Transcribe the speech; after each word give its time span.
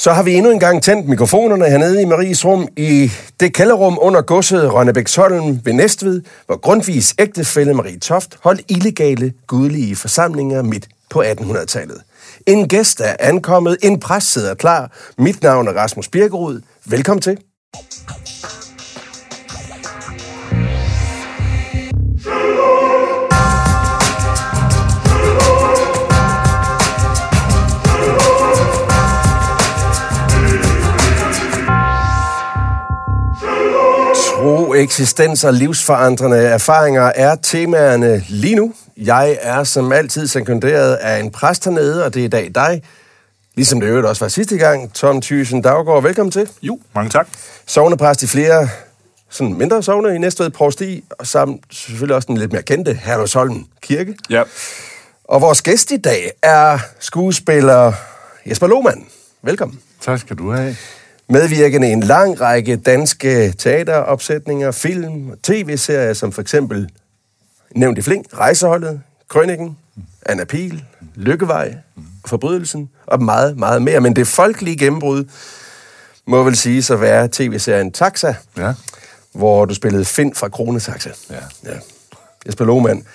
Så 0.00 0.12
har 0.12 0.22
vi 0.22 0.34
endnu 0.34 0.50
en 0.50 0.60
gang 0.60 0.82
tændt 0.82 1.08
mikrofonerne 1.08 1.70
hernede 1.70 2.02
i 2.02 2.04
Maries 2.04 2.44
rum 2.44 2.68
i 2.76 3.12
det 3.40 3.54
kælderrum 3.54 3.98
under 4.00 4.22
godset 4.22 4.72
Rønnebæksholm 4.72 5.60
ved 5.64 5.72
Næstved, 5.72 6.22
hvor 6.46 6.60
Grundtvigs 6.60 7.14
ægtefælle 7.18 7.74
Marie 7.74 7.98
Toft 7.98 8.38
holdt 8.42 8.62
illegale 8.68 9.32
gudelige 9.46 9.96
forsamlinger 9.96 10.62
midt 10.62 10.88
på 11.10 11.22
1800-tallet. 11.22 12.02
En 12.46 12.68
gæst 12.68 13.00
er 13.00 13.16
ankommet, 13.18 13.76
en 13.82 14.00
præst 14.00 14.32
sidder 14.32 14.54
klar. 14.54 14.92
Mit 15.18 15.42
navn 15.42 15.68
er 15.68 15.72
Rasmus 15.72 16.08
Birkerud. 16.08 16.60
Velkommen 16.86 17.22
til. 17.22 17.38
Tro, 34.70 34.74
eksistens 34.74 35.44
og 35.44 35.54
livsforandrende 35.54 36.38
erfaringer 36.38 37.02
er 37.02 37.34
temaerne 37.34 38.24
lige 38.28 38.54
nu. 38.54 38.74
Jeg 38.96 39.38
er 39.40 39.64
som 39.64 39.92
altid 39.92 40.26
sekunderet 40.26 40.94
af 40.94 41.20
en 41.20 41.30
præst 41.30 41.64
hernede, 41.64 42.04
og 42.04 42.14
det 42.14 42.20
er 42.20 42.24
i 42.24 42.28
dag 42.28 42.50
dig. 42.54 42.82
Ligesom 43.54 43.80
det 43.80 43.86
øvrigt 43.88 44.06
også 44.06 44.24
var 44.24 44.28
sidste 44.28 44.56
gang. 44.56 44.94
Tom 44.94 45.20
Thyssen 45.20 45.62
Daggaard, 45.62 46.02
velkommen 46.02 46.30
til. 46.30 46.48
Jo, 46.62 46.78
mange 46.94 47.10
tak. 47.10 47.28
Sovnepræst 47.66 48.22
i 48.22 48.26
flere 48.26 48.68
sådan 49.30 49.54
mindre 49.54 49.82
sovne 49.82 50.14
i 50.14 50.18
Næstved 50.18 50.50
Provsti, 50.50 51.04
og 51.10 51.26
samt 51.26 51.64
selvfølgelig 51.70 52.16
også 52.16 52.26
den 52.26 52.38
lidt 52.38 52.52
mere 52.52 52.62
kendte 52.62 52.94
Herlevsholm 52.94 53.64
Kirke. 53.82 54.14
Ja. 54.30 54.42
Og 55.24 55.40
vores 55.40 55.62
gæst 55.62 55.90
i 55.90 55.96
dag 55.96 56.30
er 56.42 56.78
skuespiller 56.98 57.92
Jesper 58.46 58.66
Lohmann. 58.66 59.06
Velkommen. 59.42 59.80
Tak 60.00 60.18
skal 60.18 60.36
du 60.36 60.52
have. 60.52 60.76
Medvirkende 61.30 61.88
i 61.88 61.92
en 61.92 62.02
lang 62.02 62.40
række 62.40 62.76
danske 62.76 63.52
teateropsætninger, 63.52 64.70
film 64.70 65.30
og 65.30 65.42
tv-serier, 65.42 66.12
som 66.12 66.32
for 66.32 66.42
eksempel 66.42 66.90
nævnt 67.76 67.98
i 67.98 68.02
Flink, 68.02 68.26
Rejseholdet, 68.38 69.00
Krøniken, 69.28 69.78
Anna 70.26 70.44
Pil, 70.44 70.84
Lykkevej, 71.14 71.74
Forbrydelsen 72.26 72.90
og 73.06 73.22
meget, 73.22 73.58
meget 73.58 73.82
mere. 73.82 74.00
Men 74.00 74.16
det 74.16 74.26
folkelige 74.26 74.76
gennembrud 74.78 75.24
må 76.26 76.42
vel 76.42 76.56
sige 76.56 76.92
at 76.94 77.00
være 77.00 77.28
tv-serien 77.32 77.92
Taxa, 77.92 78.34
Ja. 78.56 78.74
hvor 79.32 79.64
du 79.64 79.74
spillede 79.74 80.04
Finn 80.04 80.34
fra 80.34 80.48
Krone 80.48 80.80
Taxa. 80.80 81.10
Ja. 81.30 81.34
ja. 81.64 81.78
Jesper 82.46 82.64
Lohmann, 82.64 83.06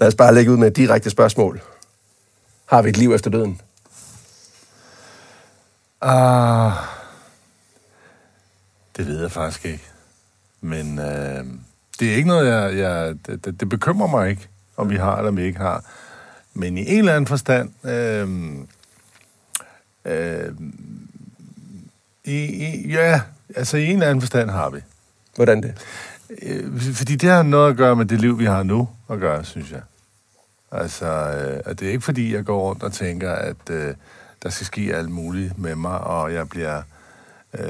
lad 0.00 0.08
os 0.08 0.14
bare 0.14 0.34
lægge 0.34 0.52
ud 0.52 0.56
med 0.56 0.68
et 0.68 0.76
direkte 0.76 1.10
spørgsmål. 1.10 1.60
Har 2.66 2.82
vi 2.82 2.88
et 2.88 2.96
liv 2.96 3.12
efter 3.14 3.30
døden? 3.30 3.60
Uh, 6.04 6.72
det 8.96 9.06
ved 9.06 9.20
jeg 9.20 9.32
faktisk 9.32 9.64
ikke. 9.64 9.84
Men 10.60 10.98
uh, 10.98 11.46
det 12.00 12.12
er 12.12 12.14
ikke 12.14 12.28
noget, 12.28 12.48
jeg... 12.48 12.78
jeg 12.78 13.14
det, 13.26 13.60
det, 13.60 13.68
bekymrer 13.68 14.06
mig 14.06 14.30
ikke, 14.30 14.48
om 14.76 14.90
vi 14.90 14.96
har 14.96 15.16
eller 15.16 15.28
om 15.28 15.36
vi 15.36 15.42
ikke 15.42 15.58
har. 15.58 15.84
Men 16.54 16.78
i 16.78 16.92
en 16.92 16.98
eller 16.98 17.12
anden 17.12 17.26
forstand... 17.26 17.70
Uh, 17.84 18.30
uh, 20.12 20.54
i, 22.24 22.34
i, 22.34 22.88
ja, 22.92 23.20
altså 23.56 23.76
i 23.76 23.84
en 23.84 23.92
eller 23.92 24.06
anden 24.06 24.20
forstand 24.20 24.50
har 24.50 24.70
vi. 24.70 24.80
Hvordan 25.36 25.62
det? 25.62 25.74
Øh, 26.42 26.80
Fordi 26.80 27.16
det 27.16 27.30
har 27.30 27.42
noget 27.42 27.70
at 27.70 27.76
gøre 27.76 27.96
med 27.96 28.06
det 28.06 28.20
liv, 28.20 28.38
vi 28.38 28.44
har 28.44 28.62
nu 28.62 28.88
at 29.10 29.20
gøre, 29.20 29.44
synes 29.44 29.70
jeg. 29.70 29.82
Altså, 30.72 31.06
øh, 31.06 31.60
og 31.66 31.80
det 31.80 31.88
er 31.88 31.92
ikke 31.92 32.04
fordi, 32.04 32.34
jeg 32.34 32.44
går 32.44 32.68
rundt 32.68 32.82
og 32.82 32.92
tænker, 32.92 33.32
at 33.32 33.70
øh, 33.70 33.94
der 34.42 34.50
skal 34.50 34.66
ske 34.66 34.94
alt 34.94 35.10
muligt 35.10 35.58
med 35.58 35.74
mig, 35.74 36.00
og 36.00 36.34
jeg 36.34 36.48
bliver 36.48 36.82
øh, 37.58 37.68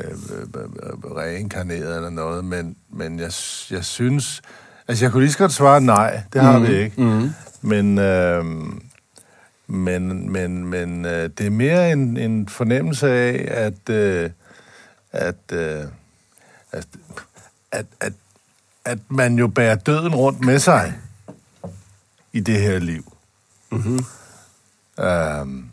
øh, 0.55 1.17
reinkarneret 1.17 1.97
eller 1.97 2.11
noget, 2.11 2.45
men, 2.45 2.77
men 2.91 3.19
jeg, 3.19 3.33
jeg 3.71 3.85
synes... 3.85 4.43
Altså, 4.89 5.05
jeg 5.05 5.13
kunne 5.13 5.23
lige 5.23 5.33
så 5.33 5.39
godt 5.39 5.53
svare 5.53 5.81
nej, 5.81 6.23
det 6.33 6.41
har 6.41 6.59
mm. 6.59 6.67
vi 6.67 6.77
ikke. 6.77 7.03
Mm. 7.03 7.31
Men, 7.63 7.99
øh, 7.99 8.45
men, 9.67 10.31
men, 10.33 10.67
men 10.67 11.05
øh, 11.05 11.31
det 11.39 11.47
er 11.47 11.51
mere 11.51 11.93
en, 11.93 12.17
en 12.17 12.49
fornemmelse 12.49 13.11
af, 13.11 13.45
at, 13.49 13.95
øh, 13.95 14.31
at, 15.13 15.53
øh, 15.53 15.85
at, 16.73 16.87
at, 17.73 17.87
at, 18.01 18.13
at 18.85 18.99
man 19.09 19.39
jo 19.39 19.49
bærer 19.49 19.75
døden 19.75 20.15
rundt 20.15 20.41
med 20.41 20.59
sig 20.59 20.95
i 22.33 22.41
det 22.41 22.61
her 22.61 22.79
liv. 22.79 23.13
Mm-hmm. 23.71 24.05
Øhm, 25.05 25.72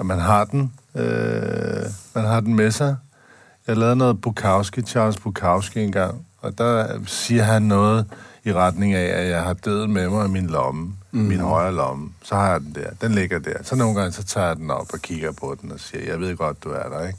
og 0.00 0.06
man 0.06 0.18
har 0.18 0.44
den, 0.44 0.72
øh, 0.94 1.84
man 2.14 2.24
har 2.24 2.40
den 2.40 2.54
med 2.54 2.70
sig. 2.70 2.96
Jeg 3.66 3.76
lavede 3.76 3.96
noget 3.96 4.20
Bukowski, 4.20 4.82
Charles 4.82 5.16
Bukowski 5.16 5.80
engang, 5.80 6.26
og 6.38 6.58
der 6.58 6.98
siger 7.06 7.42
han 7.42 7.62
noget 7.62 8.06
i 8.44 8.52
retning 8.52 8.94
af, 8.94 9.20
at 9.22 9.30
jeg 9.30 9.42
har 9.42 9.52
døden 9.52 9.92
med 9.92 10.08
mig 10.08 10.26
i 10.26 10.28
min 10.28 10.46
lomme, 10.46 10.92
mm. 11.10 11.20
min 11.20 11.40
højre 11.40 11.74
lomme. 11.74 12.10
Så 12.22 12.34
har 12.34 12.50
jeg 12.50 12.60
den 12.60 12.74
der. 12.74 12.90
Den 13.02 13.12
ligger 13.12 13.38
der. 13.38 13.54
Så 13.62 13.76
nogle 13.76 14.00
gange, 14.00 14.12
så 14.12 14.24
tager 14.24 14.46
jeg 14.46 14.56
den 14.56 14.70
op 14.70 14.86
og 14.92 14.98
kigger 14.98 15.32
på 15.32 15.56
den 15.62 15.72
og 15.72 15.80
siger, 15.80 16.04
jeg 16.04 16.20
ved 16.20 16.36
godt, 16.36 16.64
du 16.64 16.70
er 16.70 16.88
der, 16.88 17.06
ikke? 17.06 17.18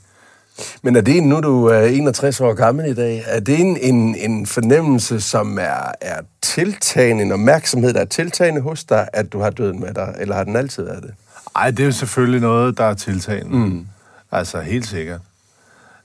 Men 0.82 0.96
er 0.96 1.02
det, 1.02 1.24
nu 1.24 1.40
du 1.40 1.66
er 1.66 1.82
61 1.82 2.42
år 2.42 2.54
gammel 2.54 2.86
i 2.86 2.94
dag, 2.94 3.24
er 3.28 3.40
det 3.40 3.60
en, 3.60 3.78
en, 3.78 4.16
en 4.16 4.46
fornemmelse, 4.46 5.22
som 5.22 5.58
er, 5.60 5.92
er 6.02 6.22
tiltagende, 6.42 7.24
en 7.24 7.32
opmærksomhed, 7.32 7.94
der 7.94 8.02
er 8.02 8.06
tiltagende 8.06 8.62
hos 8.62 8.84
dig, 8.84 9.08
at 9.14 9.34
du 9.34 9.40
har 9.40 9.50
døden 9.50 9.80
med 9.80 9.94
dig, 9.94 10.16
eller 10.20 10.36
har 10.36 10.44
den 10.44 10.56
altid 10.56 10.84
været 10.84 11.04
det? 11.04 11.14
Ej, 11.56 11.72
det 11.72 11.80
er 11.80 11.86
jo 11.86 11.92
selvfølgelig 11.92 12.42
noget, 12.42 12.78
der 12.78 12.84
er 12.84 12.94
tiltagende. 12.94 13.58
Mm. 13.58 13.88
Altså, 14.32 14.62
helt 14.62 14.88
sikkert. 14.88 15.20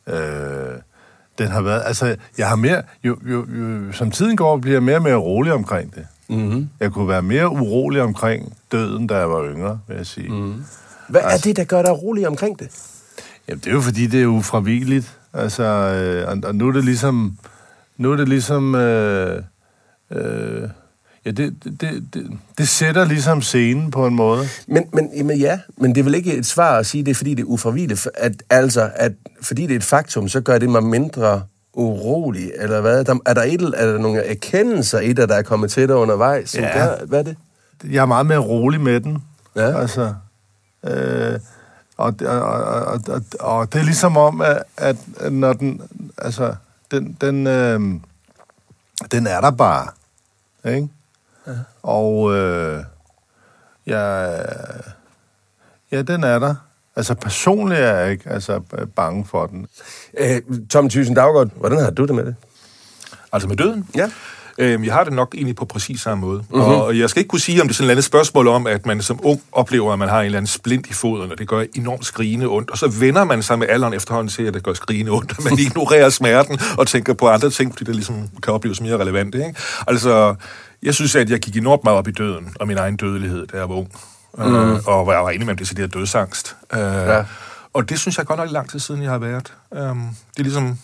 Øh, 0.07 0.17
den 1.39 1.49
har 1.49 1.63
været... 1.63 1.83
Altså, 1.85 2.17
jeg 2.39 2.49
har 2.49 2.57
mere... 2.57 2.83
Jo, 3.05 3.17
jo, 3.25 3.47
jo, 3.51 3.93
som 3.93 4.11
tiden 4.11 4.37
går, 4.37 4.57
bliver 4.57 4.75
jeg 4.75 4.83
mere 4.83 4.97
og 4.97 5.03
mere 5.03 5.15
rolig 5.15 5.53
omkring 5.53 5.95
det. 5.95 6.07
Mm-hmm. 6.29 6.69
Jeg 6.81 6.93
kunne 6.93 7.09
være 7.09 7.23
mere 7.23 7.49
urolig 7.49 8.03
omkring 8.03 8.57
døden, 8.73 9.07
da 9.07 9.17
jeg 9.17 9.31
var 9.31 9.45
yngre, 9.45 9.81
vil 9.89 9.97
jeg 9.97 10.07
sige. 10.07 10.29
Mm. 10.29 10.65
Hvad 11.09 11.21
altså, 11.21 11.37
er 11.37 11.39
det, 11.39 11.57
der 11.57 11.65
gør 11.65 11.83
dig 11.83 12.03
rolig 12.03 12.29
omkring 12.29 12.59
det? 12.59 12.69
Jamen, 13.49 13.61
det 13.61 13.67
er 13.67 13.75
jo 13.75 13.81
fordi, 13.81 14.07
det 14.07 14.23
er 14.23 14.27
ufravigeligt. 14.27 15.19
Altså, 15.33 15.65
øh, 15.65 16.29
og, 16.29 16.39
og 16.45 16.55
nu 16.55 16.69
er 16.69 16.73
det 16.73 16.85
ligesom... 16.85 17.39
Nu 17.97 18.13
er 18.13 18.17
det 18.17 18.29
ligesom... 18.29 18.75
Øh, 18.75 19.43
øh, 20.11 20.69
ja, 21.27 21.31
det, 21.31 21.55
det, 21.65 22.05
det, 22.15 22.39
det, 22.59 22.69
sætter 22.69 23.05
ligesom 23.05 23.43
scenen 23.43 23.91
på 23.91 24.07
en 24.07 24.15
måde. 24.15 24.49
Men, 24.67 24.85
men 24.93 25.11
jamen, 25.17 25.39
ja, 25.39 25.61
men 25.77 25.95
det 25.95 26.01
er 26.01 26.05
vel 26.05 26.15
ikke 26.15 26.35
et 26.35 26.47
svar 26.47 26.79
at 26.79 26.87
sige, 26.87 27.05
det 27.05 27.11
er 27.11 27.15
fordi, 27.15 27.35
det 27.35 27.43
er 27.43 27.47
ufravigeligt. 27.47 28.09
At, 28.15 28.33
altså, 28.51 28.91
at 28.95 29.13
fordi 29.43 29.63
det 29.63 29.73
er 29.73 29.77
et 29.77 29.85
faktum, 29.85 30.29
så 30.29 30.41
gør 30.41 30.59
det 30.59 30.71
mig 30.71 30.83
mindre 30.83 31.43
urolig, 31.73 32.51
eller 32.59 32.81
hvad? 32.81 33.05
Der, 33.05 33.19
er, 33.27 33.35
der 33.35 33.43
et, 33.43 33.63
er 33.77 33.87
der 33.87 33.99
nogle 33.99 34.23
erkendelser 34.23 35.01
i 35.01 35.13
det, 35.13 35.29
der 35.29 35.35
er 35.35 35.43
kommet 35.43 35.71
til 35.71 35.89
dig 35.89 35.97
undervejs? 35.97 36.51
Som 36.51 36.63
Ja. 36.63 36.79
gør, 36.79 37.05
hvad 37.07 37.19
er 37.19 37.23
det? 37.23 37.37
Jeg 37.85 38.03
er 38.03 38.07
meget 38.07 38.27
mere 38.27 38.39
rolig 38.39 38.81
med 38.81 39.01
den. 39.01 39.23
Ja. 39.57 39.81
Altså, 39.81 40.15
øh, 40.85 41.39
og, 41.97 42.15
og, 42.21 42.41
og, 42.41 43.01
og, 43.09 43.23
og, 43.41 43.73
det 43.73 43.79
er 43.81 43.85
ligesom 43.85 44.17
om, 44.17 44.41
at, 44.41 44.63
at 44.77 44.97
at 45.21 45.33
når 45.33 45.53
den, 45.53 45.81
altså, 46.19 46.55
den, 46.91 47.17
den, 47.21 47.47
øh, 47.47 47.81
den 49.13 49.27
er 49.27 49.41
der 49.41 49.51
bare, 49.51 49.89
ikke? 50.75 50.89
Ja. 51.47 51.53
Og, 51.83 52.37
øh, 52.37 52.85
ja, 53.87 54.33
ja, 55.93 56.03
den 56.03 56.25
er 56.25 56.39
der. 56.39 56.55
Altså, 56.97 57.15
personligt 57.15 57.81
er 57.81 57.97
jeg 57.97 58.13
ikke 58.13 58.31
altså, 58.31 58.61
bange 58.97 59.25
for 59.25 59.47
den. 59.47 59.67
Øh, 60.19 60.43
Tom 60.71 60.89
Thyssen 60.89 61.15
Daggaard, 61.15 61.49
hvordan 61.57 61.79
har 61.79 61.91
du 61.91 62.05
det 62.05 62.15
med 62.15 62.25
det? 62.25 62.35
Altså 63.33 63.49
med 63.49 63.57
døden? 63.57 63.89
Ja. 63.95 64.11
Øhm, 64.59 64.85
jeg 64.85 64.93
har 64.93 65.05
det 65.05 65.13
nok 65.13 65.35
egentlig 65.35 65.57
på 65.57 65.65
præcis 65.65 66.01
samme 66.01 66.27
måde. 66.27 66.39
Mm-hmm. 66.39 66.61
Og 66.61 66.99
jeg 66.99 67.11
skal 67.11 67.21
ikke 67.21 67.29
kunne 67.29 67.41
sige, 67.41 67.61
om 67.61 67.69
det 67.69 67.75
er 67.75 67.77
sådan 67.77 67.89
et 67.89 67.91
andet 67.91 68.05
spørgsmål 68.05 68.49
om, 68.49 68.67
at 68.67 68.87
man 68.87 69.03
som 69.03 69.21
ung 69.23 69.43
oplever, 69.53 69.93
at 69.93 69.99
man 69.99 70.09
har 70.09 70.21
en 70.21 70.25
eller 70.25 70.39
anden 70.39 70.47
splint 70.47 70.87
i 70.87 70.93
foden, 70.93 71.33
og 71.33 71.39
det 71.39 71.49
gør 71.49 71.65
enormt 71.75 72.07
skrigende 72.07 72.47
ondt. 72.47 72.71
Og 72.71 72.79
så 72.79 72.89
vender 72.89 73.25
man 73.25 73.43
sig 73.43 73.59
med 73.59 73.69
alderen 73.69 73.95
efterhånden 73.95 74.29
til, 74.29 74.43
at 74.43 74.55
det 74.55 74.63
gør 74.63 74.73
skrigende 74.73 75.13
ondt, 75.13 75.35
og 75.39 75.45
man 75.45 75.59
ignorerer 75.67 76.09
smerten 76.11 76.59
og 76.79 76.87
tænker 76.87 77.15
på 77.15 77.29
andre 77.29 77.51
ting, 77.51 77.73
fordi 77.73 77.85
det 77.85 77.95
ligesom 77.95 78.29
kan 78.43 78.53
opleves 78.53 78.81
mere 78.81 78.97
relevant. 78.97 79.35
Ikke? 79.35 79.55
Altså, 79.87 80.35
jeg 80.87 80.95
synes, 80.95 81.17
at 81.17 81.31
jeg 81.31 81.41
gik 81.41 81.57
enormt 81.57 81.85
meget 81.85 81.99
op 81.99 82.09
i 82.09 82.11
døden 82.11 82.57
og 82.61 82.67
min 82.67 82.79
egen 82.79 82.97
dødelighed, 82.97 83.47
da 83.47 83.57
jeg 83.57 83.69
var 83.69 83.75
ung. 83.75 83.89
Mm. 84.39 84.55
Øh, 84.55 84.81
og 84.87 85.05
hvor 85.05 85.13
jeg 85.13 85.23
var 85.23 85.31
enig 85.31 85.47
med, 85.47 85.61
at 85.61 85.77
det 85.77 85.79
er 85.79 85.87
dødsangst. 85.87 86.57
Øh, 86.73 86.81
ja. 86.81 87.25
Og 87.73 87.89
det 87.89 88.01
synes 88.01 88.19
jeg 88.19 88.27
godt 88.27 88.39
nok 88.39 88.51
lang 88.51 88.71
tid 88.71 88.79
siden, 88.79 89.03
jeg 89.03 89.11
har 89.11 89.19
været. 89.19 89.53
Um, 89.71 90.17
det 90.31 90.39
er 90.39 90.43
ligesom... 90.43 90.79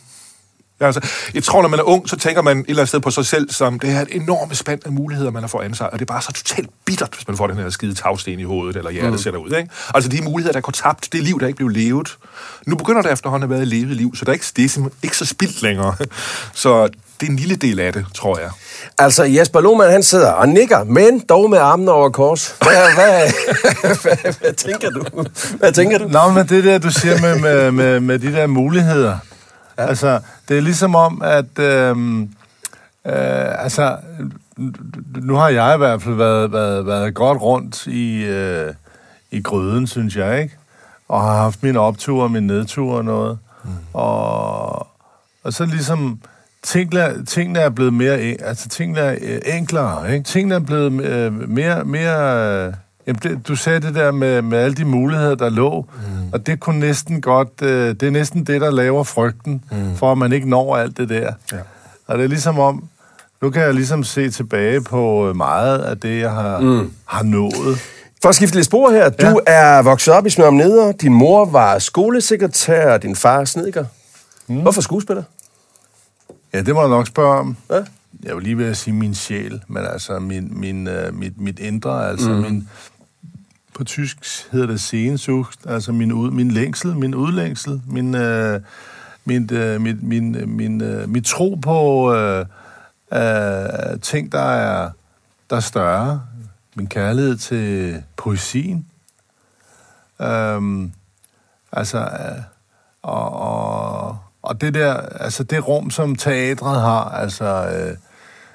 Ja, 0.81 0.87
altså, 0.87 1.08
jeg 1.34 1.43
tror, 1.43 1.62
når 1.62 1.69
man 1.69 1.78
er 1.78 1.82
ung, 1.82 2.08
så 2.08 2.16
tænker 2.16 2.43
man 2.43 2.58
et 2.58 2.64
eller 2.69 2.81
andet 2.81 2.88
sted 2.88 3.00
på 3.00 3.10
sig 3.10 3.26
selv, 3.26 3.50
som 3.50 3.78
det 3.78 3.90
er 3.90 4.00
et 4.00 4.08
enormt 4.10 4.56
spand 4.56 4.81
af 4.84 4.93
muligheder, 4.93 5.31
man 5.31 5.43
har 5.43 5.49
foran 5.49 5.75
sig, 5.75 5.93
og 5.93 5.99
det 5.99 6.04
er 6.04 6.12
bare 6.12 6.22
så 6.22 6.32
totalt 6.32 6.70
bittert, 6.84 7.14
hvis 7.14 7.28
man 7.28 7.37
får 7.37 7.46
den 7.46 7.56
her 7.56 7.70
skide 7.70 7.94
tagsten 7.94 8.40
i 8.40 8.43
hovedet, 8.43 8.76
eller 8.76 8.90
hjertet 8.90 9.12
mm. 9.12 9.19
sætter 9.19 9.40
ud. 9.40 9.50
Ikke? 9.50 9.70
Altså 9.94 10.10
de 10.10 10.22
muligheder, 10.22 10.52
der 10.52 10.60
går 10.60 10.72
tabt, 10.72 11.08
det 11.12 11.22
liv, 11.22 11.40
der 11.40 11.46
ikke 11.46 11.56
blev 11.56 11.69
levet. 11.69 12.19
Nu 12.66 12.76
begynder 12.76 13.02
det 13.02 13.12
efterhånden 13.12 13.44
at 13.44 13.50
være 13.50 13.62
et 13.62 13.69
levet 13.69 13.96
liv, 13.96 14.16
så 14.16 14.25
der 14.25 14.31
er 14.31 14.34
ikke, 14.34 14.46
det 14.56 14.76
er 14.76 14.88
ikke 15.02 15.16
så 15.16 15.26
spildt 15.26 15.62
længere. 15.62 15.96
Så 16.54 16.88
det 17.22 17.28
er 17.28 17.32
en 17.32 17.38
lille 17.38 17.56
del 17.56 17.80
af 17.80 17.92
det, 17.92 18.06
tror 18.14 18.38
jeg. 18.38 18.50
Altså, 18.98 19.24
Jesper 19.24 19.60
Lohmann, 19.60 19.92
han 19.92 20.02
sidder 20.02 20.30
og 20.30 20.48
nikker, 20.48 20.84
men 20.84 21.19
dog 21.28 21.50
med 21.50 21.58
armene 21.58 21.92
over 21.92 22.10
kors. 22.10 22.56
Hvad, 22.62 22.94
hvad, 22.96 23.32
hvad, 24.02 24.34
hvad 24.40 24.52
tænker 24.52 24.90
du? 24.90 25.04
Hvad 25.58 25.72
tænker 25.72 25.98
du? 25.98 26.08
Nå, 26.08 26.30
men 26.34 26.48
det 26.48 26.64
der, 26.64 26.78
du 26.78 26.90
siger 26.90 27.20
med, 27.20 27.40
med, 27.40 27.70
med, 27.70 28.00
med 28.00 28.19
de 28.19 28.32
der 28.32 28.46
muligheder. 28.46 29.19
Ja. 29.78 29.86
Altså, 29.86 30.20
det 30.48 30.56
er 30.56 30.60
ligesom 30.60 30.94
om, 30.94 31.22
at... 31.24 31.58
Øhm, 31.58 32.22
øh, 33.06 33.64
altså, 33.64 33.96
nu 35.14 35.34
har 35.34 35.48
jeg 35.48 35.75
i 35.75 35.78
hvert 35.78 36.02
fald 36.02 36.14
været, 36.14 36.52
været, 36.52 36.86
været 36.86 37.14
godt 37.14 37.42
rundt 37.42 37.86
i, 37.86 38.25
øh, 38.25 38.75
i 39.30 39.42
gryden, 39.42 39.86
synes 39.86 40.16
jeg, 40.16 40.42
ikke? 40.42 40.56
Og 41.08 41.22
har 41.22 41.36
haft 41.36 41.62
mine 41.62 41.80
opture 41.80 42.22
og 42.22 42.30
mine 42.30 42.46
nedture 42.46 42.96
og 42.96 43.04
noget. 43.04 43.38
Mm. 43.64 43.70
Og, 43.92 44.86
og 45.44 45.52
så 45.52 45.64
ligesom 45.64 46.20
tingene, 46.62 47.25
tingene 47.25 47.59
er 47.59 47.70
blevet 47.70 47.94
mere, 47.94 48.17
altså 48.41 48.69
tingene 48.69 49.00
er 49.00 49.17
øh, 49.20 49.41
enklere, 49.44 50.12
ikke? 50.14 50.25
Tingene 50.25 50.55
er 50.55 50.59
blevet 50.59 51.05
øh, 51.05 51.49
mere, 51.49 51.85
mere 51.85 52.67
øh, 52.67 52.73
jamen 53.06 53.41
du 53.49 53.56
sagde 53.56 53.81
det 53.81 53.94
der 53.94 54.12
med, 54.12 54.43
med 54.43 54.59
alle 54.59 54.75
de 54.75 54.85
muligheder, 54.85 55.35
der 55.35 55.49
lå, 55.49 55.81
mm. 55.81 56.32
og 56.32 56.47
det 56.47 56.61
kunne 56.61 56.81
næsten 56.81 57.20
godt, 57.20 57.62
øh, 57.62 57.88
det 57.88 58.03
er 58.03 58.11
næsten 58.11 58.44
det, 58.44 58.61
der 58.61 58.70
laver 58.70 59.03
frygten, 59.05 59.64
mm. 59.70 59.97
for 59.97 60.12
at 60.12 60.19
man 60.19 60.32
ikke 60.32 60.49
når 60.49 60.76
alt 60.76 60.97
det 60.97 61.09
der. 61.09 61.32
Ja. 61.53 61.59
Og 62.06 62.19
det 62.19 62.25
er 62.25 62.29
ligesom 62.29 62.59
om, 62.59 62.85
nu 63.43 63.50
kan 63.50 63.62
jeg 63.62 63.75
ligesom 63.75 64.05
se 64.05 64.31
tilbage 64.31 64.81
på 64.81 65.32
meget 65.32 65.79
af 65.79 66.00
det, 66.00 66.20
jeg 66.20 66.31
har, 66.31 66.59
mm. 66.59 66.93
har 67.05 67.23
nået. 67.23 67.79
For 68.23 68.29
at 68.29 68.35
skifte 68.35 68.56
lidt 68.56 68.67
spor 68.67 68.91
her. 68.91 69.09
Du 69.09 69.41
ja. 69.47 69.53
er 69.53 69.82
vokset 69.82 70.14
op 70.14 70.26
i 70.26 70.31
Smørum 70.31 70.55
Neder. 70.55 70.93
Din 70.93 71.12
mor 71.12 71.44
var 71.44 71.79
skolesekretær, 71.79 72.93
og 72.93 73.03
din 73.03 73.17
far 73.17 73.44
snedker. 73.44 73.85
Mm. 74.47 74.61
Hvorfor 74.61 74.81
skuespiller? 74.81 75.23
Ja, 76.52 76.62
det 76.62 76.75
må 76.75 76.81
jeg 76.81 76.90
nok 76.90 77.06
spørge 77.06 77.38
om. 77.38 77.56
Ja? 77.70 77.84
Jeg 78.22 78.37
vil 78.37 78.44
lige 78.44 78.58
ved 78.58 78.66
at 78.66 78.76
sige 78.76 78.94
min 78.94 79.14
sjæl, 79.14 79.62
men 79.69 79.84
altså 79.84 80.19
min, 80.19 80.60
min, 80.60 80.87
uh, 80.87 81.14
mit, 81.14 81.40
mit 81.40 81.58
indre, 81.58 82.08
altså 82.08 82.31
mm. 82.31 82.40
min... 82.40 82.69
På 83.75 83.84
tysk 83.84 84.46
hedder 84.52 84.66
det 84.66 84.81
Sehnsucht, 84.81 85.66
altså 85.66 85.93
min, 85.93 86.12
ud, 86.12 86.31
min 86.31 86.50
længsel, 86.50 86.96
min 86.96 87.14
udlængsel, 87.14 87.82
min, 87.87 88.14
uh, 88.14 88.60
min, 89.25 89.50
uh, 89.52 89.81
min, 89.81 89.99
min, 90.02 90.56
min, 90.56 90.82
uh, 90.82 91.08
min 91.08 91.22
tro 91.22 91.58
på 91.62 92.10
uh, 92.10 92.40
uh, 93.12 94.00
ting, 94.02 94.32
der 94.32 94.43
er, 94.43 94.90
der 95.50 95.56
er 95.56 95.60
større. 95.60 96.22
Min 96.75 96.87
kærlighed 96.87 97.37
til 97.37 98.02
poesien. 98.16 98.87
Um, 100.19 100.93
altså, 101.72 101.99
uh, 101.99 102.43
og, 103.02 103.32
og 103.32 104.12
og 104.52 104.60
det 104.60 104.75
der, 104.75 104.94
altså 104.94 105.44
det 105.44 105.69
rum, 105.69 105.90
som 105.90 106.16
teatret 106.16 106.81
har, 106.81 107.04
altså 107.04 107.44
øh, 107.44 107.96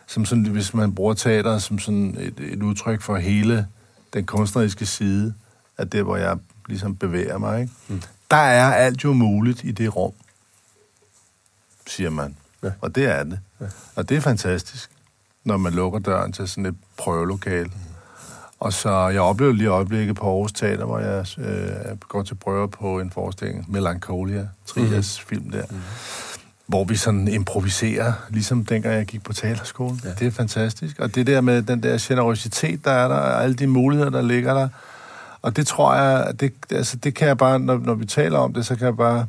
som 0.07 0.25
sådan, 0.25 0.45
hvis 0.45 0.73
man 0.73 0.95
bruger 0.95 1.13
teater 1.13 1.57
som 1.57 1.79
sådan 1.79 2.17
et, 2.19 2.39
et 2.39 2.63
udtryk 2.63 3.01
for 3.01 3.15
hele 3.15 3.67
den 4.13 4.25
kunstneriske 4.25 4.85
side 4.85 5.33
af 5.77 5.89
det, 5.89 6.03
hvor 6.03 6.17
jeg 6.17 6.37
ligesom 6.67 6.95
bevæger 6.95 7.37
mig, 7.37 7.61
ikke? 7.61 7.73
Mm. 7.87 8.01
der 8.31 8.37
er 8.37 8.73
alt 8.73 9.03
jo 9.03 9.13
muligt 9.13 9.63
i 9.63 9.71
det 9.71 9.95
rum, 9.95 10.13
siger 11.87 12.09
man. 12.09 12.37
Ja. 12.63 12.71
Og 12.81 12.95
det 12.95 13.05
er 13.05 13.23
det. 13.23 13.39
Ja. 13.61 13.65
Og 13.95 14.09
det 14.09 14.17
er 14.17 14.21
fantastisk, 14.21 14.91
når 15.43 15.57
man 15.57 15.73
lukker 15.73 15.99
døren 15.99 16.31
til 16.31 16.47
sådan 16.47 16.65
et 16.65 16.75
prøvelokale. 16.97 17.65
Mm. 17.65 17.86
Og 18.59 18.73
så 18.73 19.07
jeg 19.07 19.21
oplevede 19.21 19.57
lige 19.57 19.67
øjeblikket 19.67 20.15
på 20.15 20.25
Aarhus 20.25 20.51
Teater, 20.51 20.85
hvor 20.85 20.99
jeg 20.99 21.25
øh, 21.37 21.97
går 21.99 22.23
til 22.23 22.35
prøver 22.35 22.67
på 22.67 22.99
en 22.99 23.11
forestilling, 23.11 23.71
Melancholia, 23.71 24.47
Trias 24.65 24.89
mm-hmm. 24.89 25.03
film 25.29 25.51
der, 25.51 25.65
mm-hmm. 25.69 25.83
hvor 26.65 26.83
vi 26.83 26.95
sådan 26.95 27.27
improviserer, 27.27 28.13
ligesom 28.29 28.65
dengang 28.65 28.95
jeg 28.95 29.05
gik 29.05 29.23
på 29.23 29.33
teaterskolen. 29.33 30.01
Ja. 30.03 30.09
Det 30.09 30.27
er 30.27 30.31
fantastisk. 30.31 30.99
Og 30.99 31.15
det 31.15 31.27
der 31.27 31.41
med 31.41 31.61
den 31.61 31.83
der 31.83 31.97
generositet, 32.01 32.85
der 32.85 32.91
er 32.91 33.07
der, 33.07 33.15
og 33.15 33.43
alle 33.43 33.55
de 33.55 33.67
muligheder, 33.67 34.09
der 34.09 34.21
ligger 34.21 34.53
der, 34.53 34.69
og 35.41 35.55
det 35.55 35.67
tror 35.67 35.95
jeg, 35.95 36.39
det, 36.39 36.53
altså 36.71 36.97
det 36.97 37.15
kan 37.15 37.27
jeg 37.27 37.37
bare, 37.37 37.59
når, 37.59 37.77
når 37.77 37.93
vi 37.93 38.05
taler 38.05 38.39
om 38.39 38.53
det, 38.53 38.65
så 38.65 38.75
kan 38.75 38.85
jeg 38.85 38.97
bare 38.97 39.25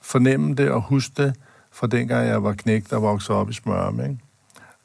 fornemme 0.00 0.54
det 0.54 0.70
og 0.70 0.82
huske 0.82 1.12
det 1.16 1.34
fra 1.72 1.86
dengang 1.86 2.28
jeg 2.28 2.42
var 2.42 2.52
knægt 2.52 2.92
og 2.92 3.02
voksede 3.02 3.38
op 3.38 3.50
i 3.50 3.52
Smørum, 3.52 4.00
ikke? 4.00 4.18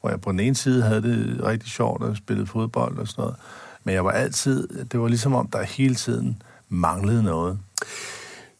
hvor 0.00 0.10
jeg 0.10 0.20
på 0.20 0.32
den 0.32 0.40
ene 0.40 0.54
side 0.54 0.82
havde 0.82 1.02
det 1.02 1.44
rigtig 1.44 1.70
sjovt 1.70 2.02
og 2.02 2.16
spillede 2.16 2.46
fodbold 2.46 2.98
og 2.98 3.08
sådan 3.08 3.22
noget. 3.22 3.36
Men 3.84 3.94
jeg 3.94 4.04
var 4.04 4.10
altid, 4.10 4.68
det 4.92 5.00
var 5.00 5.08
ligesom 5.08 5.34
om, 5.34 5.48
der 5.52 5.62
hele 5.62 5.94
tiden 5.94 6.42
manglede 6.68 7.22
noget. 7.22 7.58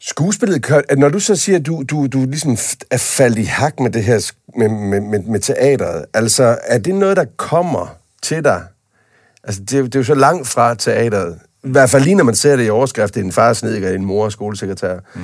Skuespillet, 0.01 0.67
når 0.97 1.09
du 1.09 1.21
så 1.21 1.37
siger, 1.37 1.59
at 1.59 1.67
du, 1.67 1.83
du, 1.83 2.07
du 2.07 2.25
ligesom 2.25 2.57
er 2.91 2.99
faldet 2.99 3.39
i 3.39 3.43
hak 3.43 3.81
med 3.81 3.91
det 3.91 4.05
her 4.05 4.33
med, 4.59 4.69
med, 4.69 5.01
med, 5.01 5.23
med 5.23 5.41
teateret, 5.41 6.05
altså 6.15 6.59
er 6.67 6.79
det 6.79 6.95
noget, 6.95 7.17
der 7.17 7.25
kommer 7.37 7.97
til 8.23 8.45
dig? 8.45 8.63
Altså 9.45 9.61
det, 9.61 9.71
det 9.71 9.95
er 9.95 9.99
jo 9.99 10.05
så 10.05 10.15
langt 10.15 10.49
fra 10.49 10.75
teateret. 10.75 11.39
I 11.65 11.69
hvert 11.69 11.91
fald 11.91 12.05
lige 12.05 12.15
når 12.15 12.25
man 12.25 12.35
ser 12.35 12.57
det 12.57 12.67
i 12.67 12.71
overskrift, 12.71 13.15
det 13.15 13.21
er 13.21 13.25
en 13.25 13.33
far 13.33 13.53
snediker, 13.53 13.91
en 13.91 14.05
mor 14.05 14.29
skolesekretær. 14.29 14.99
Mm. 15.15 15.21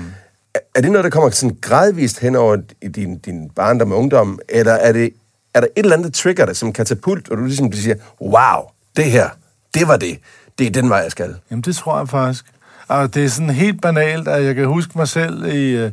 Er, 0.55 0.58
er 0.75 0.81
det 0.81 0.93
noget, 0.93 1.05
der 1.05 1.11
kommer 1.11 1.31
sådan 1.31 1.56
gradvist 1.61 2.19
hen 2.19 2.37
over 2.37 2.56
i 2.82 2.88
din, 2.88 3.19
din 3.19 3.50
barndom 3.50 3.93
og 3.93 3.99
ungdom, 3.99 4.38
eller 4.49 4.73
er 4.73 4.93
det 4.93 5.12
er 5.55 5.61
der 5.61 5.67
et 5.76 5.82
eller 5.82 5.96
andet, 5.96 6.14
der 6.14 6.23
trigger 6.23 6.46
dig 6.46 6.56
som 6.56 6.73
katapult, 6.73 7.29
og 7.31 7.37
du 7.37 7.44
ligesom 7.44 7.73
siger, 7.73 7.94
wow, 8.20 8.62
det 8.96 9.05
her, 9.05 9.29
det 9.75 9.88
var 9.88 9.96
det. 9.96 10.19
Det 10.58 10.67
er 10.67 10.70
den 10.70 10.88
vej, 10.88 10.99
jeg 10.99 11.11
skal. 11.11 11.34
Jamen, 11.50 11.62
det 11.62 11.76
tror 11.76 11.99
jeg 11.99 12.08
faktisk. 12.08 12.44
Og 12.88 13.14
det 13.14 13.25
er 13.25 13.28
sådan 13.28 13.50
helt 13.50 13.82
banalt, 13.82 14.28
at 14.28 14.44
jeg 14.44 14.55
kan 14.55 14.67
huske 14.67 14.93
mig 14.96 15.08
selv 15.08 15.44
i, 15.46 15.76
øh, 15.76 15.93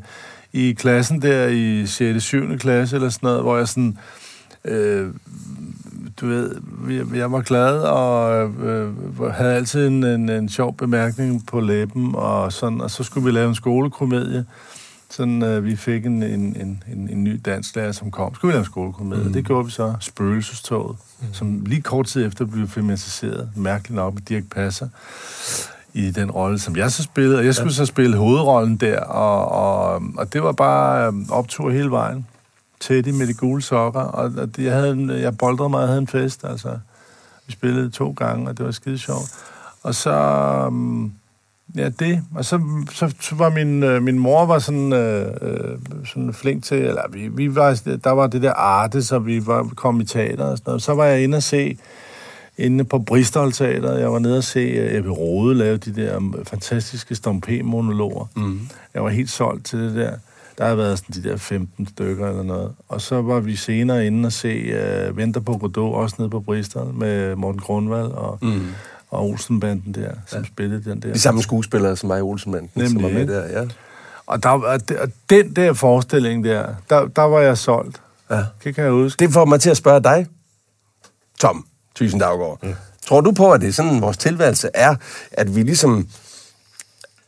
i 0.53 0.73
klassen 0.73 1.21
der 1.21 1.47
i 1.47 1.85
6. 1.85 2.23
7. 2.23 2.57
klasse 2.57 2.95
eller 2.95 3.09
sådan 3.09 3.27
noget, 3.27 3.41
hvor 3.41 3.57
jeg 3.57 3.67
sådan... 3.67 3.97
Øh, 4.65 5.09
du 6.21 6.27
ved, 6.27 6.55
jeg 7.15 7.31
var 7.31 7.41
glad 7.41 7.79
og 7.79 8.43
øh, 8.43 8.87
øh, 9.19 9.33
havde 9.33 9.53
altid 9.53 9.87
en, 9.87 10.03
en, 10.03 10.29
en 10.29 10.49
sjov 10.49 10.77
bemærkning 10.77 11.47
på 11.47 11.59
læben, 11.59 12.11
og, 12.15 12.53
sådan, 12.53 12.81
og 12.81 12.91
så 12.91 13.03
skulle 13.03 13.25
vi 13.25 13.31
lave 13.31 13.49
en 13.49 13.55
skolekomedie. 13.55 14.45
Sådan, 15.17 15.43
øh, 15.43 15.63
vi 15.63 15.75
fik 15.75 16.05
en, 16.05 16.23
en, 16.23 16.39
en, 16.39 16.83
en, 16.93 17.09
en 17.09 17.23
ny 17.23 17.41
dansklærer, 17.45 17.91
som 17.91 18.11
kom. 18.11 18.35
Skulle 18.35 18.51
vi 18.51 18.55
lave 18.55 18.65
skolekomedie? 18.65 19.23
Mm. 19.23 19.33
Det 19.33 19.45
gjorde 19.45 19.65
vi 19.65 19.71
så. 19.71 19.93
Spøgelsestoget, 19.99 20.97
mm. 21.21 21.27
som 21.33 21.65
lige 21.65 21.81
kort 21.81 22.05
tid 22.05 22.25
efter 22.25 22.45
blev 22.45 22.67
filmatiseret. 22.67 23.49
Mærkeligt 23.55 23.95
nok 23.95 24.13
med 24.13 24.21
Dirk 24.21 24.43
Passer 24.51 24.87
i 25.93 26.11
den 26.11 26.31
rolle, 26.31 26.59
som 26.59 26.75
jeg 26.75 26.91
så 26.91 27.03
spillede. 27.03 27.37
Og 27.37 27.45
jeg 27.45 27.55
skulle 27.55 27.71
ja. 27.71 27.75
så 27.75 27.85
spille 27.85 28.17
hovedrollen 28.17 28.77
der, 28.77 28.99
og, 28.99 29.47
og, 29.47 30.01
og 30.17 30.33
det 30.33 30.43
var 30.43 30.51
bare 30.51 31.07
øh, 31.07 31.13
optur 31.29 31.71
hele 31.71 31.91
vejen. 31.91 32.27
Teddy 32.79 33.09
med 33.09 33.27
de 33.27 33.33
gule 33.33 33.61
sokker, 33.61 34.01
og, 34.01 34.31
og 34.37 34.49
jeg, 34.57 34.73
havde 34.73 34.89
en, 34.89 35.09
jeg 35.09 35.37
boldrede 35.37 35.69
mig 35.69 35.81
og 35.81 35.87
havde 35.87 35.99
en 35.99 36.07
fest, 36.07 36.43
altså. 36.43 36.79
Vi 37.47 37.51
spillede 37.51 37.89
to 37.89 38.11
gange, 38.11 38.49
og 38.49 38.57
det 38.57 38.65
var 38.65 38.71
skide 38.71 38.97
sjovt. 38.97 39.33
Og 39.83 39.95
så... 39.95 40.13
Um, 40.67 41.13
Ja, 41.77 41.89
det. 41.89 42.23
Og 42.35 42.45
så, 42.45 42.61
så, 42.91 43.13
så 43.19 43.35
var 43.35 43.49
min, 43.49 43.83
øh, 43.83 44.03
min 44.03 44.19
mor 44.19 44.45
var 44.45 44.59
sådan, 44.59 44.93
øh, 44.93 45.27
øh, 45.41 45.77
sådan 46.05 46.33
flink 46.33 46.63
til, 46.63 46.77
eller 46.77 47.01
vi, 47.11 47.27
vi 47.27 47.55
var, 47.55 47.81
der 48.03 48.11
var 48.11 48.27
det 48.27 48.41
der 48.41 48.53
arte, 48.53 49.03
så 49.03 49.19
vi 49.19 49.47
var, 49.47 49.63
kom 49.75 50.01
i 50.01 50.05
teater 50.05 50.45
og 50.45 50.57
sådan 50.57 50.69
noget. 50.69 50.81
Så 50.81 50.93
var 50.93 51.05
jeg 51.05 51.23
inde 51.23 51.35
og 51.35 51.43
se, 51.43 51.77
inde 52.57 52.83
på 52.83 52.99
Bristol 52.99 53.51
Teater, 53.51 53.97
jeg 53.97 54.11
var 54.11 54.19
nede 54.19 54.37
og 54.37 54.43
se 54.43 54.85
uh, 54.85 54.97
Ebbe 54.97 55.09
Rode 55.09 55.55
lave 55.55 55.77
de 55.77 55.95
der 55.95 56.17
um, 56.17 56.35
fantastiske 56.45 57.15
Stompe-monologer. 57.15 58.25
Mm. 58.35 58.59
Jeg 58.93 59.03
var 59.03 59.09
helt 59.09 59.29
solgt 59.29 59.65
til 59.65 59.79
det 59.79 59.95
der. 59.95 60.13
Der 60.57 60.63
havde 60.63 60.77
været 60.77 60.97
sådan 60.97 61.23
de 61.23 61.29
der 61.29 61.37
15 61.37 61.87
stykker 61.87 62.29
eller 62.29 62.43
noget. 62.43 62.71
Og 62.87 63.01
så 63.01 63.21
var 63.21 63.39
vi 63.39 63.55
senere 63.55 64.07
inde 64.07 64.27
og 64.27 64.31
se 64.31 64.73
uh, 65.09 65.17
Venter 65.17 65.41
på 65.41 65.57
Godot, 65.57 65.95
også 65.95 66.15
nede 66.19 66.29
på 66.29 66.39
Bristol, 66.39 66.93
med 66.93 67.35
Morten 67.35 67.61
Grundvald 67.61 68.11
og... 68.11 68.39
Mm 68.41 68.61
og 69.09 69.25
Olsenbanden 69.25 69.93
der, 69.93 70.11
som 70.27 70.39
ja. 70.39 70.47
spillede 70.47 70.89
den 70.89 71.01
der. 71.01 71.13
De 71.13 71.19
samme 71.19 71.41
skuespillere 71.41 71.97
som 71.97 72.07
mig 72.07 72.19
i 72.19 72.21
Olsenbanden, 72.21 72.69
Nemlig, 72.75 72.91
som 72.91 73.03
var 73.03 73.09
med 73.09 73.27
der, 73.27 73.59
ja. 73.59 73.67
Og, 74.25 74.43
der, 74.43 74.49
og 74.49 75.11
den 75.29 75.55
der 75.55 75.73
forestilling 75.73 76.43
der, 76.43 76.73
der, 76.89 77.07
der 77.07 77.21
var 77.21 77.39
jeg 77.39 77.57
solgt. 77.57 78.01
Ja. 78.29 78.43
Det 78.63 78.75
kan 78.75 78.83
jeg 78.83 78.91
huske. 78.91 79.25
Det 79.25 79.33
får 79.33 79.45
mig 79.45 79.61
til 79.61 79.69
at 79.69 79.77
spørge 79.77 80.03
dig, 80.03 80.27
Tom 81.39 81.65
Thyssen 81.95 82.19
Daggaard. 82.19 82.59
Ja. 82.63 82.73
Tror 83.05 83.21
du 83.21 83.31
på, 83.31 83.51
at 83.51 83.61
det 83.61 83.69
er 83.69 83.73
sådan, 83.73 84.01
vores 84.01 84.17
tilværelse 84.17 84.69
er, 84.73 84.95
at 85.31 85.55
vi 85.55 85.63
ligesom 85.63 86.07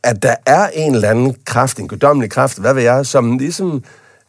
at 0.04 0.24
der 0.24 0.36
er 0.46 0.68
en 0.68 0.96
eller 0.96 1.10
anden 1.10 1.36
kraft, 1.46 1.80
en 1.80 1.88
guddommelig 1.88 2.32
kraft, 2.32 2.60
hvad 2.60 2.74
ved 2.74 2.84
jeg, 2.84 3.06
som 3.06 3.38
ligesom 3.38 3.84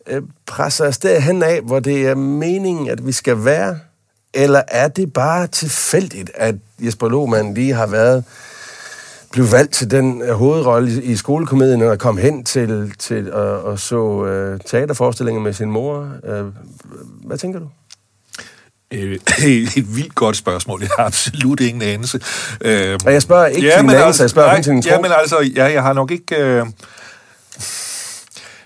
øh, 0.07 0.23
presser 0.47 0.87
os 0.87 0.99
derhen 0.99 1.43
af, 1.43 1.61
hvor 1.61 1.81
det 1.81 2.07
er 2.07 2.15
meningen, 2.15 2.89
at 2.89 3.07
vi 3.07 3.13
skal 3.13 3.45
være 3.45 3.79
eller 4.35 4.63
er 4.69 4.89
det 4.89 5.13
bare 5.13 5.47
tilfældigt, 5.47 6.31
at 6.35 6.55
Jesper 6.79 7.09
Lohmann 7.09 7.55
lige 7.55 7.73
har 7.73 7.87
været 7.87 8.25
blev 9.33 9.53
valgt 9.53 9.73
til 9.73 9.91
den 9.91 10.23
uh, 10.23 10.29
hovedrolle 10.29 11.03
i, 11.03 11.17
skolekomedien, 11.17 11.83
og 11.83 11.99
kom 11.99 12.17
hen 12.17 12.45
til, 12.45 12.93
til 12.99 13.35
uh, 13.35 13.65
og 13.65 13.79
så 13.79 13.97
uh, 13.97 14.61
teaterforestillinger 14.67 15.43
med 15.43 15.53
sin 15.53 15.71
mor. 15.71 16.09
Uh, 16.23 16.47
hvad 17.27 17.39
tænker 17.39 17.59
du? 17.59 17.69
et 19.77 19.97
vildt 19.97 20.15
godt 20.15 20.37
spørgsmål. 20.37 20.81
Jeg 20.81 20.91
har 20.99 21.05
absolut 21.05 21.61
ingen 21.61 21.83
anelse. 21.83 22.21
Uh, 22.65 22.71
og 23.07 23.13
jeg 23.13 23.23
spørger 23.23 23.47
ikke 23.47 23.69
ja, 23.69 23.75
til 23.75 23.83
din 23.83 23.91
anelse, 23.91 24.07
altså, 24.07 24.23
jeg 24.23 24.31
spørger 24.31 24.53
nej, 24.53 24.63
til 24.63 24.73
din 24.73 24.83
tro. 24.83 24.91
Ja, 24.91 25.01
men 25.01 25.11
altså, 25.21 25.51
ja, 25.57 25.65
jeg 25.65 25.83
har 25.83 25.93
nok 25.93 26.11
ikke... 26.11 26.63
Uh, 26.63 26.69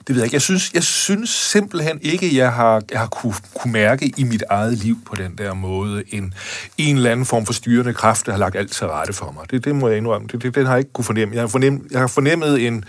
det 0.06 0.14
ved 0.14 0.22
jeg 0.22 0.26
ikke. 0.26 0.34
Jeg 0.34 0.42
synes, 0.42 0.70
jeg 0.74 0.82
synes 0.82 1.30
simpelthen 1.30 1.98
ikke, 2.02 2.36
jeg 2.36 2.52
har, 2.52 2.82
jeg 2.90 3.00
har 3.00 3.06
kunne, 3.06 3.34
kunne 3.54 3.72
mærke 3.72 4.12
i 4.16 4.24
mit 4.24 4.42
eget 4.50 4.78
liv 4.78 4.98
på 5.06 5.16
den 5.16 5.38
der 5.38 5.54
måde 5.54 6.02
en, 6.08 6.34
en 6.78 6.96
eller 6.96 7.10
anden 7.10 7.26
form 7.26 7.46
for 7.46 7.52
styrende 7.52 7.94
kraft, 7.94 8.26
der 8.26 8.32
har 8.32 8.38
lagt 8.38 8.56
alt 8.56 8.72
til 8.72 8.86
rette 8.86 9.12
for 9.12 9.34
mig. 9.36 9.50
Det, 9.50 9.64
det 9.64 9.74
må 9.74 9.88
jeg 9.88 9.96
indrømme. 9.96 10.28
Det, 10.32 10.42
det, 10.42 10.54
den 10.54 10.66
har 10.66 10.72
jeg 10.72 10.78
ikke 10.78 10.92
kunne 10.92 11.04
fornemme. 11.04 11.34
Jeg 11.34 11.42
har, 11.42 11.48
fornem, 11.48 11.88
jeg 11.90 12.00
har 12.00 12.06
fornemmet 12.06 12.66
en, 12.66 12.84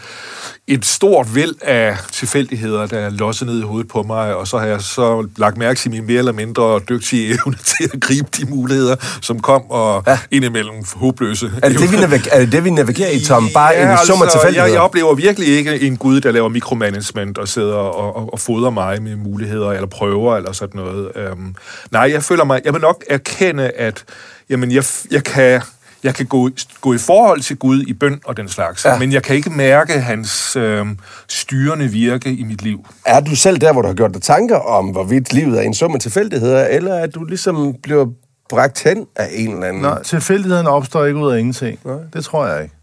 et 0.68 0.86
stort 0.86 1.36
væld 1.36 1.56
af 1.62 1.98
tilfældigheder, 2.12 2.86
der 2.86 3.00
er 3.00 3.10
losset 3.10 3.48
ned 3.48 3.60
i 3.60 3.64
hovedet 3.64 3.88
på 3.88 4.04
mig, 4.04 4.36
og 4.36 4.48
så 4.48 4.58
har 4.58 4.66
jeg 4.66 4.82
så 4.82 5.28
lagt 5.38 5.58
mærke 5.58 5.80
til 5.80 5.92
min 5.92 6.06
mere 6.06 6.18
eller 6.18 6.32
mindre 6.32 6.80
dygtige 6.90 7.28
evne 7.28 7.58
til 7.78 7.90
at 7.94 8.02
gribe 8.02 8.28
de 8.38 8.46
muligheder, 8.46 8.96
som 9.22 9.40
kom, 9.40 9.62
og 9.70 10.04
ja. 10.08 10.20
indimellem 10.32 10.76
håbløse. 10.96 11.52
Er 11.64 11.70
det 11.70 11.80
det, 11.80 11.92
vi, 11.92 11.98
navigerer, 11.98 12.36
er 12.36 12.40
det, 12.40 12.52
det, 12.52 12.64
vi 12.64 12.70
navigerer 12.70 13.10
i, 13.10 13.20
Tom? 13.20 13.50
Bare 13.54 13.74
ja, 13.74 13.92
en 13.92 13.98
sum 14.06 14.18
af 14.18 14.22
altså, 14.22 14.38
tilfældigheder? 14.38 14.68
Jeg, 14.68 14.74
jeg 14.74 14.82
oplever 14.82 15.16
virkelig 15.16 15.48
ikke 15.48 15.82
en 15.82 15.98
gud, 15.98 16.22
der 16.22 16.32
laver 16.32 16.50
mikromanagement 16.50 17.05
og 17.38 17.48
sidder 17.48 17.76
og, 17.76 18.16
og, 18.16 18.34
og 18.34 18.40
fodrer 18.40 18.70
mig 18.70 19.02
med 19.02 19.16
muligheder 19.16 19.72
eller 19.72 19.88
prøver 19.88 20.36
eller 20.38 20.52
sådan 20.52 20.82
noget. 20.82 21.32
Um, 21.32 21.56
nej, 21.92 22.12
jeg 22.12 22.24
føler 22.24 22.44
mig... 22.44 22.62
Jeg 22.66 22.74
vil 22.74 22.82
nok 22.82 23.04
erkende, 23.10 23.70
at 23.70 24.04
jamen, 24.50 24.72
jeg, 24.72 24.84
jeg 25.12 25.24
kan 25.24 25.62
jeg 26.04 26.16
kan 26.16 26.26
gå, 26.26 26.50
gå 26.82 26.94
i 26.94 26.98
forhold 26.98 27.42
til 27.42 27.58
Gud 27.58 27.84
i 27.88 27.94
bøn 27.94 28.22
og 28.26 28.38
den 28.38 28.50
slags, 28.50 28.86
ja. 28.86 29.00
men 29.00 29.12
jeg 29.12 29.24
kan 29.24 29.36
ikke 29.36 29.50
mærke 29.50 29.94
hans 29.94 30.56
øh, 30.56 30.86
styrende 31.28 31.88
virke 31.88 32.34
i 32.34 32.44
mit 32.44 32.62
liv. 32.62 32.86
Er 33.06 33.20
du 33.20 33.36
selv 33.36 33.58
der, 33.58 33.74
hvor 33.74 33.82
du 33.82 33.88
har 33.88 33.96
gjort 33.96 34.14
dig 34.14 34.22
tanker 34.22 34.58
om, 34.58 34.86
hvorvidt 34.86 35.34
livet 35.34 35.58
er 35.58 35.62
en 35.62 35.74
sum 35.74 35.94
af 35.94 36.00
tilfældigheder, 36.00 36.68
eller 36.68 36.94
er 36.94 37.08
du 37.08 37.24
ligesom 37.24 37.76
bliver 37.84 38.06
bragt 38.50 38.84
hen 38.84 39.06
af 39.16 39.30
en 39.32 39.54
eller 39.54 39.68
anden... 39.68 39.82
Nej, 39.82 40.04
tilfældigheden 40.04 40.68
opstår 40.68 41.06
ikke 41.06 41.20
ud 41.20 41.32
af 41.32 41.40
ingenting. 41.40 41.80
Nej. 41.86 41.96
Det 42.14 42.26
tror 42.26 42.48
jeg 42.48 42.64
ikke. 42.64 42.76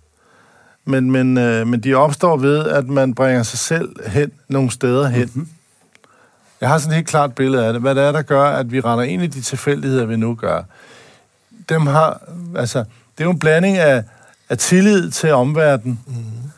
Men, 0.84 1.10
men, 1.10 1.38
øh, 1.38 1.66
men 1.66 1.80
de 1.80 1.94
opstår 1.94 2.36
ved, 2.36 2.66
at 2.66 2.88
man 2.88 3.14
bringer 3.14 3.42
sig 3.42 3.58
selv 3.58 4.10
hen 4.10 4.32
nogle 4.48 4.70
steder 4.70 5.08
hen. 5.08 5.30
Mm-hmm. 5.34 5.48
Jeg 6.60 6.68
har 6.68 6.78
sådan 6.78 6.90
et 6.90 6.96
helt 6.96 7.08
klart 7.08 7.34
billede 7.34 7.66
af 7.66 7.72
det. 7.72 7.82
Hvad 7.82 7.94
det 7.94 8.02
er, 8.02 8.12
der 8.12 8.22
gør, 8.22 8.44
at 8.44 8.72
vi 8.72 8.80
render 8.80 9.04
ind 9.04 9.22
i 9.22 9.26
de 9.26 9.40
tilfældigheder, 9.40 10.04
vi 10.04 10.16
nu 10.16 10.34
gør. 10.34 10.62
Dem 11.68 11.86
har, 11.86 12.20
altså, 12.56 12.78
det 12.78 13.20
er 13.20 13.24
jo 13.24 13.30
en 13.30 13.38
blanding 13.38 13.76
af, 13.76 14.04
af 14.48 14.58
tillid 14.58 15.10
til 15.10 15.32
omverdenen, 15.32 16.00
mm-hmm. 16.06 16.50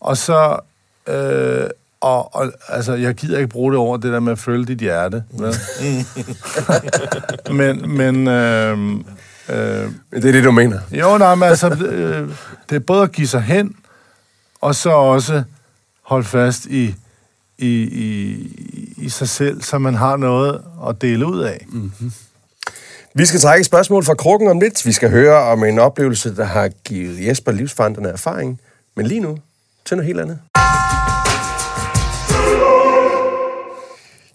og 0.00 0.16
så 0.16 0.58
øh, 1.06 1.70
og, 2.02 2.34
og 2.34 2.52
altså, 2.68 2.94
jeg 2.94 3.14
gider 3.14 3.38
ikke 3.38 3.48
bruge 3.48 3.72
det 3.72 3.78
over 3.78 3.96
det 3.96 4.12
der 4.12 4.20
med 4.20 4.32
at 4.32 4.38
følge 4.38 4.64
dit 4.64 4.78
hjerte. 4.78 5.24
men, 7.60 7.96
men, 7.96 8.28
øh, 8.28 8.78
øh, 9.52 9.90
det 10.10 10.24
er 10.24 10.32
det, 10.32 10.44
du 10.44 10.50
mener? 10.50 10.80
Jo, 10.90 11.18
nej, 11.18 11.34
men 11.34 11.48
altså, 11.48 11.68
øh, 11.68 12.30
det 12.70 12.76
er 12.76 12.80
både 12.80 13.02
at 13.02 13.12
give 13.12 13.26
sig 13.26 13.42
hen, 13.42 13.76
og 14.60 14.74
så 14.74 14.90
også 14.90 15.42
holde 16.02 16.24
fast 16.24 16.66
i, 16.66 16.94
i, 17.58 17.82
i, 17.82 18.94
i 18.96 19.08
sig 19.08 19.28
selv, 19.28 19.62
så 19.62 19.78
man 19.78 19.94
har 19.94 20.16
noget 20.16 20.60
at 20.88 21.02
dele 21.02 21.26
ud 21.26 21.40
af. 21.40 21.66
Mm-hmm. 21.68 22.12
Vi 23.14 23.26
skal 23.26 23.40
trække 23.40 23.60
et 23.60 23.66
spørgsmål 23.66 24.04
fra 24.04 24.14
krukken 24.14 24.48
om 24.48 24.60
lidt. 24.60 24.86
Vi 24.86 24.92
skal 24.92 25.10
høre 25.10 25.36
om 25.36 25.64
en 25.64 25.78
oplevelse, 25.78 26.36
der 26.36 26.44
har 26.44 26.68
givet 26.84 27.26
Jesper 27.26 27.52
livsforandrende 27.52 28.10
erfaring. 28.10 28.60
Men 28.96 29.06
lige 29.06 29.20
nu 29.20 29.38
til 29.84 29.96
noget 29.96 30.06
helt 30.06 30.20
andet. 30.20 30.38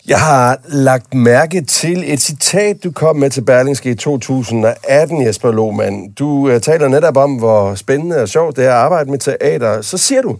Jeg 0.07 0.19
har 0.19 0.59
lagt 0.65 1.13
mærke 1.13 1.61
til 1.61 2.13
et 2.13 2.21
citat, 2.21 2.83
du 2.83 2.91
kom 2.91 3.15
med 3.15 3.29
til 3.29 3.41
Berlingske 3.41 3.91
i 3.91 3.95
2018, 3.95 5.25
Jesper 5.25 5.51
Lohmann. 5.51 6.11
Du 6.11 6.27
uh, 6.27 6.61
taler 6.61 6.87
netop 6.87 7.17
om, 7.17 7.35
hvor 7.35 7.75
spændende 7.75 8.21
og 8.21 8.29
sjovt 8.29 8.55
det 8.55 8.65
er 8.65 8.69
at 8.69 8.75
arbejde 8.75 9.11
med 9.11 9.19
teater. 9.19 9.81
Så 9.81 9.97
siger 9.97 10.21
du, 10.21 10.37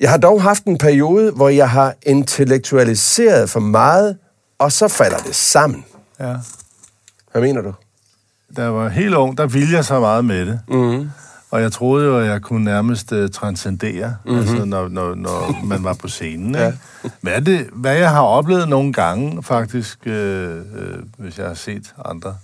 jeg 0.00 0.10
har 0.10 0.16
dog 0.16 0.42
haft 0.42 0.64
en 0.64 0.78
periode, 0.78 1.30
hvor 1.30 1.48
jeg 1.48 1.70
har 1.70 1.94
intellektualiseret 2.02 3.50
for 3.50 3.60
meget, 3.60 4.16
og 4.58 4.72
så 4.72 4.88
falder 4.88 5.18
det 5.18 5.34
sammen. 5.34 5.84
Ja. 6.20 6.34
Hvad 7.32 7.42
mener 7.42 7.60
du? 7.60 7.72
Da 8.56 8.62
jeg 8.62 8.74
var 8.74 8.88
helt 8.88 9.14
ung, 9.14 9.38
der 9.38 9.46
ville 9.46 9.76
jeg 9.76 9.84
så 9.84 10.00
meget 10.00 10.24
med 10.24 10.46
det. 10.46 10.60
Mm. 10.68 11.10
Og 11.52 11.62
jeg 11.62 11.72
troede 11.72 12.06
jo, 12.06 12.18
at 12.18 12.26
jeg 12.26 12.42
kunne 12.42 12.64
nærmest 12.64 13.12
uh, 13.12 13.28
transcendere, 13.28 14.16
mm-hmm. 14.24 14.40
altså, 14.40 14.64
når, 14.64 14.88
når, 14.88 15.14
når 15.14 15.64
man 15.64 15.84
var 15.84 15.94
på 15.94 16.08
scenen. 16.08 16.54
ja. 16.64 16.72
hvad, 17.20 17.40
det, 17.40 17.68
hvad 17.72 17.96
jeg 17.96 18.10
har 18.10 18.22
oplevet 18.22 18.68
nogle 18.68 18.92
gange, 18.92 19.42
faktisk, 19.42 19.98
øh, 20.06 20.56
øh, 20.56 20.98
hvis 21.18 21.38
jeg 21.38 21.46
har 21.46 21.54
set 21.54 21.94
andre. 22.04 22.36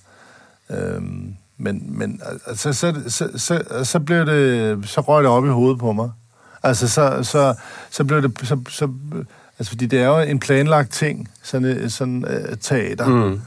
Øh, 0.71 1.03
men 1.59 1.99
men 1.99 2.21
altså, 2.47 2.73
så, 2.73 2.95
så, 3.09 3.31
så, 3.37 3.85
så, 3.85 4.00
blev 4.00 4.27
det, 4.27 4.88
så 4.88 5.00
røg 5.00 5.23
det 5.23 5.31
op 5.31 5.45
i 5.47 5.49
hovedet 5.49 5.79
på 5.79 5.93
mig. 5.93 6.11
Altså, 6.62 6.88
så, 6.88 7.19
så, 7.23 7.55
så 7.91 8.05
blev 8.05 8.23
det... 8.23 8.38
Så, 8.43 8.61
så, 8.69 8.88
altså, 9.59 9.71
fordi 9.71 9.87
det 9.87 10.00
er 10.00 10.07
jo 10.07 10.19
en 10.19 10.38
planlagt 10.38 10.93
ting, 10.93 11.29
sådan, 11.43 11.91
sådan 11.91 12.25
uh, 12.25 12.59
teater. 12.61 13.07
Mm. 13.07 13.41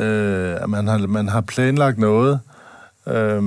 Øh, 0.00 0.62
at 0.62 0.70
man 0.70 0.86
har, 0.86 0.98
man 0.98 1.28
har 1.28 1.40
planlagt 1.40 1.98
noget, 1.98 2.40
øh, 3.06 3.42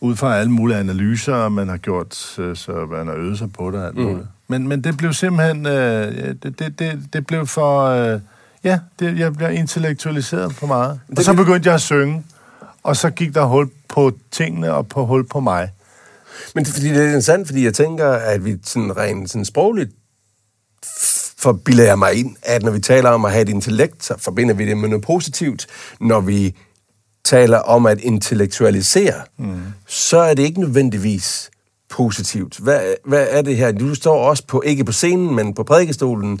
ud 0.00 0.16
fra 0.16 0.38
alle 0.38 0.52
mulige 0.52 0.78
analyser, 0.78 1.48
man 1.48 1.68
har 1.68 1.76
gjort, 1.76 2.14
så 2.14 2.86
man 2.90 3.06
har 3.06 3.14
øvet 3.14 3.38
sig 3.38 3.52
på 3.52 3.70
det. 3.70 3.84
Alt 3.84 3.96
mm. 3.96 4.22
Men, 4.48 4.68
men 4.68 4.84
det 4.84 4.96
blev 4.96 5.12
simpelthen, 5.12 5.66
øh, 5.66 6.34
det, 6.42 6.58
det, 6.58 6.78
det, 6.78 7.02
det 7.12 7.26
blev 7.26 7.46
for, 7.46 7.84
øh, 7.84 8.20
ja, 8.64 8.78
det, 8.98 9.18
jeg 9.18 9.32
blev 9.32 9.50
intellektualiseret 9.50 10.54
for 10.54 10.66
meget. 10.66 11.00
Det, 11.10 11.18
og 11.18 11.24
så 11.24 11.34
begyndte 11.34 11.66
jeg 11.66 11.74
at 11.74 11.80
synge, 11.80 12.24
og 12.82 12.96
så 12.96 13.10
gik 13.10 13.34
der 13.34 13.44
hul 13.44 13.70
på 13.88 14.12
tingene 14.30 14.72
og 14.72 14.88
på 14.88 15.06
hul 15.06 15.28
på 15.28 15.40
mig. 15.40 15.70
Men 16.54 16.64
det, 16.64 16.72
fordi 16.72 16.88
det 16.88 16.96
er 16.96 17.04
interessant, 17.04 17.46
fordi 17.46 17.64
jeg 17.64 17.74
tænker, 17.74 18.08
at 18.08 18.44
vi 18.44 18.56
sådan 18.64 18.96
rent 18.96 19.30
sådan 19.30 19.44
sprogligt 19.44 19.90
forbilder 21.38 21.84
jeg 21.84 21.98
mig 21.98 22.14
ind, 22.14 22.36
at 22.42 22.62
når 22.62 22.70
vi 22.70 22.78
taler 22.78 23.10
om 23.10 23.24
at 23.24 23.32
have 23.32 23.42
et 23.42 23.48
intellekt, 23.48 24.04
så 24.04 24.14
forbinder 24.18 24.54
vi 24.54 24.66
det 24.66 24.76
med 24.76 24.88
noget 24.88 25.04
positivt. 25.04 25.66
Når 26.00 26.20
vi 26.20 26.54
taler 27.24 27.58
om 27.58 27.86
at 27.86 28.00
intellektualisere, 28.00 29.14
mm. 29.38 29.60
så 29.86 30.18
er 30.18 30.34
det 30.34 30.42
ikke 30.42 30.60
nødvendigvis 30.60 31.50
positivt. 31.90 32.58
Hvad, 32.58 32.80
hvad 33.04 33.26
er 33.30 33.42
det 33.42 33.56
her? 33.56 33.72
Du 33.72 33.94
står 33.94 34.28
også 34.28 34.46
på, 34.46 34.62
ikke 34.66 34.84
på 34.84 34.92
scenen, 34.92 35.34
men 35.34 35.54
på 35.54 35.62
prædikestolen. 35.62 36.40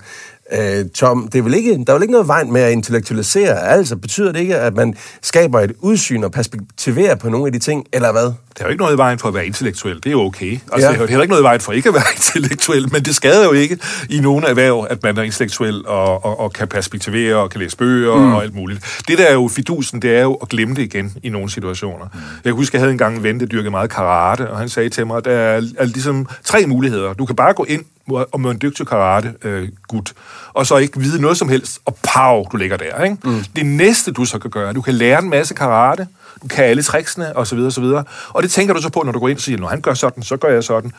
Øh, 0.52 0.88
Tom, 0.88 1.28
det 1.28 1.38
er 1.38 1.42
vel 1.42 1.54
ikke, 1.54 1.84
der 1.84 1.92
er 1.92 1.94
vel 1.94 2.02
ikke 2.02 2.12
noget 2.12 2.28
vejen 2.28 2.52
med 2.52 2.60
at 2.60 2.72
intellektualisere? 2.72 3.62
Altså, 3.68 3.96
betyder 3.96 4.32
det 4.32 4.40
ikke, 4.40 4.56
at 4.56 4.74
man 4.74 4.94
skaber 5.22 5.60
et 5.60 5.72
udsyn 5.80 6.24
og 6.24 6.32
perspektiverer 6.32 7.14
på 7.14 7.28
nogle 7.28 7.46
af 7.46 7.52
de 7.52 7.58
ting, 7.58 7.86
eller 7.92 8.12
hvad? 8.12 8.32
Der 8.58 8.64
er 8.64 8.68
jo 8.68 8.70
ikke 8.70 8.82
noget 8.82 8.94
i 8.94 8.98
vejen 8.98 9.18
for 9.18 9.28
at 9.28 9.34
være 9.34 9.46
intellektuel. 9.46 9.96
Det 9.96 10.06
er 10.06 10.10
jo 10.10 10.20
okay. 10.20 10.58
Altså, 10.72 10.88
ja. 10.88 10.92
Det 10.92 11.00
er 11.00 11.06
heller 11.06 11.22
ikke 11.22 11.32
noget 11.32 11.42
i 11.42 11.44
vejen 11.44 11.60
for 11.60 11.72
ikke 11.72 11.88
at 11.88 11.94
være 11.94 12.04
intellektuel, 12.16 12.92
men 12.92 13.02
det 13.02 13.14
skader 13.14 13.44
jo 13.44 13.52
ikke 13.52 13.78
i 14.08 14.20
nogle 14.20 14.46
erhverv, 14.46 14.86
at 14.90 15.02
man 15.02 15.18
er 15.18 15.22
intellektuel 15.22 15.86
og, 15.86 16.24
og, 16.24 16.40
og 16.40 16.52
kan 16.52 16.68
perspektivere 16.68 17.36
og 17.36 17.50
kan 17.50 17.60
læse 17.60 17.76
bøger 17.76 18.16
mm. 18.16 18.32
og 18.32 18.42
alt 18.42 18.54
muligt. 18.54 19.02
Det 19.08 19.18
der 19.18 19.24
er 19.24 19.32
jo 19.32 19.48
fidusen, 19.48 20.02
det 20.02 20.16
er 20.16 20.22
jo 20.22 20.34
at 20.34 20.48
glemme 20.48 20.74
det 20.74 20.82
igen 20.82 21.12
i 21.22 21.28
nogle 21.28 21.50
situationer. 21.50 22.04
Mm. 22.14 22.20
Jeg 22.44 22.52
husker, 22.52 22.78
jeg 22.78 22.82
havde 22.82 22.92
engang 22.92 23.16
en 23.16 23.22
ven, 23.22 23.40
der 23.40 23.46
dyrkede 23.46 23.70
meget 23.70 23.90
karate, 23.90 24.50
og 24.50 24.58
han 24.58 24.68
sagde 24.68 24.88
til 24.88 25.06
mig, 25.06 25.16
at 25.16 25.24
der 25.24 25.32
er, 25.32 25.62
er 25.78 25.84
ligesom 25.84 26.28
tre 26.44 26.66
muligheder. 26.66 27.12
Du 27.12 27.26
kan 27.26 27.36
bare 27.36 27.52
gå 27.52 27.64
ind 27.64 27.84
og 28.32 28.40
med 28.40 28.50
en 28.50 28.58
dygtig 28.62 28.86
karate-gut, 28.86 30.12
øh, 30.16 30.22
og 30.52 30.66
så 30.66 30.76
ikke 30.76 31.00
vide 31.00 31.22
noget 31.22 31.36
som 31.36 31.48
helst, 31.48 31.78
og 31.84 31.96
pow, 32.14 32.44
du 32.52 32.56
ligger 32.56 32.76
der. 32.76 33.04
Ikke? 33.04 33.16
Mm. 33.24 33.44
Det 33.56 33.66
næste, 33.66 34.12
du 34.12 34.24
så 34.24 34.38
kan 34.38 34.50
gøre, 34.50 34.72
du 34.72 34.80
kan 34.80 34.94
lære 34.94 35.22
en 35.22 35.30
masse 35.30 35.54
karate, 35.54 36.06
kan 36.50 36.64
alle 36.64 36.82
tricksene, 36.82 37.36
og 37.36 37.46
så 37.46 37.54
videre, 37.54 37.68
og 37.68 37.72
så 37.72 37.80
videre. 37.80 38.04
Og 38.28 38.42
det 38.42 38.50
tænker 38.50 38.74
du 38.74 38.82
så 38.82 38.88
på, 38.88 39.02
når 39.02 39.12
du 39.12 39.18
går 39.18 39.28
ind 39.28 39.38
og 39.38 39.42
siger, 39.42 39.58
når 39.58 39.68
han 39.68 39.80
gør 39.80 39.94
sådan, 39.94 40.22
så 40.22 40.36
gør 40.36 40.48
jeg 40.48 40.64
sådan. 40.64 40.92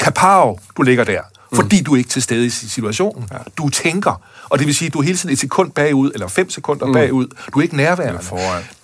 Kapow, 0.00 0.58
du 0.76 0.82
ligger 0.82 1.04
der. 1.04 1.20
Mm. 1.52 1.56
Fordi 1.56 1.82
du 1.82 1.92
er 1.92 1.96
ikke 1.96 2.10
til 2.10 2.22
stede 2.22 2.46
i 2.46 2.50
situationen. 2.50 3.28
Ja. 3.32 3.36
Du 3.58 3.68
tænker. 3.68 4.20
Og 4.48 4.58
det 4.58 4.66
vil 4.66 4.74
sige, 4.74 4.86
at 4.86 4.92
du 4.94 4.98
er 4.98 5.02
hele 5.02 5.18
tiden 5.18 5.32
et 5.32 5.38
sekund 5.38 5.70
bagud, 5.70 6.10
eller 6.14 6.28
fem 6.28 6.50
sekunder 6.50 6.86
mm. 6.86 6.92
bagud. 6.92 7.26
Du 7.54 7.58
er 7.58 7.62
ikke 7.62 7.76
nærværende. 7.76 8.20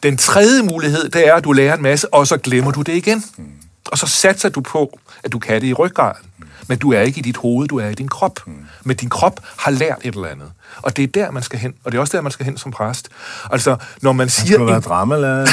Den 0.02 0.16
tredje 0.16 0.62
mulighed, 0.62 1.08
det 1.08 1.28
er, 1.28 1.34
at 1.34 1.44
du 1.44 1.52
lærer 1.52 1.76
en 1.76 1.82
masse, 1.82 2.14
og 2.14 2.26
så 2.26 2.36
glemmer 2.36 2.70
du 2.70 2.82
det 2.82 2.92
igen. 2.96 3.24
Mm. 3.36 3.44
Og 3.88 3.98
så 3.98 4.06
satser 4.06 4.48
du 4.48 4.60
på, 4.60 4.98
at 5.24 5.32
du 5.32 5.38
kan 5.38 5.60
det 5.60 5.66
i 5.66 5.72
ryggraden. 5.72 6.26
Men 6.68 6.78
du 6.78 6.92
er 6.92 7.00
ikke 7.00 7.18
i 7.18 7.22
dit 7.22 7.36
hoved, 7.36 7.68
du 7.68 7.78
er 7.78 7.88
i 7.88 7.94
din 7.94 8.08
krop. 8.08 8.40
Mm. 8.46 8.52
Men 8.84 8.96
din 8.96 9.08
krop 9.08 9.40
har 9.56 9.70
lært 9.70 9.98
et 10.02 10.14
eller 10.14 10.28
andet. 10.28 10.50
Og 10.82 10.96
det 10.96 11.02
er 11.02 11.06
der, 11.06 11.30
man 11.30 11.42
skal 11.42 11.58
hen. 11.58 11.74
Og 11.84 11.92
det 11.92 11.98
er 11.98 12.00
også 12.00 12.16
der, 12.16 12.22
man 12.22 12.32
skal 12.32 12.46
hen 12.46 12.56
som 12.56 12.72
præst. 12.72 13.08
Altså, 13.52 13.76
når 14.02 14.12
man 14.12 14.28
siger... 14.28 14.58
Man 14.58 14.66
skal 14.68 14.72
være 14.72 14.80
dramalærer. 14.80 15.46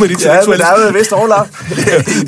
men 0.00 0.10
ja, 0.10 0.50
men 0.50 0.58
der 0.58 0.66
er 0.66 0.82
jo 0.82 0.88
et 0.88 0.94
vist 0.94 1.12
overlap. 1.12 1.48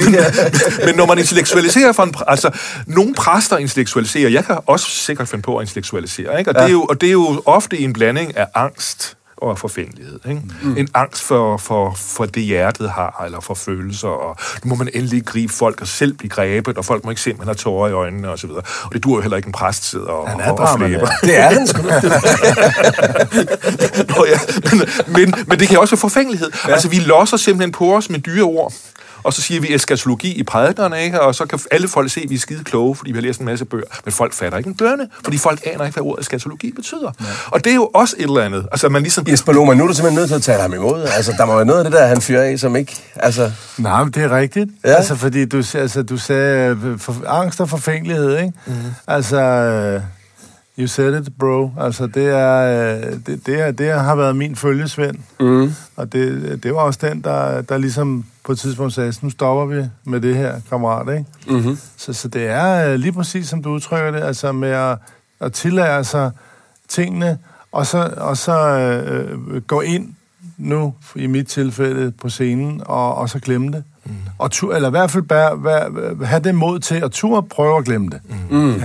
men 0.87 0.95
når 0.95 1.07
man 1.07 1.19
intellektualiserer 1.19 1.93
for 1.93 2.03
en... 2.03 2.15
Altså, 2.27 2.51
nogle 2.87 3.15
præster 3.15 3.57
intellektualiserer. 3.57 4.29
Jeg 4.29 4.45
kan 4.45 4.59
også 4.67 4.87
sikkert 4.91 5.29
finde 5.29 5.43
på 5.43 5.57
at 5.57 5.63
intellektualisere. 5.63 6.39
Ikke? 6.39 6.51
Og, 6.51 6.55
ja. 6.55 6.61
det 6.61 6.69
er 6.69 6.73
jo, 6.73 6.85
og 6.85 7.01
det 7.01 7.07
er 7.07 7.13
jo 7.13 7.43
ofte 7.47 7.79
en 7.79 7.93
blanding 7.93 8.37
af 8.37 8.47
angst 8.55 9.17
og 9.43 9.59
forfængelighed. 9.59 10.21
Ikke? 10.29 10.43
Mm. 10.63 10.77
En 10.77 10.89
angst 10.95 11.23
for, 11.23 11.57
for, 11.57 11.95
for 11.97 12.25
det, 12.25 12.43
hjertet 12.43 12.91
har, 12.91 13.23
eller 13.25 13.41
for 13.41 13.55
følelser, 13.55 14.09
og 14.09 14.37
nu 14.65 14.69
må 14.69 14.75
man 14.75 14.89
endelig 14.95 15.27
gribe 15.27 15.53
folk 15.53 15.81
og 15.81 15.89
selv 15.89 16.13
blive 16.13 16.31
grebet, 16.31 16.79
og 16.79 16.85
folk 16.85 17.05
må 17.05 17.11
ikke 17.11 17.23
se, 17.23 17.31
at 17.31 17.39
man 17.39 17.47
har 17.47 17.55
tårer 17.55 17.89
i 17.89 17.93
øjnene, 17.93 18.31
og 18.31 18.39
så 18.39 18.47
videre. 18.47 18.63
Og 18.85 18.93
det 18.93 19.05
dur 19.05 19.15
jo 19.15 19.21
heller 19.21 19.37
ikke 19.37 19.47
en 19.47 19.53
præst 19.53 19.85
sidder 19.85 20.07
og, 20.07 20.29
han 20.31 20.41
er 20.41 20.51
og, 20.51 20.59
og 20.59 20.79
flæber. 20.79 21.09
Det 21.23 21.39
er 21.39 21.51
han 21.51 21.67
sgu 21.67 21.83
Nå, 24.17 24.27
ja. 24.27 24.39
men, 24.71 24.83
men, 25.07 25.35
men 25.47 25.59
det 25.59 25.69
kan 25.69 25.79
også 25.79 25.95
være 25.95 26.01
forfængelighed. 26.01 26.51
Ja. 26.67 26.73
Altså, 26.73 26.89
vi 26.89 26.99
losser 26.99 27.37
simpelthen 27.37 27.73
på 27.73 27.97
os 27.97 28.11
med 28.11 28.19
dyre 28.19 28.43
ord, 28.45 28.73
og 29.23 29.33
så 29.33 29.43
siger 29.43 29.61
vi 29.61 29.75
eskatologi 29.75 30.33
i 30.33 30.43
prædikerne, 30.43 31.03
ikke? 31.03 31.21
og 31.21 31.35
så 31.35 31.47
kan 31.47 31.61
alle 31.71 31.89
folk 31.89 32.11
se, 32.11 32.21
at 32.21 32.31
vi 32.31 32.35
er 32.35 32.39
skide 32.39 32.65
kloge, 32.65 32.97
fordi 32.97 33.13
vi 33.13 33.17
har 33.17 33.23
læst 33.23 33.41
en 33.41 33.47
masse 33.47 33.65
bøger. 33.65 33.85
Men 34.05 34.13
folk 34.13 34.33
fatter 34.33 34.59
ikke 34.59 34.69
en 34.69 34.75
dørne, 34.75 35.09
fordi 35.25 35.39
folk 35.39 35.61
aner 35.67 35.85
ikke, 35.85 35.95
hvad 35.95 36.07
ordet 36.07 36.23
eskatologi 36.23 36.73
betyder. 36.73 37.13
Ja. 37.21 37.27
Og 37.47 37.65
det 37.65 37.71
er 37.71 37.75
jo 37.75 37.91
også 37.95 38.15
et 38.19 38.25
eller 38.25 38.43
andet. 38.43 38.67
Altså, 38.73 38.89
man 38.89 39.03
ligesom... 39.03 39.27
Jesper 39.29 39.53
Lohmann, 39.53 39.79
nu 39.79 39.85
er 39.85 39.89
du 39.89 39.95
simpelthen 39.95 40.21
nødt 40.21 40.29
til 40.29 40.37
at 40.37 40.43
tale 40.43 40.63
ham 40.63 40.75
imod. 40.75 41.03
Altså, 41.17 41.35
der 41.39 41.47
må 41.47 41.55
være 41.55 41.65
noget 41.65 41.79
af 41.79 41.85
det 41.85 41.93
der, 41.93 42.07
han 42.07 42.21
fyrer 42.21 42.43
af, 42.43 42.59
som 42.59 42.77
ikke... 42.77 42.97
Altså... 43.17 43.53
Nej, 43.79 44.05
men 44.05 44.13
det 44.13 44.23
er 44.23 44.37
rigtigt. 44.37 44.71
Ja. 44.85 44.95
Altså, 44.95 45.15
fordi 45.15 45.45
du, 45.45 45.57
altså, 45.75 46.03
du 46.03 46.17
sagde 46.17 46.79
øh, 46.85 46.99
for, 46.99 47.17
angst 47.27 47.61
og 47.61 47.69
forfængelighed, 47.69 48.39
ikke? 48.39 48.53
Mm. 48.67 48.75
Altså, 49.07 49.41
øh, 49.41 50.03
you 50.81 50.87
said 50.87 51.21
it, 51.21 51.39
bro. 51.39 51.71
Altså, 51.81 52.07
det, 52.07 52.27
er, 52.27 52.97
øh, 52.97 53.13
det, 53.27 53.47
det, 53.47 53.61
er, 53.61 53.71
det 53.71 53.93
har 53.93 54.15
været 54.15 54.37
min 54.37 54.57
følgesvend. 54.57 55.17
Mm. 55.41 55.73
Og 55.97 56.13
det, 56.13 56.63
det 56.63 56.75
var 56.75 56.81
også 56.81 56.99
den, 57.03 57.21
der, 57.21 57.61
der 57.61 57.79
ligesom 57.79 58.25
på 58.45 58.53
et 58.53 58.59
tidspunkt 58.59 58.93
sagde, 58.93 59.13
nu 59.23 59.31
stopper 59.31 59.65
vi 59.65 59.85
med 60.05 60.21
det 60.21 60.37
her, 60.37 60.61
kammerat, 60.71 61.19
ikke? 61.19 61.31
Mm-hmm. 61.49 61.79
Så, 61.97 62.13
så 62.13 62.29
det 62.29 62.47
er 62.47 62.97
lige 62.97 63.13
præcis, 63.13 63.49
som 63.49 63.63
du 63.63 63.71
udtrykker 63.71 64.11
det, 64.11 64.21
altså 64.21 64.53
med 64.53 64.69
at, 64.69 64.99
at 65.41 65.53
tillære 65.53 66.05
sig 66.05 66.31
tingene, 66.89 67.39
og 67.73 67.87
så, 67.87 68.15
og 68.17 68.37
så 68.37 68.79
øh, 68.79 69.63
gå 69.63 69.81
ind 69.81 70.15
nu, 70.59 70.95
i 71.17 71.27
mit 71.27 71.47
tilfælde, 71.47 72.11
på 72.11 72.29
scenen, 72.29 72.83
og, 72.87 73.15
og 73.15 73.29
så 73.29 73.39
glemme 73.39 73.73
det. 73.73 73.85
Mm. 74.05 74.13
Og 74.39 74.51
tur, 74.51 74.75
eller 74.75 74.89
i 74.89 74.91
hvert 74.91 75.11
fald 75.11 75.23
bare, 75.23 75.59
bare, 75.59 76.27
have 76.27 76.43
det 76.43 76.55
mod 76.55 76.79
til 76.79 76.95
at 76.95 77.11
turde 77.11 77.49
prøve 77.49 77.79
at 77.79 77.85
glemme 77.85 78.09
det. 78.09 78.21
Mm. 78.51 78.77
Ja. 78.77 78.85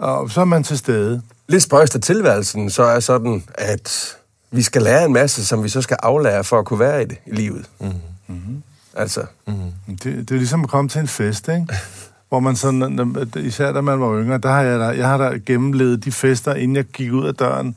Og 0.00 0.30
så 0.30 0.40
er 0.40 0.44
man 0.44 0.62
til 0.62 0.78
stede. 0.78 1.22
Lidt 1.48 1.62
spøjst 1.62 1.94
af 1.94 2.00
tilværelsen, 2.00 2.70
så 2.70 2.82
er 2.82 3.00
sådan, 3.00 3.44
at 3.54 4.16
vi 4.50 4.62
skal 4.62 4.82
lære 4.82 5.04
en 5.04 5.12
masse, 5.12 5.46
som 5.46 5.64
vi 5.64 5.68
så 5.68 5.82
skal 5.82 5.96
aflære 6.02 6.44
for 6.44 6.58
at 6.58 6.64
kunne 6.64 6.80
være 6.80 7.02
i 7.02 7.04
det 7.04 7.18
i 7.26 7.34
livet. 7.34 7.70
Mm. 7.80 7.86
Mm-hmm. 8.26 8.62
Altså. 8.94 9.24
Mm-hmm. 9.46 9.96
Det, 9.96 10.04
det 10.04 10.30
er 10.30 10.38
ligesom 10.38 10.62
at 10.64 10.70
komme 10.70 10.88
til 10.88 11.00
en 11.00 11.08
fest, 11.08 11.48
ikke? 11.48 11.66
hvor 12.28 12.40
man 12.40 12.56
sådan, 12.56 13.30
især 13.36 13.72
da 13.72 13.80
man 13.80 14.00
var 14.00 14.20
yngre, 14.20 14.38
der 14.38 14.48
har 14.48 14.62
jeg, 14.62 14.78
der, 14.78 14.90
jeg 14.90 15.08
har 15.08 15.16
da 15.16 15.38
gennemlevet 15.46 16.04
de 16.04 16.12
fester, 16.12 16.54
inden 16.54 16.76
jeg 16.76 16.84
gik 16.84 17.12
ud 17.12 17.26
af 17.26 17.34
døren, 17.34 17.76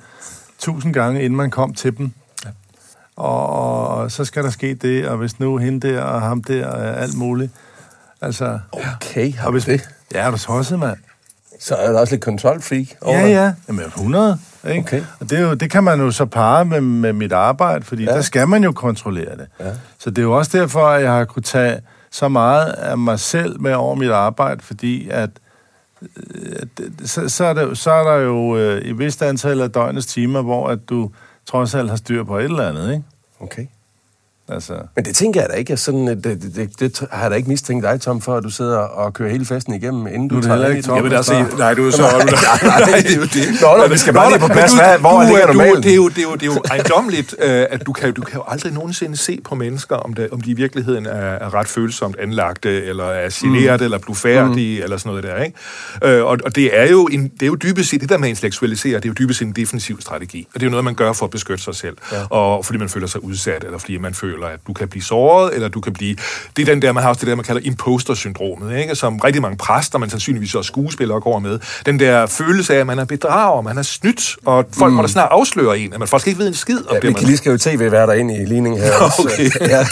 tusind 0.59 0.93
gange, 0.93 1.23
inden 1.23 1.37
man 1.37 1.51
kom 1.51 1.73
til 1.73 1.97
dem. 1.97 2.11
Ja. 2.45 2.49
Og, 3.15 3.49
og, 3.49 3.87
og 3.87 4.11
så 4.11 4.25
skal 4.25 4.43
der 4.43 4.49
ske 4.49 4.73
det, 4.73 5.07
og 5.07 5.17
hvis 5.17 5.39
nu 5.39 5.57
hende 5.57 5.87
der 5.87 6.01
og 6.01 6.21
ham 6.21 6.43
der, 6.43 6.67
og 6.67 7.01
alt 7.01 7.17
muligt. 7.17 7.51
Altså, 8.21 8.59
okay, 8.71 9.33
har 9.33 9.45
og 9.45 9.51
hvis, 9.51 9.65
det? 9.65 9.89
Ja, 10.13 10.19
er 10.19 10.31
du 10.31 10.37
tosset, 10.37 10.79
mand. 10.79 10.97
Så 11.63 11.75
er 11.75 11.91
der 11.91 11.99
også 11.99 12.13
lidt 12.13 12.23
kontrolfreak 12.23 12.85
over 13.01 13.19
Ja, 13.19 13.27
ja. 13.27 13.53
Jamen, 13.67 13.85
100. 13.85 14.39
Ikke? 14.67 14.79
Okay. 14.79 15.03
Og 15.19 15.29
det, 15.29 15.39
er 15.39 15.41
jo, 15.41 15.53
det 15.53 15.71
kan 15.71 15.83
man 15.83 15.99
jo 15.99 16.11
så 16.11 16.25
parre 16.25 16.65
med, 16.65 16.81
med 16.81 17.13
mit 17.13 17.31
arbejde, 17.31 17.85
fordi 17.85 18.03
ja. 18.03 18.11
der 18.11 18.21
skal 18.21 18.47
man 18.47 18.63
jo 18.63 18.71
kontrollere 18.71 19.37
det. 19.37 19.47
Ja. 19.59 19.71
Så 19.99 20.09
det 20.09 20.17
er 20.17 20.21
jo 20.21 20.37
også 20.37 20.57
derfor, 20.57 20.85
at 20.85 21.03
jeg 21.03 21.11
har 21.11 21.25
kunne 21.25 21.43
tage 21.43 21.81
så 22.11 22.27
meget 22.27 22.65
af 22.65 22.97
mig 22.97 23.19
selv 23.19 23.61
med 23.61 23.73
over 23.73 23.95
mit 23.95 24.11
arbejde, 24.11 24.61
fordi 24.61 25.09
at 25.09 25.29
øh, 26.01 26.07
så, 27.05 27.29
så, 27.29 27.45
er 27.45 27.53
der, 27.53 27.73
så 27.73 27.91
er 27.91 28.03
der 28.03 28.15
jo 28.15 28.57
øh, 28.57 28.85
i 28.85 28.91
vist 28.91 29.21
antal 29.21 29.61
af 29.61 29.71
døgnets 29.71 30.05
timer, 30.05 30.41
hvor 30.41 30.67
at 30.67 30.79
du 30.89 31.11
trods 31.45 31.75
alt 31.75 31.89
har 31.89 31.97
styr 31.97 32.23
på 32.23 32.37
et 32.37 32.43
eller 32.43 32.69
andet, 32.69 32.91
ikke? 32.91 33.03
Altså. 34.49 34.73
Men 34.95 35.05
det 35.05 35.15
tænker 35.15 35.41
jeg 35.41 35.49
da 35.49 35.55
ikke. 35.55 35.77
Sådan, 35.77 36.07
det, 36.07 36.23
det, 36.23 36.55
det, 36.55 36.79
det 36.79 37.07
har 37.11 37.21
jeg 37.21 37.31
da 37.31 37.35
ikke 37.35 37.49
mistænkt 37.49 37.83
dig, 37.83 38.01
Tom, 38.01 38.21
for 38.21 38.35
at 38.35 38.43
du 38.43 38.49
sidder 38.49 38.77
og 38.77 39.13
kører 39.13 39.29
hele 39.29 39.45
festen 39.45 39.73
igennem, 39.73 40.07
inden 40.07 40.27
du, 40.27 40.35
du 40.35 40.41
tager 40.41 40.67
ikke 40.67 40.81
Tom. 40.81 40.95
Jeg 40.95 41.03
vil 41.03 41.11
da 41.11 41.21
sige, 41.21 41.45
nej, 41.57 41.73
du 41.73 41.87
er 41.87 41.91
så... 41.91 42.01
nej, 42.01 42.59
nej, 42.63 42.99
det 42.99 43.11
er 43.11 43.15
jo 43.15 43.23
det. 43.23 43.61
Nå, 43.61 43.77
nå, 43.77 43.87
vi 43.87 43.97
skal 43.97 44.13
bare 44.13 44.29
lige 44.29 44.39
på 44.39 44.47
plads. 44.47 44.73
Hvad, 44.73 44.99
hvor 44.99 45.21
du, 45.21 45.27
ligger 45.27 45.47
normalt? 45.47 45.83
Det 45.83 45.91
er 45.91 45.95
jo, 45.95 46.09
det 46.09 46.17
er 46.17 46.23
jo, 46.23 46.33
det 46.33 46.41
er 46.41 46.45
jo 46.45 46.61
ejendomligt, 46.71 47.35
øh, 47.45 47.65
at 47.69 47.85
du 47.85 47.93
kan, 47.93 48.13
du 48.13 48.21
kan 48.21 48.35
jo 48.35 48.43
aldrig 48.47 48.73
nogensinde 48.73 49.17
se 49.17 49.39
på 49.43 49.55
mennesker, 49.55 49.95
om, 49.95 50.13
det, 50.13 50.29
om 50.31 50.41
de 50.41 50.51
i 50.51 50.53
virkeligheden 50.53 51.05
er, 51.05 51.11
er 51.11 51.53
ret 51.53 51.67
følsomt 51.67 52.15
anlagte, 52.19 52.83
eller 52.85 53.05
er 53.05 53.29
generet, 53.33 53.79
mm. 53.79 53.83
eller 53.83 53.97
blufærdige, 53.97 54.79
mm. 54.79 54.83
eller 54.83 54.97
sådan 54.97 55.09
noget 55.09 55.23
der, 55.23 55.43
ikke? 55.43 56.17
Øh, 56.17 56.25
og, 56.25 56.37
og 56.45 56.55
det 56.55 56.79
er 56.79 56.89
jo 56.89 57.05
en, 57.11 57.23
det 57.23 57.41
er 57.41 57.47
jo 57.47 57.55
dybest 57.55 57.89
set, 57.89 58.01
det 58.01 58.09
der 58.09 58.17
med 58.17 58.27
at 58.27 58.29
intellektualisere, 58.29 58.95
det 58.95 59.05
er 59.05 59.09
jo 59.09 59.15
dybest 59.19 59.39
set 59.39 59.45
en 59.45 59.53
defensiv 59.53 60.01
strategi. 60.01 60.47
Og 60.53 60.59
det 60.59 60.65
er 60.65 60.67
jo 60.67 60.71
noget, 60.71 60.83
man 60.83 60.95
gør 60.95 61.13
for 61.13 61.25
at 61.25 61.31
beskytte 61.31 61.63
sig 61.63 61.75
selv. 61.75 61.97
Ja. 62.11 62.25
Og 62.29 62.65
fordi 62.65 62.79
man 62.79 62.89
føler 62.89 63.07
sig 63.07 63.23
udsat, 63.23 63.63
eller 63.63 63.77
fordi 63.77 63.97
man 63.97 64.13
føler, 64.13 64.32
at 64.41 64.59
du 64.67 64.73
kan 64.73 64.87
blive 64.87 65.03
såret, 65.03 65.55
eller 65.55 65.67
du 65.67 65.81
kan 65.81 65.93
blive... 65.93 66.15
Det 66.57 66.61
er 66.61 66.65
den 66.65 66.81
der, 66.81 66.91
man 66.91 67.03
har 67.03 67.09
også 67.09 67.19
det 67.19 67.27
der, 67.27 67.35
man 67.35 67.45
kalder 67.45 67.61
imposter-syndromet, 67.63 68.77
ikke? 68.77 68.95
som 68.95 69.19
rigtig 69.19 69.41
mange 69.41 69.57
præster, 69.57 69.97
man 69.97 70.09
sandsynligvis 70.09 70.55
også 70.55 70.67
skuespillere 70.67 71.21
går 71.21 71.39
med. 71.39 71.59
Den 71.85 71.99
der 71.99 72.25
følelse 72.25 72.75
af, 72.75 72.79
at 72.79 72.87
man 72.87 72.99
er 72.99 73.05
bedrager, 73.05 73.61
man 73.61 73.77
er 73.77 73.81
snydt, 73.81 74.35
og 74.45 74.65
folk 74.73 74.91
mm. 74.91 74.95
må 74.95 75.01
da 75.01 75.07
snart 75.07 75.27
afsløre 75.31 75.79
en, 75.79 75.93
at 75.93 75.99
man 75.99 76.07
faktisk 76.07 76.27
ikke 76.27 76.39
ved 76.39 76.47
en 76.47 76.53
skid 76.53 76.77
om 76.77 76.93
ja, 76.93 76.99
det, 76.99 77.07
vi 77.09 77.13
kan 77.13 77.23
lige 77.23 77.37
skrive 77.37 77.57
tv-værter 77.57 78.13
ind 78.13 78.31
i 78.31 78.45
ligningen 78.45 78.81
her. 78.81 78.93
Okay. 79.23 79.49
ja. 79.69 79.85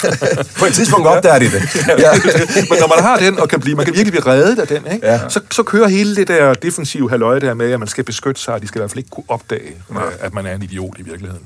På 0.60 0.66
et 0.66 0.74
tidspunkt 0.74 1.08
opdager 1.08 1.40
de 1.40 1.46
det. 1.46 1.62
ja. 1.88 2.12
Men 2.70 2.80
når 2.80 2.96
man 2.96 3.04
har 3.04 3.18
den, 3.18 3.40
og 3.40 3.50
kan 3.50 3.60
blive, 3.60 3.76
man 3.76 3.86
kan 3.86 3.94
virkelig 3.94 4.12
blive 4.12 4.34
reddet 4.34 4.60
af 4.60 4.68
den, 4.68 4.94
ikke? 4.94 5.08
Ja. 5.08 5.30
Så, 5.30 5.40
så 5.52 5.64
kører 5.64 5.88
hele 5.88 6.16
det 6.16 6.28
der 6.28 6.54
defensive 6.54 7.10
halvøje 7.10 7.40
der 7.40 7.54
med, 7.54 7.72
at 7.72 7.80
man 7.80 7.88
skal 7.88 8.04
beskytte 8.04 8.42
sig, 8.42 8.54
og 8.54 8.62
de 8.62 8.68
skal 8.68 8.80
i 8.80 8.82
hvert 8.82 8.92
fald 8.92 8.98
ikke 8.98 9.10
kunne 9.10 9.24
opdage, 9.28 9.72
ja. 9.94 10.00
at 10.20 10.34
man 10.34 10.46
er 10.46 10.56
en 10.56 10.64
idiot 10.64 10.96
i 11.00 11.02
virkeligheden. 11.02 11.44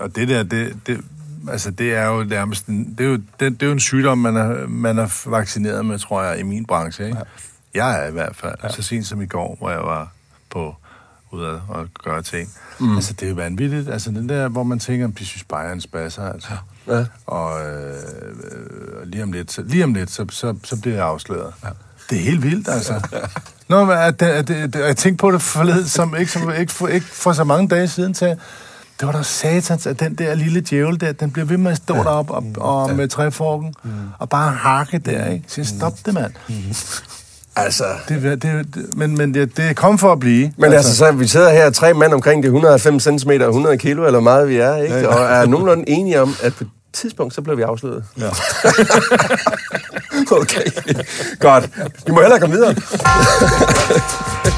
Og 0.00 0.16
det 0.16 0.28
der, 0.28 0.42
det, 0.42 0.72
det, 0.86 1.00
altså 1.50 1.70
det 1.70 1.94
er 1.94 2.06
jo 2.06 2.24
nærmest 2.24 2.66
en, 2.66 2.94
det 2.98 3.06
er 3.06 3.10
jo, 3.10 3.16
det, 3.16 3.40
det 3.40 3.62
er 3.62 3.66
jo 3.66 3.72
en 3.72 3.80
sygdom, 3.80 4.18
man 4.18 4.36
er, 4.36 4.66
man 4.66 4.98
er 4.98 5.30
vaccineret 5.30 5.86
med, 5.86 5.98
tror 5.98 6.22
jeg, 6.22 6.40
i 6.40 6.42
min 6.42 6.66
branche. 6.66 7.06
Ikke? 7.06 7.18
Ja. 7.18 7.24
Jeg 7.74 8.04
er 8.04 8.08
i 8.08 8.12
hvert 8.12 8.36
fald. 8.36 8.54
Ja. 8.62 8.68
Så 8.68 8.82
sent 8.82 9.06
som 9.06 9.22
i 9.22 9.26
går, 9.26 9.56
hvor 9.58 9.70
jeg 9.70 9.80
var 9.80 10.12
på 10.50 10.74
ude 11.30 11.62
og 11.68 11.88
gøre 12.04 12.22
ting. 12.22 12.50
Mm. 12.80 12.94
Altså, 12.94 13.12
det 13.12 13.22
er 13.22 13.28
jo 13.28 13.34
vanvittigt. 13.34 13.88
Altså, 13.88 14.10
den 14.10 14.28
der, 14.28 14.48
hvor 14.48 14.62
man 14.62 14.78
tænker, 14.78 15.06
de 15.06 15.26
synes 15.26 15.44
bare, 15.44 15.72
en 15.72 15.80
spasser, 15.80 16.22
altså. 16.22 16.52
Ja. 16.86 17.04
Og 17.26 17.66
øh, 17.66 17.94
øh, 18.50 19.06
lige 19.06 19.22
om 19.22 19.32
lidt, 19.32 19.52
så, 19.52 19.62
lige 19.62 19.84
om 19.84 19.94
lidt 19.94 20.10
så, 20.10 20.26
så, 20.30 20.54
så 20.64 20.80
bliver 20.80 20.96
jeg 20.96 21.06
afsløret. 21.06 21.54
Ja. 21.64 21.68
Det 22.10 22.18
er 22.18 22.22
helt 22.22 22.42
vildt, 22.42 22.68
altså. 22.68 23.08
Nå, 23.68 23.84
men 23.84 23.96
at, 23.96 24.22
at, 24.22 24.50
at, 24.50 24.76
at, 24.76 24.86
jeg 24.86 24.96
tænkte 24.96 25.20
på 25.20 25.30
det 25.30 25.42
forleden, 25.42 25.86
som 25.86 26.16
ikke, 26.16 26.32
som 26.32 26.52
ikke, 26.54 26.72
for, 26.72 26.88
ikke 26.88 27.06
for 27.06 27.32
så 27.32 27.44
mange 27.44 27.68
dage 27.68 27.88
siden, 27.88 28.14
til 28.14 28.36
det 29.00 29.06
var 29.06 29.12
da 29.12 29.22
satans, 29.22 29.86
at 29.86 30.00
den 30.00 30.14
der 30.14 30.34
lille 30.34 30.60
djævel 30.60 31.00
der, 31.00 31.12
den 31.12 31.30
bliver 31.30 31.46
ved 31.46 31.56
med 31.56 31.70
at 31.70 31.76
stå 31.76 31.96
ja. 31.96 32.02
deroppe 32.02 32.34
og, 32.34 32.44
og 32.56 32.88
ja. 32.88 32.94
med 32.94 33.08
træforken 33.08 33.74
mm. 33.82 33.90
og 34.18 34.28
bare 34.28 34.52
hakke 34.52 34.98
der, 34.98 35.26
ikke? 35.26 35.44
Så 35.48 35.64
stop 35.64 35.92
det, 36.06 36.14
mand. 36.14 36.32
Mm. 36.48 36.54
Altså... 37.56 37.84
Det, 38.08 38.42
det, 38.42 38.66
men 38.96 39.16
men 39.16 39.34
det, 39.34 39.56
det 39.56 39.64
er 39.64 39.72
kommet 39.72 40.00
for 40.00 40.12
at 40.12 40.20
blive. 40.20 40.52
Men 40.56 40.64
altså, 40.64 40.76
altså 40.76 40.96
så 40.96 41.12
vi 41.12 41.26
sidder 41.26 41.50
her, 41.50 41.70
tre 41.70 41.94
mænd 41.94 42.12
omkring 42.12 42.42
de 42.42 42.46
190 42.46 43.02
cm 43.02 43.30
og 43.30 43.48
100 43.48 43.78
kilo, 43.78 44.06
eller 44.06 44.20
meget 44.20 44.48
vi 44.48 44.56
er, 44.56 44.76
ikke? 44.76 44.94
Ja, 44.94 45.00
ja. 45.00 45.06
Og 45.06 45.24
er 45.24 45.46
nogenlunde 45.46 45.88
enige 45.88 46.22
om, 46.22 46.34
at 46.42 46.54
på 46.54 46.64
et 46.64 46.70
tidspunkt, 46.92 47.34
så 47.34 47.42
bliver 47.42 47.56
vi 47.56 47.62
afsløret. 47.62 48.04
Ja. 48.18 48.28
okay. 50.40 50.64
Godt. 51.40 51.70
Vi 52.06 52.12
må 52.12 52.20
hellere 52.20 52.40
komme 52.40 52.56
videre. 52.56 52.74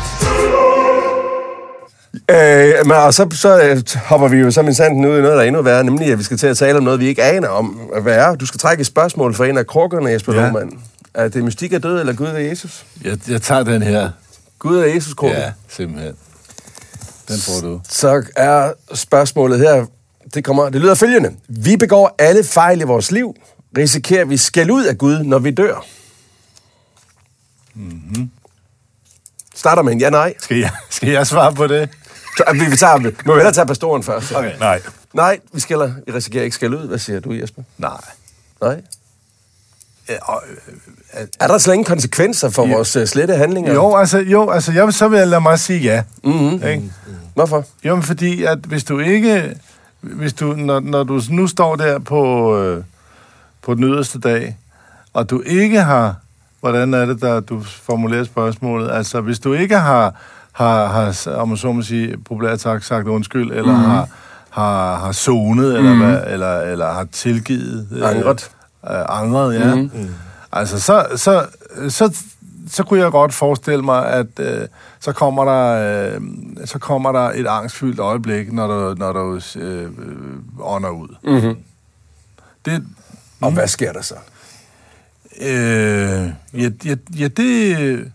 Øh, 2.30 2.86
men, 2.86 2.96
og 2.96 3.14
så, 3.14 3.28
så 3.32 3.62
øh, 3.62 3.82
hopper 4.04 4.28
vi 4.28 4.36
jo 4.36 4.50
som 4.50 4.66
en 4.66 4.74
sanden 4.74 5.04
ud 5.04 5.18
i 5.18 5.20
noget, 5.20 5.36
der 5.36 5.42
er 5.42 5.46
endnu 5.46 5.62
værre, 5.62 5.84
nemlig 5.84 6.12
at 6.12 6.18
vi 6.18 6.22
skal 6.22 6.36
til 6.36 6.46
at 6.46 6.56
tale 6.56 6.78
om 6.78 6.84
noget, 6.84 7.00
vi 7.00 7.06
ikke 7.06 7.22
aner 7.22 7.48
om, 7.48 7.66
hvad 8.02 8.14
er. 8.14 8.34
Du 8.34 8.46
skal 8.46 8.60
trække 8.60 8.80
et 8.80 8.86
spørgsmål 8.86 9.34
fra 9.34 9.46
en 9.46 9.58
af 9.58 9.66
krukkerne, 9.66 10.10
Jesper 10.10 10.34
ja. 10.34 10.40
Lohmann. 10.40 10.78
Er 11.14 11.28
det 11.28 11.44
mystik 11.44 11.72
er 11.72 11.78
død, 11.78 12.00
eller 12.00 12.12
Gud 12.12 12.26
er 12.26 12.38
Jesus? 12.38 12.86
Jeg, 13.04 13.18
jeg 13.28 13.42
tager 13.42 13.62
den 13.62 13.82
her. 13.82 14.10
Gud 14.58 14.78
er 14.78 14.84
Jesus 14.84 15.14
krukke? 15.14 15.36
Ja, 15.36 15.52
simpelthen. 15.68 16.14
Den 17.28 17.38
får 17.38 17.68
du. 17.68 17.80
Så 17.88 18.24
er 18.36 18.72
spørgsmålet 18.94 19.58
her, 19.58 19.86
det, 20.34 20.44
kommer, 20.44 20.68
det 20.68 20.80
lyder 20.80 20.94
følgende. 20.94 21.30
Vi 21.48 21.76
begår 21.76 22.14
alle 22.18 22.44
fejl 22.44 22.80
i 22.80 22.84
vores 22.84 23.10
liv. 23.10 23.34
Risikerer 23.78 24.24
vi 24.24 24.36
skæld 24.36 24.70
ud 24.70 24.84
af 24.84 24.98
Gud, 24.98 25.18
når 25.22 25.38
vi 25.38 25.50
dør? 25.50 25.84
Mm-hmm. 27.74 28.30
Starter 29.54 29.82
med 29.82 29.92
en 29.92 30.00
ja-nej. 30.00 30.34
Skal 30.38 30.56
jeg, 30.56 30.70
skal 30.90 31.08
jeg 31.08 31.26
svare 31.26 31.54
på 31.54 31.66
det? 31.66 31.88
Vi, 32.52 32.70
vi 32.70 32.76
tager, 32.76 32.98
må 32.98 33.32
vi 33.32 33.38
hellere 33.38 33.52
tage 33.52 33.66
pastoren 33.66 34.02
først. 34.02 34.32
Okay. 34.32 34.58
Nej. 34.58 34.80
Nej, 35.14 35.38
vi, 35.52 35.60
skal, 35.60 35.94
vi 36.06 36.12
risikerer 36.12 36.44
ikke 36.44 36.54
skal 36.54 36.74
ud. 36.74 36.88
Hvad 36.88 36.98
siger 36.98 37.20
du, 37.20 37.32
Jesper? 37.32 37.62
Nej. 37.78 37.90
Nej? 38.62 38.82
Øh, 40.10 40.16
er 41.40 41.46
der 41.46 41.58
slet 41.58 41.74
ingen 41.74 41.84
konsekvenser 41.84 42.50
for 42.50 42.66
ja. 42.66 42.74
vores 42.74 42.96
uh, 42.96 43.04
slette 43.04 43.36
handlinger? 43.36 43.74
Jo, 43.74 43.96
altså, 43.96 44.18
jo, 44.18 44.50
altså 44.50 44.72
jeg, 44.72 44.92
så 44.92 45.08
vil 45.08 45.18
jeg 45.18 45.28
lade 45.28 45.40
mig 45.40 45.58
sige 45.58 45.80
ja. 45.80 46.02
Mm-hmm. 46.24 46.52
Ikke? 46.52 46.76
Mm-hmm. 46.76 47.16
Hvorfor? 47.34 47.64
Jo, 47.84 47.94
men 47.94 48.02
fordi 48.02 48.44
at 48.44 48.58
hvis 48.58 48.84
du 48.84 48.98
ikke... 48.98 49.56
Hvis 50.00 50.32
du, 50.32 50.52
når, 50.52 50.80
når 50.80 51.04
du 51.04 51.20
nu 51.30 51.46
står 51.46 51.76
der 51.76 51.98
på, 51.98 52.56
øh, 52.58 52.84
på 53.62 53.74
den 53.74 53.84
yderste 53.84 54.18
dag, 54.18 54.56
og 55.12 55.30
du 55.30 55.42
ikke 55.46 55.82
har... 55.82 56.16
Hvordan 56.60 56.94
er 56.94 57.06
det, 57.06 57.20
der 57.20 57.40
du 57.40 57.62
formulerer 57.62 58.24
spørgsmålet? 58.24 58.90
Altså, 58.90 59.20
hvis 59.20 59.38
du 59.38 59.54
ikke 59.54 59.78
har 59.78 60.14
har, 60.52 60.86
har 60.86 61.32
om 61.34 61.48
man 61.48 61.56
så 61.56 61.72
må 61.72 61.82
sige, 61.82 62.16
populært 62.16 62.60
sagt, 62.60 62.84
sagt 62.84 63.08
undskyld, 63.08 63.50
eller 63.52 63.76
mm. 63.76 63.84
har, 63.84 64.08
har, 64.50 64.96
har 64.96 65.12
zonet, 65.12 65.76
eller, 65.76 65.92
mm. 65.92 65.98
hvad, 65.98 66.22
eller, 66.26 66.60
eller 66.60 66.92
har 66.92 67.04
tilgivet. 67.12 67.88
Øh, 67.92 68.10
angret. 68.10 68.50
Øh, 68.90 69.04
angret, 69.08 69.54
ja. 69.54 69.74
Mm. 69.74 69.90
Mm. 69.94 70.08
Altså, 70.52 70.80
så, 70.80 71.06
så, 71.16 71.46
så, 71.88 72.16
så 72.68 72.84
kunne 72.84 73.00
jeg 73.00 73.10
godt 73.10 73.34
forestille 73.34 73.82
mig, 73.82 74.06
at 74.06 74.26
øh, 74.38 74.68
så, 75.00 75.12
kommer 75.12 75.44
der, 75.44 76.14
øh, 76.14 76.20
så 76.64 76.78
kommer 76.78 77.12
der 77.12 77.30
et 77.34 77.46
angstfyldt 77.46 77.98
øjeblik, 77.98 78.52
når 78.52 78.66
du, 78.66 78.94
når 78.94 79.12
du 79.12 79.40
øh, 79.56 79.90
ånder 80.60 80.90
ud. 80.90 81.08
Mm-hmm. 81.24 81.56
Det, 82.64 82.86
og 83.40 83.52
hvad 83.52 83.68
sker 83.68 83.92
der 83.92 84.02
så? 84.02 84.14
Øh, 85.40 86.30
ja, 86.54 86.70
ja, 86.84 86.94
ja, 87.18 87.28
det... 87.28 88.12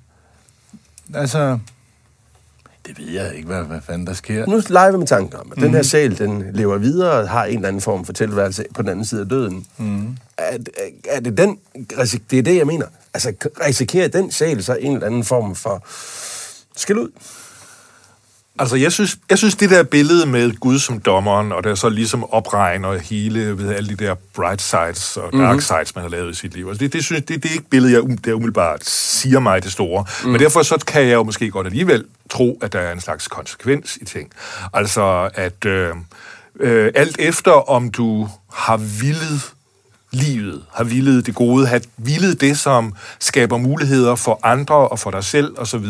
Altså... 1.14 1.60
Det 2.88 2.98
ved 2.98 3.10
jeg 3.10 3.36
ikke, 3.36 3.48
hvad, 3.48 3.64
hvad 3.64 3.82
fanden 3.82 4.08
der 4.08 4.14
sker. 4.14 4.46
Nu 4.46 4.62
leger 4.70 4.92
vi 4.92 4.98
med 4.98 5.08
tanken 5.08 5.40
om, 5.40 5.52
at 5.52 5.58
mm. 5.58 5.64
den 5.64 5.74
her 5.74 5.84
sjæl, 5.84 6.18
den 6.18 6.44
lever 6.54 6.78
videre 6.78 7.12
og 7.12 7.30
har 7.30 7.46
en 7.46 7.56
eller 7.56 7.68
anden 7.68 7.82
form 7.82 8.06
for 8.06 8.14
tilværelse 8.14 8.66
på 8.74 8.82
den 8.82 8.90
anden 8.90 9.06
side 9.06 9.22
af 9.22 9.30
døden. 9.30 9.66
Mm. 9.78 10.18
Er, 10.38 10.58
er 11.10 11.20
det 11.20 11.38
den... 11.38 11.60
Det 12.32 12.40
er 12.40 12.44
det, 12.44 12.58
jeg 12.58 12.68
mener. 12.68 12.86
Altså, 13.14 13.34
risikerer 13.66 14.08
den 14.08 14.32
sjæl 14.32 14.64
så 14.64 14.76
en 14.76 14.94
eller 14.94 15.08
anden 15.08 15.24
form 15.24 15.56
for 15.56 15.86
skæld 16.76 16.98
ud? 16.98 17.10
Altså, 18.60 18.76
jeg 18.76 18.92
synes, 18.92 19.18
jeg 19.30 19.38
synes, 19.38 19.56
det 19.56 19.70
der 19.70 19.84
billede 19.84 20.26
med 20.26 20.52
Gud 20.60 20.80
som 20.80 21.00
dommeren, 21.00 21.52
og 21.52 21.64
der 21.64 21.76
så 21.76 21.90
ligesom 21.90 22.34
opregner 22.34 22.98
hele 22.98 23.58
ved 23.58 23.76
alle 23.76 23.90
de 23.90 24.06
der 24.06 24.16
bright 24.36 24.62
sides 24.62 25.18
og 25.18 25.24
dark 25.24 25.34
mm-hmm. 25.34 25.62
sides, 25.62 25.96
man 25.96 26.02
har 26.02 26.10
lavet 26.10 26.32
i 26.32 26.36
sit 26.36 26.54
liv. 26.54 26.68
Altså, 26.68 26.84
det, 26.84 26.94
det, 26.94 27.04
synes, 27.04 27.24
det, 27.26 27.44
det 27.44 27.50
er 27.50 27.54
ikke 27.54 27.70
billede, 27.70 27.94
jeg 27.94 28.02
um, 28.02 28.18
der 28.18 28.34
umiddelbart 28.34 28.86
siger 28.86 29.40
mig 29.40 29.64
det 29.64 29.72
store. 29.72 30.06
Mm. 30.24 30.30
Men 30.30 30.42
derfor 30.42 30.64
så 30.64 30.84
kan 30.88 31.02
jeg 31.02 31.14
jo 31.14 31.24
måske 31.24 31.52
godt 31.52 31.68
alligevel 31.68 32.06
tro, 32.30 32.60
at 32.62 32.74
der 32.74 32.80
er 32.80 32.92
en 32.92 33.02
slags 33.02 33.28
konsekvens 33.28 33.98
i 34.02 34.06
ting. 34.06 34.32
Altså, 34.74 35.30
at 35.34 35.66
øh, 35.66 35.90
øh, 36.60 36.92
alt 36.96 37.16
efter 37.20 37.52
om 37.52 37.92
du 37.92 38.30
har 38.54 38.78
villet 38.78 39.55
livet, 40.16 40.64
har 40.74 40.84
villet 40.84 41.26
det 41.26 41.36
gode, 41.36 41.68
har 41.68 41.82
villet 41.98 42.42
det, 42.42 42.60
som 42.60 42.94
skaber 43.20 43.58
muligheder 43.58 44.16
for 44.16 44.40
andre 44.44 44.76
og 44.76 45.00
for 45.00 45.12
dig 45.12 45.24
selv 45.24 45.56
osv., 45.58 45.86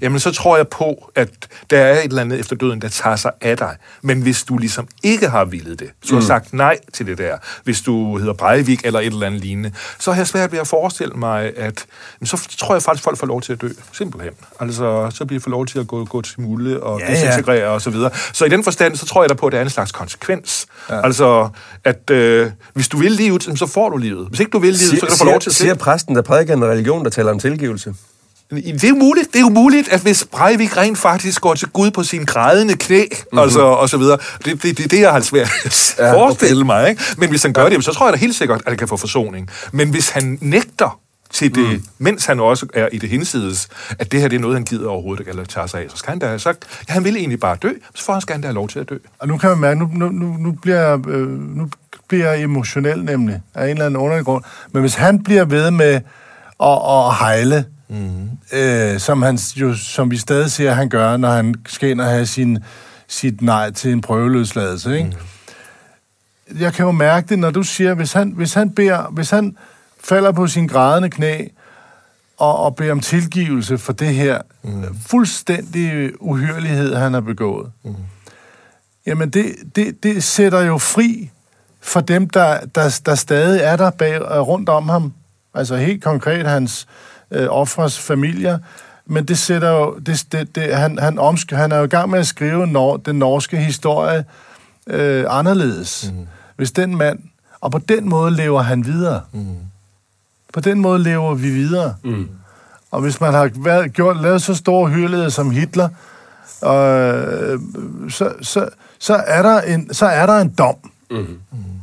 jamen 0.00 0.20
så 0.20 0.30
tror 0.30 0.56
jeg 0.56 0.68
på, 0.68 1.10
at 1.14 1.28
der 1.70 1.78
er 1.78 1.98
et 1.98 2.04
eller 2.04 2.22
andet 2.22 2.40
efter 2.40 2.56
døden, 2.56 2.82
der 2.82 2.88
tager 2.88 3.16
sig 3.16 3.30
af 3.40 3.56
dig. 3.56 3.76
Men 4.02 4.22
hvis 4.22 4.44
du 4.44 4.58
ligesom 4.58 4.88
ikke 5.02 5.28
har 5.28 5.44
villet 5.44 5.80
det, 5.80 5.88
så 6.02 6.14
har 6.14 6.20
mm. 6.20 6.26
sagt 6.26 6.52
nej 6.52 6.78
til 6.92 7.06
det 7.06 7.18
der, 7.18 7.36
hvis 7.64 7.80
du 7.80 8.18
hedder 8.18 8.32
Breivik 8.32 8.80
eller 8.84 9.00
et 9.00 9.06
eller 9.06 9.26
andet 9.26 9.40
lignende, 9.40 9.72
så 9.98 10.12
har 10.12 10.20
jeg 10.20 10.26
svært 10.26 10.52
ved 10.52 10.58
at 10.58 10.66
forestille 10.66 11.14
mig, 11.14 11.52
at 11.56 11.86
så 12.24 12.48
tror 12.58 12.74
jeg 12.74 12.82
faktisk, 12.82 13.02
at 13.02 13.04
folk 13.04 13.18
får 13.18 13.26
lov 13.26 13.42
til 13.42 13.52
at 13.52 13.60
dø. 13.60 13.68
Simpelthen. 13.92 14.32
Altså, 14.60 15.10
så 15.10 15.24
bliver 15.24 15.40
de 15.40 15.42
får 15.42 15.50
lov 15.50 15.66
til 15.66 15.78
at 15.78 15.86
gå, 15.86 16.04
gå 16.04 16.22
til 16.22 16.40
mulde 16.40 16.80
og 16.80 17.00
ja, 17.00 17.10
desintegrere 17.10 17.58
ja. 17.58 17.68
og 17.68 17.82
så 17.82 17.90
videre. 17.90 18.10
Så 18.32 18.44
i 18.44 18.48
den 18.48 18.64
forstand, 18.64 18.96
så 18.96 19.06
tror 19.06 19.22
jeg 19.22 19.28
da 19.28 19.34
på, 19.34 19.46
at 19.46 19.52
der 19.52 19.58
er 19.58 19.62
en 19.62 19.70
slags 19.70 19.92
konsekvens. 19.92 20.66
Ja. 20.90 21.04
Altså, 21.04 21.48
at 21.84 22.10
øh, 22.10 22.50
hvis 22.74 22.88
du 22.88 22.96
vil 22.96 23.12
livet, 23.12 23.42
så 23.42 23.63
får 23.66 23.88
du 23.88 23.96
livet. 23.96 24.28
Hvis 24.28 24.40
ikke 24.40 24.50
du 24.50 24.58
vil 24.58 24.66
livet, 24.66 24.78
siger, 24.80 25.00
så 25.00 25.06
kan 25.06 25.08
du 25.10 25.16
få 25.16 25.24
lov 25.24 25.40
til 25.40 25.50
at 25.50 25.54
Siger 25.54 25.74
præsten, 25.74 26.14
der 26.14 26.22
prædiker 26.22 26.54
en 26.54 26.64
religion, 26.64 27.04
der 27.04 27.10
taler 27.10 27.30
om 27.30 27.38
tilgivelse? 27.38 27.94
Det 28.50 28.84
er 28.84 28.88
jo 28.88 28.94
muligt, 28.94 29.28
det 29.32 29.36
er 29.36 29.40
jo 29.40 29.48
muligt, 29.48 29.88
at 29.88 30.00
hvis 30.00 30.26
Breivik 30.32 30.76
rent 30.76 30.98
faktisk 30.98 31.40
går 31.40 31.54
til 31.54 31.68
Gud 31.68 31.90
på 31.90 32.02
sin 32.02 32.24
grædende 32.24 32.76
knæ, 32.76 33.04
mm-hmm. 33.10 33.38
altså, 33.38 33.60
og 33.60 33.88
så 33.88 33.96
videre, 33.96 34.18
det, 34.44 34.62
det, 34.62 34.78
det, 34.78 34.90
det 34.90 35.00
jeg 35.00 35.12
har 35.12 35.20
svært 35.20 35.50
at 35.64 35.94
ja, 35.98 36.12
forestille 36.12 36.60
okay. 36.60 36.66
mig, 36.66 36.90
ikke? 36.90 37.02
Men 37.16 37.30
hvis 37.30 37.42
han 37.42 37.52
gør 37.52 37.68
det, 37.68 37.84
så 37.84 37.92
tror 37.92 38.06
jeg 38.06 38.12
da 38.12 38.18
helt 38.18 38.34
sikkert, 38.34 38.62
at 38.66 38.68
han 38.68 38.78
kan 38.78 38.88
få 38.88 38.96
forsoning. 38.96 39.50
Men 39.72 39.90
hvis 39.90 40.08
han 40.08 40.38
nægter 40.40 41.00
til 41.30 41.54
det, 41.54 41.68
mm. 41.68 41.82
mens 41.98 42.26
han 42.26 42.40
også 42.40 42.66
er 42.74 42.88
i 42.92 42.98
det 42.98 43.08
hinsides, 43.08 43.68
at 43.98 44.12
det 44.12 44.20
her 44.20 44.28
det 44.28 44.36
er 44.36 44.40
noget, 44.40 44.56
han 44.56 44.64
gider 44.64 44.88
overhovedet 44.88 45.20
ikke 45.20 45.30
eller 45.30 45.44
tager 45.44 45.66
sig 45.66 45.80
af, 45.80 45.90
så 45.90 45.96
skal 45.96 46.10
han 46.10 46.18
da, 46.18 46.38
så, 46.38 46.48
ja, 46.88 46.92
han 46.92 47.04
vil 47.04 47.16
egentlig 47.16 47.40
bare 47.40 47.56
dø, 47.62 47.70
så 47.94 48.04
får 48.04 48.12
han 48.12 48.22
skal 48.22 48.32
han 48.32 48.40
da 48.40 48.46
have 48.46 48.54
lov 48.54 48.68
til 48.68 48.78
at 48.78 48.88
dø. 48.88 48.96
Og 49.18 49.28
nu 49.28 49.38
kan 49.38 49.50
man 49.50 49.58
mærke, 49.58 49.80
nu, 49.80 49.90
nu, 49.92 50.08
nu, 50.08 50.36
nu 50.38 50.52
bliver 50.52 50.98
øh, 51.08 51.28
nu 51.28 51.68
bliver 52.14 52.34
emotionel 52.34 53.04
nemlig, 53.04 53.40
af 53.54 53.64
en 53.64 53.70
eller 53.70 53.86
anden 53.86 54.00
underlig 54.00 54.24
grund. 54.24 54.44
Men 54.72 54.80
hvis 54.80 54.94
han 54.94 55.22
bliver 55.22 55.44
ved 55.44 55.70
med 55.70 56.00
at, 56.60 56.78
at 56.88 57.14
hejle, 57.18 57.64
mm-hmm. 57.88 58.28
øh, 58.52 59.00
som, 59.00 59.22
han 59.22 59.38
jo, 59.56 59.74
som 59.74 60.10
vi 60.10 60.16
stadig 60.16 60.50
ser, 60.50 60.72
han 60.72 60.88
gør, 60.88 61.16
når 61.16 61.30
han 61.30 61.54
skal 61.66 61.90
ind 61.90 62.00
og 62.00 62.06
have 62.06 62.26
sin, 62.26 62.58
sit 63.08 63.42
nej 63.42 63.70
til 63.70 63.92
en 63.92 64.00
prøveløsladelse, 64.00 64.96
ikke? 64.96 65.16
Mm. 66.50 66.60
Jeg 66.60 66.72
kan 66.72 66.86
jo 66.86 66.92
mærke 66.92 67.28
det, 67.28 67.38
når 67.38 67.50
du 67.50 67.62
siger, 67.62 67.94
hvis 67.94 68.12
han, 68.12 68.30
hvis 68.30 68.54
han, 68.54 68.70
beder, 68.70 69.10
hvis 69.10 69.30
han 69.30 69.56
falder 70.04 70.32
på 70.32 70.46
sin 70.46 70.66
grædende 70.66 71.10
knæ, 71.10 71.46
og, 72.36 72.58
og 72.58 72.76
beder 72.76 72.92
om 72.92 73.00
tilgivelse 73.00 73.78
for 73.78 73.92
det 73.92 74.14
her 74.14 74.38
mm. 74.64 74.84
fuldstændig 75.06 76.12
uhyrlighed, 76.22 76.94
han 76.94 77.14
har 77.14 77.20
begået. 77.20 77.70
Mm. 77.84 77.94
Jamen, 79.06 79.30
det, 79.30 79.54
det, 79.76 80.02
det 80.02 80.24
sætter 80.24 80.60
jo 80.60 80.78
fri 80.78 81.30
for 81.84 82.00
dem, 82.00 82.28
der, 82.28 82.58
der, 82.74 83.00
der 83.06 83.14
stadig 83.14 83.60
er 83.60 83.76
der 83.76 83.90
bag, 83.90 84.14
øh, 84.14 84.40
rundt 84.40 84.68
om 84.68 84.88
ham. 84.88 85.12
Altså 85.54 85.76
helt 85.76 86.04
konkret 86.04 86.46
hans 86.46 86.86
øh, 87.30 87.46
offres 87.50 87.98
familier. 87.98 88.58
Men 89.06 89.24
det 89.24 89.38
sætter 89.38 89.70
jo... 89.70 89.98
Det, 89.98 90.26
det, 90.32 90.54
det, 90.54 90.76
han, 90.76 90.98
han, 90.98 91.18
omsk, 91.18 91.50
han 91.50 91.72
er 91.72 91.76
jo 91.76 91.84
i 91.84 91.88
gang 91.88 92.10
med 92.10 92.18
at 92.18 92.26
skrive 92.26 92.66
nor, 92.66 92.96
den 92.96 93.18
norske 93.18 93.56
historie 93.56 94.24
øh, 94.86 95.24
anderledes. 95.28 96.12
Mm. 96.12 96.26
Hvis 96.56 96.72
den 96.72 96.96
mand... 96.96 97.18
Og 97.60 97.70
på 97.70 97.78
den 97.78 98.08
måde 98.08 98.30
lever 98.30 98.62
han 98.62 98.86
videre. 98.86 99.20
Mm. 99.32 99.56
På 100.52 100.60
den 100.60 100.80
måde 100.80 101.02
lever 101.02 101.34
vi 101.34 101.50
videre. 101.50 101.94
Mm. 102.04 102.28
Og 102.90 103.00
hvis 103.00 103.20
man 103.20 103.34
har 103.34 103.50
været, 103.56 103.92
gjort, 103.92 104.22
lavet 104.22 104.42
så 104.42 104.54
store 104.54 104.90
hyrligheder 104.90 105.28
som 105.28 105.50
Hitler, 105.50 105.88
øh, 106.64 107.60
så, 108.10 108.32
så, 108.42 108.68
så, 108.98 109.14
er 109.26 109.42
der 109.42 109.60
en, 109.60 109.94
så 109.94 110.06
er 110.06 110.26
der 110.26 110.38
en 110.38 110.54
dom. 110.58 110.76
Mm. 111.10 111.16
Mm. 111.16 111.73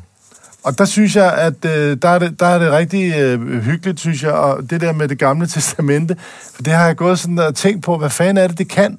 Og 0.63 0.77
der 0.77 0.85
synes 0.85 1.15
jeg, 1.15 1.33
at 1.33 1.65
øh, 1.65 1.97
der, 2.01 2.09
er 2.09 2.19
det, 2.19 2.39
der 2.39 2.45
er 2.45 2.59
det 2.59 2.71
rigtig 2.71 3.13
øh, 3.15 3.61
hyggeligt, 3.61 3.99
synes 3.99 4.23
jeg, 4.23 4.31
og 4.31 4.69
det 4.69 4.81
der 4.81 4.91
med 4.91 5.07
det 5.07 5.19
gamle 5.19 5.47
testamente, 5.55 6.15
for 6.55 6.63
det 6.63 6.73
har 6.73 6.85
jeg 6.85 6.95
gået 6.95 7.19
sådan 7.19 7.39
og 7.39 7.55
tænkt 7.55 7.83
på, 7.83 7.97
hvad 7.97 8.09
fanden 8.09 8.37
er 8.37 8.47
det, 8.47 8.57
det 8.57 8.67
kan? 8.67 8.97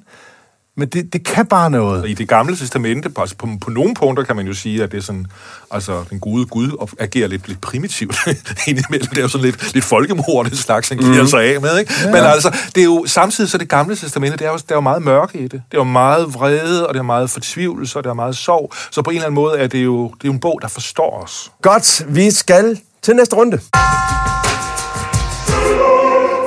Men 0.76 0.88
det, 0.88 1.12
det 1.12 1.24
kan 1.24 1.46
bare 1.46 1.70
noget. 1.70 2.11
I 2.11 2.14
det 2.14 2.28
gamle 2.28 2.56
testamente, 2.56 3.11
på, 3.11 3.20
altså 3.20 3.37
på, 3.37 3.48
på 3.61 3.70
nogle 3.70 3.94
punkter 3.94 4.24
kan 4.24 4.37
man 4.37 4.46
jo 4.46 4.54
sige, 4.54 4.82
at 4.82 4.92
det 4.92 4.98
er 4.98 5.02
sådan, 5.02 5.26
altså 5.70 6.04
den 6.11 6.20
gode 6.20 6.46
Gud 6.46 6.88
agerer 6.98 7.28
lidt, 7.28 7.48
lidt 7.48 7.61
primitivt 7.61 8.16
indimellem. 8.68 9.08
Det 9.08 9.18
er 9.18 9.22
jo 9.22 9.28
sådan 9.28 9.44
lidt, 9.44 9.74
lidt 9.74 9.85
folkemord, 9.85 10.44
det 10.44 10.58
slags, 10.58 10.88
han 10.88 10.98
giver 10.98 11.22
mm. 11.22 11.28
sig 11.28 11.42
af 11.44 11.61
med, 11.61 11.78
ikke? 11.78 11.92
Ja. 12.04 12.12
Men 12.12 12.16
altså, 12.16 12.56
det 12.74 12.80
er 12.80 12.85
jo 12.85 13.04
samtidig 13.06 13.50
så 13.50 13.58
det 13.58 13.68
gamle 13.68 13.96
testamente, 13.96 14.37
det 14.37 14.46
er 14.46 14.50
jo, 14.50 14.56
der 14.56 14.74
er 14.74 14.76
jo 14.76 14.80
meget 14.80 15.02
mørke 15.02 15.38
i 15.38 15.42
det. 15.42 15.52
Det 15.52 15.61
er 15.72 15.78
jo 15.78 15.85
meget 15.85 16.35
vrede, 16.35 16.87
og 16.87 16.94
det 16.94 16.98
er 16.98 17.04
meget 17.04 17.30
fortvivlelse, 17.30 17.98
og 17.98 18.04
det 18.04 18.11
er 18.11 18.14
meget 18.14 18.37
sorg. 18.37 18.72
Så 18.90 19.02
på 19.02 19.11
en 19.11 19.16
eller 19.16 19.26
anden 19.26 19.35
måde 19.35 19.58
er 19.58 19.66
det 19.66 19.85
jo, 19.85 20.04
det 20.04 20.24
er 20.24 20.28
jo 20.28 20.32
en 20.32 20.40
bog, 20.40 20.58
der 20.62 20.68
forstår 20.68 21.22
os. 21.22 21.52
Godt, 21.62 22.04
vi 22.08 22.30
skal 22.30 22.80
til 23.02 23.16
næste 23.16 23.37
runde. 23.37 23.61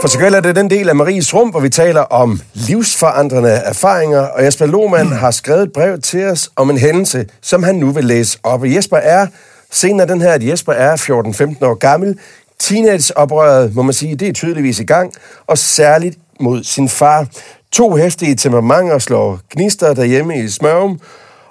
For 0.06 0.10
så 0.10 0.36
er 0.36 0.40
det 0.42 0.56
den 0.56 0.70
del 0.70 0.90
af 0.90 0.96
Maries 0.96 1.34
rum, 1.34 1.50
hvor 1.50 1.60
vi 1.60 1.70
taler 1.70 2.02
om 2.02 2.42
livsforandrende 2.54 3.50
erfaringer, 3.50 4.20
og 4.20 4.44
Jesper 4.44 4.66
Lohmann 4.66 5.12
har 5.12 5.32
skrevet 5.32 5.64
et 5.64 5.74
brev 5.74 6.00
til 6.02 6.26
os 6.26 6.50
om 6.56 6.70
en 6.70 6.78
hændelse, 6.78 7.26
som 7.42 7.64
han 7.64 7.76
nu 7.76 7.92
vil 7.92 8.04
læse 8.04 8.40
op. 8.44 8.62
Og 8.62 8.74
Jesper 8.76 8.98
er, 8.98 9.28
senere 9.72 10.08
den 10.08 10.22
her, 10.22 10.32
at 10.32 10.48
Jesper 10.48 10.74
er 10.74 10.96
14-15 11.62 11.66
år 11.66 11.74
gammel. 11.74 12.20
Teenageoprøret, 12.60 13.76
må 13.76 13.82
man 13.82 13.94
sige, 13.94 14.16
det 14.16 14.28
er 14.28 14.34
tydeligvis 14.34 14.80
i 14.80 14.84
gang, 14.84 15.14
og 15.48 15.58
særligt 15.58 16.18
mod 16.40 16.64
sin 16.64 16.90
far. 16.90 17.28
To 17.72 17.96
hæftige 17.96 18.36
temperamenter 18.36 19.00
slår 19.00 19.40
gnister 19.52 19.94
derhjemme 19.94 20.44
i 20.44 20.50
smørum, 20.50 21.00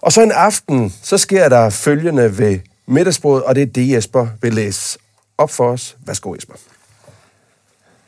og 0.01 0.13
så 0.13 0.23
en 0.23 0.33
aften, 0.33 0.95
så 1.03 1.19
sker 1.19 1.49
der 1.49 1.71
følgende 1.71 2.39
ved 2.39 2.59
middagsbordet, 2.87 3.45
og 3.45 3.55
det 3.55 3.63
er 3.63 3.67
det, 3.67 3.91
Jesper 3.91 4.27
vil 4.43 4.55
læse 4.55 4.99
op 5.39 5.51
for 5.51 5.71
os. 5.71 5.97
Værsgo, 6.07 6.35
Jesper. 6.35 6.55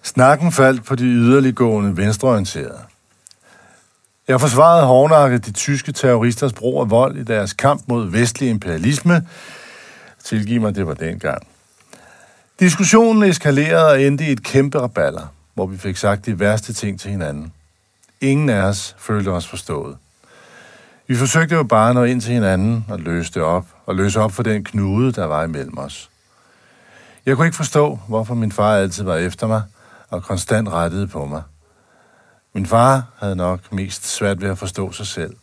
Snakken 0.06 0.52
faldt 0.52 0.84
på 0.84 0.94
de 0.94 1.04
yderliggående 1.04 1.96
venstreorienterede. 1.96 2.80
Jeg 4.28 4.40
forsvarede 4.40 4.86
hårdnakket 4.86 5.46
de 5.46 5.52
tyske 5.52 5.92
terroristers 5.92 6.52
brug 6.52 6.80
af 6.80 6.90
vold 6.90 7.16
i 7.16 7.24
deres 7.24 7.52
kamp 7.52 7.82
mod 7.86 8.10
vestlig 8.10 8.48
imperialisme. 8.50 9.26
Tilgiv 10.24 10.60
mig, 10.60 10.74
det 10.74 10.86
var 10.86 10.94
dengang. 10.94 11.46
Diskussionen 12.60 13.22
eskalerede 13.22 13.90
og 13.90 14.02
endte 14.02 14.24
i 14.24 14.32
et 14.32 14.42
kæmpe 14.42 14.78
raballer, 14.78 15.26
hvor 15.54 15.66
vi 15.66 15.78
fik 15.78 15.96
sagt 15.96 16.26
de 16.26 16.40
værste 16.40 16.72
ting 16.72 17.00
til 17.00 17.10
hinanden. 17.10 17.52
Ingen 18.20 18.48
af 18.48 18.62
os 18.62 18.96
følte 18.98 19.28
os 19.28 19.46
forstået. 19.46 19.96
Vi 21.06 21.16
forsøgte 21.16 21.54
jo 21.54 21.62
bare 21.62 21.88
at 21.88 21.94
nå 21.94 22.04
ind 22.04 22.20
til 22.20 22.32
hinanden 22.32 22.84
og 22.88 23.00
løse 23.00 23.32
det 23.34 23.42
op, 23.42 23.66
og 23.86 23.94
løse 23.94 24.20
op 24.20 24.32
for 24.32 24.42
den 24.42 24.64
knude, 24.64 25.12
der 25.12 25.24
var 25.24 25.44
imellem 25.44 25.78
os. 25.78 26.10
Jeg 27.26 27.36
kunne 27.36 27.46
ikke 27.46 27.56
forstå, 27.56 27.98
hvorfor 28.08 28.34
min 28.34 28.52
far 28.52 28.76
altid 28.76 29.04
var 29.04 29.16
efter 29.16 29.46
mig– 29.46 29.62
og 30.10 30.22
konstant 30.22 30.68
rettede 30.68 31.06
på 31.06 31.26
mig. 31.26 31.42
Min 32.52 32.66
far 32.66 33.04
havde 33.16 33.36
nok 33.36 33.72
mest 33.72 34.06
svært 34.06 34.40
ved 34.40 34.48
at 34.48 34.58
forstå 34.58 34.92
sig 34.92 35.06
selv. 35.06 35.36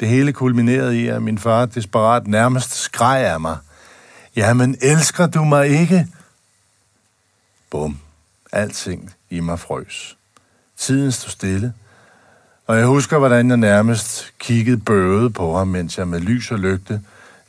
Det 0.00 0.08
hele 0.08 0.32
kulminerede 0.32 1.00
i, 1.00 1.06
at 1.06 1.22
min 1.22 1.38
far 1.38 1.66
desperat 1.66 2.26
nærmest 2.26 2.74
skreg 2.74 3.26
af 3.26 3.40
mig. 3.40 3.56
Jamen, 4.36 4.76
elsker 4.82 5.26
du 5.26 5.44
mig 5.44 5.68
ikke? 5.68 6.08
Bum. 7.70 7.98
Alting 8.52 9.14
i 9.30 9.40
mig 9.40 9.58
frøs. 9.58 10.16
Tiden 10.76 11.12
stod 11.12 11.30
stille, 11.30 11.72
og 12.66 12.78
jeg 12.78 12.86
husker, 12.86 13.18
hvordan 13.18 13.48
jeg 13.48 13.56
nærmest 13.56 14.32
kiggede 14.38 14.76
bøvet 14.76 15.34
på 15.34 15.56
ham, 15.56 15.68
mens 15.68 15.98
jeg 15.98 16.08
med 16.08 16.20
lys 16.20 16.50
og 16.50 16.58
lygte 16.58 17.00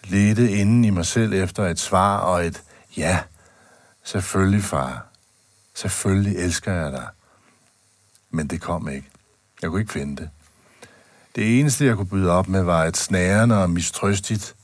ledte 0.07 0.51
inden 0.51 0.85
i 0.85 0.89
mig 0.89 1.05
selv 1.05 1.33
efter 1.33 1.65
et 1.65 1.79
svar 1.79 2.17
og 2.17 2.45
et 2.45 2.61
ja, 2.97 3.19
selvfølgelig 4.03 4.63
far. 4.63 5.05
Selvfølgelig 5.75 6.37
elsker 6.37 6.73
jeg 6.73 6.91
dig. 6.91 7.07
Men 8.29 8.47
det 8.47 8.61
kom 8.61 8.89
ikke. 8.89 9.09
Jeg 9.61 9.69
kunne 9.69 9.81
ikke 9.81 9.93
finde 9.93 10.21
det. 10.21 10.29
Det 11.35 11.59
eneste, 11.59 11.85
jeg 11.85 11.95
kunne 11.95 12.09
byde 12.09 12.31
op 12.31 12.47
med, 12.47 12.63
var 12.63 12.83
et 12.83 12.97
snærende 12.97 13.61
og 13.61 13.69
mistrøstigt. 13.69 14.55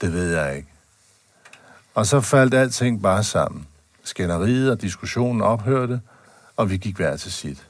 Det 0.00 0.12
ved 0.12 0.36
jeg 0.36 0.56
ikke. 0.56 0.68
Og 1.94 2.06
så 2.06 2.20
faldt 2.20 2.54
alting 2.54 3.02
bare 3.02 3.24
sammen. 3.24 3.66
skænderiet 4.06 4.70
og 4.70 4.80
diskussionen 4.80 5.42
ophørte, 5.42 6.00
og 6.56 6.70
vi 6.70 6.76
gik 6.76 6.96
hver 6.96 7.16
til 7.16 7.32
sit. 7.32 7.68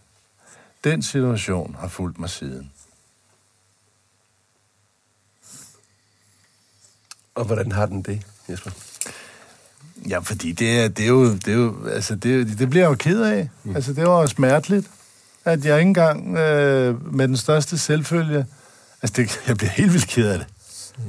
Den 0.85 1.03
situation 1.03 1.77
har 1.81 1.89
fulgt 1.89 2.19
mig 2.19 2.31
siden. 2.31 2.73
Og 7.35 7.45
hvordan 7.45 7.73
har 7.73 7.87
den 7.87 8.03
det, 8.03 8.27
Jesper? 8.49 8.94
Ja, 10.09 10.19
fordi 10.19 10.53
det 10.53 10.81
er, 10.81 10.89
det 10.89 11.05
er 11.05 11.09
jo, 11.09 11.35
det 11.35 11.49
er 11.49 11.57
jo, 11.57 11.87
altså 11.87 12.15
det, 12.15 12.59
det 12.59 12.71
bliver 12.71 12.85
jeg 12.85 12.91
jo 12.91 12.95
ked 12.95 13.23
af. 13.23 13.51
Mm. 13.65 13.77
Altså 13.77 13.93
det 13.93 14.07
var 14.09 14.21
jo 14.21 14.27
smerteligt, 14.27 14.91
at 15.45 15.65
jeg 15.65 15.79
ikke 15.79 15.89
engang 15.89 16.37
øh, 16.37 17.15
med 17.15 17.29
den 17.29 17.37
største 17.37 17.79
selvfølge, 17.79 18.47
altså 19.03 19.15
det, 19.17 19.41
jeg 19.47 19.57
bliver 19.57 19.71
helt 19.71 19.93
vildt 19.93 20.09
ked 20.09 20.29
af 20.29 20.39
det. 20.39 20.47
Mm. 20.99 21.05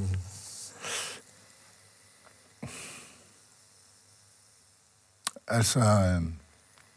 Altså, 5.48 5.80
øh, 5.80 6.22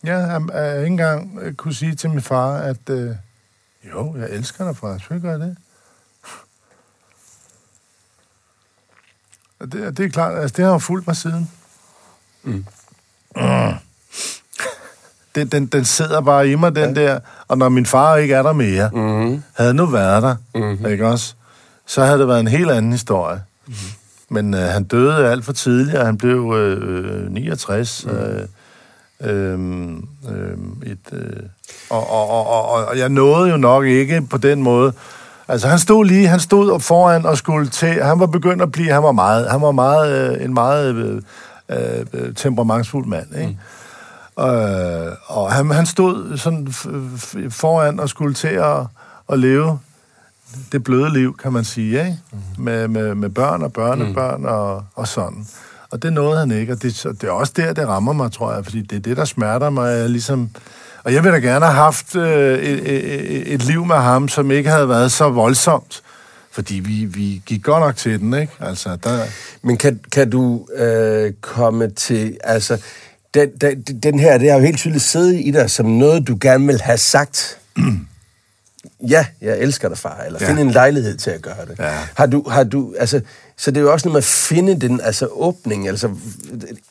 ja, 0.03 0.17
jeg, 0.17 0.41
jeg 0.53 0.77
ikke 0.77 0.87
engang 0.87 1.57
kunne 1.57 1.73
sige 1.73 1.95
til 1.95 2.09
min 2.09 2.21
far, 2.21 2.57
at 2.57 2.89
øh, 2.89 3.15
jo, 3.83 4.15
jeg 4.17 4.29
elsker 4.29 4.65
dig, 4.65 4.77
far. 4.77 4.97
Selvfølgelig 4.97 5.23
gør 5.23 5.31
jeg 5.31 5.39
det. 5.39 5.57
Og 9.59 9.71
det, 9.71 9.97
det 9.97 10.05
er 10.05 10.09
klart, 10.09 10.37
altså 10.37 10.57
det 10.57 10.65
har 10.65 10.71
jo 10.71 10.79
fulgt 10.79 11.07
mig 11.07 11.15
siden. 11.15 11.51
Mm. 12.49 12.65
Mm. 13.35 13.73
Den, 15.35 15.47
den, 15.47 15.65
den 15.65 15.85
sidder 15.85 16.21
bare 16.21 16.49
i 16.49 16.55
mig, 16.55 16.75
den 16.75 16.97
ja. 16.97 17.01
der. 17.01 17.19
Og 17.47 17.57
når 17.57 17.69
min 17.69 17.85
far 17.85 18.15
ikke 18.15 18.33
er 18.33 18.43
der 18.43 18.53
mere, 18.53 18.89
mm. 18.93 19.43
havde 19.53 19.73
nu 19.73 19.85
været 19.85 20.23
der, 20.23 20.35
mm. 20.55 20.85
ikke 20.85 21.07
også? 21.07 21.33
Så 21.85 22.03
havde 22.03 22.19
det 22.19 22.27
været 22.27 22.39
en 22.39 22.47
helt 22.47 22.71
anden 22.71 22.91
historie. 22.91 23.41
Mm. 23.67 23.73
Men 24.29 24.53
øh, 24.53 24.59
han 24.59 24.83
døde 24.83 25.31
alt 25.31 25.45
for 25.45 25.53
tidligt, 25.53 25.97
og 25.97 26.05
han 26.05 26.17
blev 26.17 26.53
øh, 26.55 27.31
69. 27.31 28.05
Mm. 28.05 28.11
Øh, 28.11 28.47
øh, 29.21 29.59
øh, 30.29 30.57
et, 30.91 30.97
øh, 31.11 31.43
og, 31.89 32.09
og, 32.11 32.29
og, 32.29 32.47
og, 32.47 32.85
og 32.85 32.97
jeg 32.97 33.09
nåede 33.09 33.49
jo 33.49 33.57
nok 33.57 33.85
ikke 33.85 34.21
på 34.21 34.37
den 34.37 34.63
måde. 34.63 34.93
Altså 35.47 35.67
han 35.67 35.79
stod 35.79 36.05
lige, 36.05 36.27
han 36.27 36.39
stod 36.39 36.79
foran 36.79 37.25
og 37.25 37.37
skulle 37.37 37.69
til, 37.69 38.03
han 38.03 38.19
var 38.19 38.25
begyndt 38.25 38.61
at 38.61 38.71
blive, 38.71 38.91
han 38.91 39.03
var 39.03 39.11
meget, 39.11 39.49
han 39.49 39.61
var 39.61 39.71
meget, 39.71 40.37
øh, 40.37 40.45
en 40.45 40.53
meget 40.53 40.95
øh, 40.95 41.21
øh, 41.69 42.35
temperamentsfuld 42.35 43.05
mand, 43.05 43.35
ikke? 43.35 43.47
Mm. 43.47 44.43
Øh, 44.43 45.15
og 45.25 45.51
han, 45.51 45.71
han 45.71 45.85
stod 45.85 46.37
sådan 46.37 46.67
foran 47.49 47.99
og 47.99 48.09
skulle 48.09 48.33
til 48.33 48.47
at, 48.47 48.77
at 49.29 49.39
leve 49.39 49.79
det 50.71 50.83
bløde 50.83 51.13
liv, 51.13 51.37
kan 51.37 51.53
man 51.53 51.63
sige, 51.63 51.99
ikke? 51.99 52.17
Mm. 52.31 52.63
Med, 52.63 52.87
med, 52.87 53.15
med 53.15 53.29
børn 53.29 53.61
og 53.61 53.73
børnebørn 53.73 54.39
mm. 54.39 54.45
og, 54.45 54.83
og 54.95 55.07
sådan. 55.07 55.47
Og 55.91 56.03
det 56.03 56.13
nåede 56.13 56.39
han 56.39 56.51
ikke, 56.51 56.73
og 56.73 56.81
det, 56.81 57.05
det 57.21 57.23
er 57.23 57.31
også 57.31 57.53
der, 57.55 57.73
det 57.73 57.87
rammer 57.87 58.13
mig, 58.13 58.31
tror 58.31 58.53
jeg, 58.53 58.63
fordi 58.63 58.81
det 58.81 58.95
er 58.95 58.99
det, 58.99 59.17
der 59.17 59.25
smerter 59.25 59.69
mig, 59.69 60.09
ligesom... 60.09 60.49
Og 61.03 61.13
jeg 61.13 61.23
ville 61.23 61.35
da 61.35 61.41
gerne 61.41 61.65
have 61.65 61.75
haft 61.75 62.15
øh, 62.15 62.59
et, 62.59 62.93
et, 62.95 63.53
et 63.53 63.63
liv 63.63 63.85
med 63.85 63.95
ham, 63.95 64.27
som 64.27 64.51
ikke 64.51 64.69
havde 64.69 64.89
været 64.89 65.11
så 65.11 65.29
voldsomt, 65.29 66.03
fordi 66.51 66.75
vi, 66.75 67.05
vi 67.05 67.41
gik 67.45 67.63
godt 67.63 67.79
nok 67.79 67.95
til 67.95 68.19
den, 68.19 68.33
ikke? 68.33 68.53
Altså, 68.59 68.97
der... 69.03 69.25
Men 69.61 69.77
kan, 69.77 69.99
kan 70.11 70.29
du 70.29 70.67
øh, 70.75 71.33
komme 71.41 71.89
til... 71.89 72.37
Altså, 72.43 72.81
den, 73.33 73.49
den, 73.61 73.81
den 73.81 74.19
her, 74.19 74.37
det 74.37 74.49
har 74.49 74.57
jo 74.57 74.65
helt 74.65 74.77
tydeligt 74.77 75.03
siddet 75.03 75.41
i 75.45 75.51
dig 75.51 75.69
som 75.69 75.85
noget, 75.85 76.27
du 76.27 76.37
gerne 76.41 76.65
vil 76.65 76.81
have 76.81 76.97
sagt. 76.97 77.59
ja, 79.13 79.25
jeg 79.41 79.59
elsker 79.59 79.87
dig, 79.87 79.97
far, 79.97 80.23
eller 80.25 80.39
ja. 80.41 80.49
finde 80.49 80.61
en 80.61 80.71
lejlighed 80.71 81.17
til 81.17 81.31
at 81.31 81.41
gøre 81.41 81.65
det. 81.69 81.79
Ja. 81.79 81.99
Har 82.15 82.25
du, 82.25 82.49
har 82.49 82.63
du, 82.63 82.95
altså, 82.99 83.21
så 83.57 83.71
det 83.71 83.77
er 83.77 83.81
jo 83.81 83.91
også 83.91 84.07
noget 84.07 84.13
med 84.13 84.17
at 84.17 84.23
finde 84.23 84.81
den 84.81 85.01
altså, 85.01 85.27
åbning. 85.31 85.87
Altså, 85.87 86.09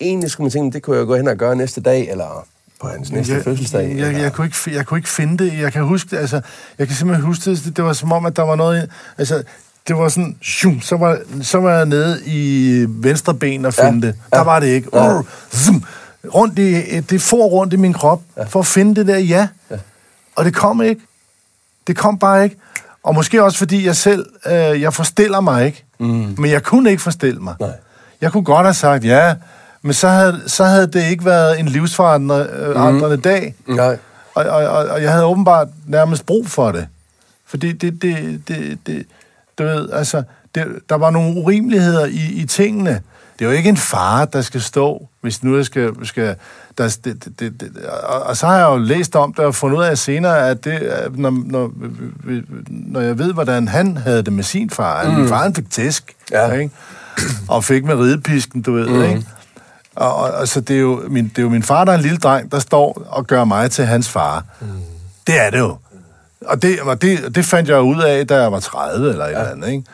egentlig 0.01 0.31
skulle 0.31 0.45
man 0.45 0.51
tænke, 0.51 0.75
det 0.75 0.83
kunne 0.83 0.97
jeg 0.97 1.07
gå 1.07 1.17
hen 1.17 1.29
og 1.29 1.37
gøre 1.37 1.57
næste 1.57 1.81
dag, 1.81 2.11
eller 2.11 2.47
på 2.81 2.89
hans 2.89 3.11
næste 3.11 3.35
jeg, 3.35 3.45
fødselsdag? 3.45 3.89
Jeg, 3.89 3.99
jeg, 3.99 4.23
jeg, 4.23 4.33
kunne 4.33 4.47
ikke, 4.47 4.59
jeg 4.67 4.87
kunne 4.87 4.99
ikke 4.99 5.09
finde 5.09 5.45
det. 5.45 5.59
Jeg 5.59 5.73
kan 5.73 5.85
huske 5.85 6.11
det, 6.11 6.17
altså, 6.17 6.41
jeg 6.79 6.87
kan 6.87 6.97
simpelthen 6.97 7.27
huske 7.27 7.51
det, 7.51 7.77
det 7.77 7.85
var 7.85 7.93
som 7.93 8.13
om, 8.13 8.27
at 8.27 8.37
der 8.37 8.43
var 8.43 8.57
noget, 8.57 8.91
altså, 9.19 9.43
det 9.89 9.97
var 9.97 10.09
sådan, 10.09 10.37
shum, 10.43 10.81
så, 10.81 10.97
var, 10.97 11.19
så 11.43 11.59
var 11.59 11.77
jeg 11.77 11.87
nede 11.87 12.21
i 12.27 12.85
venstre 12.89 13.35
ben 13.35 13.65
og 13.65 13.75
finde 13.75 14.07
ja, 14.07 14.13
det. 14.13 14.21
Der 14.33 14.39
ja, 14.39 14.45
var 14.45 14.61
det 14.61 14.67
ikke. 14.67 14.89
Ja. 14.93 15.19
Uh, 15.19 15.25
zoom, 15.53 15.85
rundt 16.35 16.59
i, 16.59 17.01
det 17.01 17.23
får 17.23 17.47
rundt 17.47 17.73
i 17.73 17.77
min 17.77 17.93
krop, 17.93 18.23
ja. 18.37 18.45
for 18.45 18.61
at 18.61 18.67
finde 18.67 18.95
det 18.95 19.07
der 19.07 19.19
ja. 19.19 19.49
ja. 19.71 19.77
Og 20.37 20.45
det 20.45 20.55
kom 20.55 20.83
ikke. 20.83 21.01
Det 21.87 21.97
kom 21.97 22.19
bare 22.19 22.45
ikke. 22.45 22.57
Og 23.03 23.15
måske 23.15 23.45
også 23.45 23.59
fordi 23.59 23.87
jeg 23.87 23.97
selv, 23.97 24.27
øh, 24.47 24.81
jeg 24.81 24.95
forstiller 24.95 25.41
mig 25.41 25.67
ikke. 25.67 25.85
Mm. 26.01 26.35
Men 26.39 26.51
jeg 26.51 26.63
kunne 26.63 26.91
ikke 26.91 27.03
forstille 27.03 27.41
mig. 27.41 27.55
Nej. 27.61 27.71
Jeg 28.21 28.33
kunne 28.33 28.45
godt 28.45 28.67
have 28.67 28.75
sagt 28.75 29.05
ja, 29.05 29.35
men 29.83 29.93
så 29.93 30.09
havde, 30.09 30.41
så 30.47 30.65
havde 30.65 30.87
det 30.87 31.11
ikke 31.11 31.25
været 31.25 31.61
en 31.61 31.69
livsforandrende 31.69 33.17
mm. 33.17 33.23
dag. 33.23 33.55
Nej. 33.67 33.99
Og, 34.35 34.45
og, 34.45 34.67
og, 34.67 34.87
og 34.87 35.03
jeg 35.03 35.13
havde 35.13 35.25
åbenbart 35.25 35.69
nærmest 35.87 36.27
brug 36.27 36.47
for 36.47 36.73
det. 36.73 36.87
Fordi 37.47 37.73
det, 37.73 38.03
det, 38.03 38.43
det, 38.49 38.79
det 38.87 39.07
du 39.59 39.65
ved, 39.65 39.91
altså, 39.93 40.23
det, 40.55 40.65
der 40.89 40.95
var 40.95 41.11
nogle 41.11 41.41
urimeligheder 41.41 42.07
i, 42.07 42.33
i 42.33 42.47
tingene. 42.47 43.01
Det 43.39 43.45
er 43.45 43.51
jo 43.51 43.57
ikke 43.57 43.69
en 43.69 43.77
far, 43.77 44.25
der 44.25 44.41
skal 44.41 44.61
stå, 44.61 45.09
hvis 45.21 45.43
nu 45.43 45.57
jeg 45.57 45.65
skal... 45.65 46.07
skal 46.07 46.37
der, 46.79 46.99
det, 47.05 47.25
det, 47.39 47.61
det, 47.61 47.77
og, 48.03 48.23
og 48.23 48.37
så 48.37 48.47
har 48.47 48.57
jeg 48.57 48.69
jo 48.69 48.77
læst 48.77 49.17
om 49.17 49.33
det 49.33 49.45
og 49.45 49.55
fundet 49.55 49.79
ud 49.79 49.85
af 49.85 49.99
senere, 49.99 50.49
at 50.49 50.65
det, 50.65 50.93
når, 51.15 51.43
når, 51.45 51.73
når 52.69 53.01
jeg 53.01 53.19
ved, 53.19 53.33
hvordan 53.33 53.69
han 53.69 53.97
havde 53.97 54.23
det 54.23 54.33
med 54.33 54.45
sin 54.45 54.71
far, 54.71 55.09
mm. 55.09 55.15
min 55.15 55.29
far 55.29 55.43
han 55.43 55.55
fik 55.55 55.71
tæsk, 55.71 56.15
ja. 56.31 56.53
ikke? 56.53 56.75
og 57.49 57.65
fik 57.65 57.85
med 57.85 57.95
ridepisken, 57.95 58.63
du 58.63 58.73
ved, 58.73 58.89
mm. 58.89 59.03
ikke? 59.03 59.27
Og, 59.99 60.15
og, 60.15 60.41
altså, 60.41 60.61
det 60.61 60.77
er, 60.77 60.81
jo 60.81 61.03
min, 61.09 61.25
det 61.29 61.39
er 61.39 61.43
jo 61.43 61.49
min 61.49 61.63
far, 61.63 61.85
der 61.85 61.93
er 61.93 61.97
en 61.97 62.03
lille 62.03 62.19
dreng, 62.19 62.53
der 62.53 62.59
står 62.59 63.03
og 63.07 63.27
gør 63.27 63.45
mig 63.45 63.71
til 63.71 63.87
hans 63.87 64.09
far. 64.09 64.45
Mm. 64.61 64.67
Det 65.27 65.41
er 65.41 65.51
det 65.51 65.59
jo. 65.59 65.77
Og 66.47 66.63
det, 66.63 66.81
og 66.81 67.03
det, 67.03 67.35
det 67.35 67.45
fandt 67.45 67.69
jeg 67.69 67.81
ud 67.81 68.03
af, 68.03 68.27
da 68.27 68.43
jeg 68.43 68.53
var 68.53 68.61
30 68.61 69.11
eller 69.11 69.25
et 69.25 69.31
ja. 69.31 69.39
eller 69.39 69.53
andet, 69.53 69.69
ikke? 69.69 69.85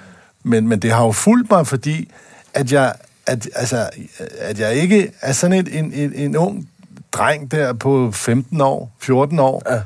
Men, 0.42 0.68
men 0.68 0.82
det 0.82 0.92
har 0.92 1.04
jo 1.04 1.12
fulgt 1.12 1.50
mig, 1.50 1.66
fordi 1.66 2.12
at 2.54 2.72
jeg, 2.72 2.94
at, 3.26 3.48
altså, 3.54 3.90
at 4.38 4.58
jeg 4.58 4.74
ikke 4.74 5.12
er 5.20 5.32
sådan 5.32 5.56
et, 5.56 5.78
en, 5.78 5.92
en, 5.92 6.12
en 6.14 6.36
ung 6.36 6.68
dreng 7.12 7.50
der 7.50 7.72
på 7.72 8.10
15 8.12 8.60
år, 8.60 8.92
14 9.00 9.38
år. 9.38 9.62
Ja. 9.70 9.80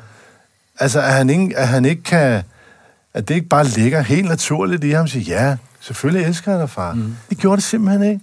Altså, 0.80 1.00
at 1.00 1.12
han, 1.12 1.30
ikke, 1.30 1.58
at 1.58 1.68
han 1.68 1.84
ikke 1.84 2.02
kan... 2.02 2.42
At 3.14 3.28
det 3.28 3.34
ikke 3.34 3.48
bare 3.48 3.64
ligger 3.64 4.00
helt 4.00 4.28
naturligt 4.28 4.84
i 4.84 4.90
ham 4.90 5.02
og 5.02 5.08
siger, 5.08 5.40
ja, 5.40 5.56
selvfølgelig 5.80 6.26
elsker 6.26 6.52
jeg 6.52 6.60
dig, 6.60 6.70
far. 6.70 6.92
Mm. 6.92 7.16
Det 7.30 7.38
gjorde 7.38 7.56
det 7.56 7.64
simpelthen 7.64 8.02
ikke. 8.02 8.20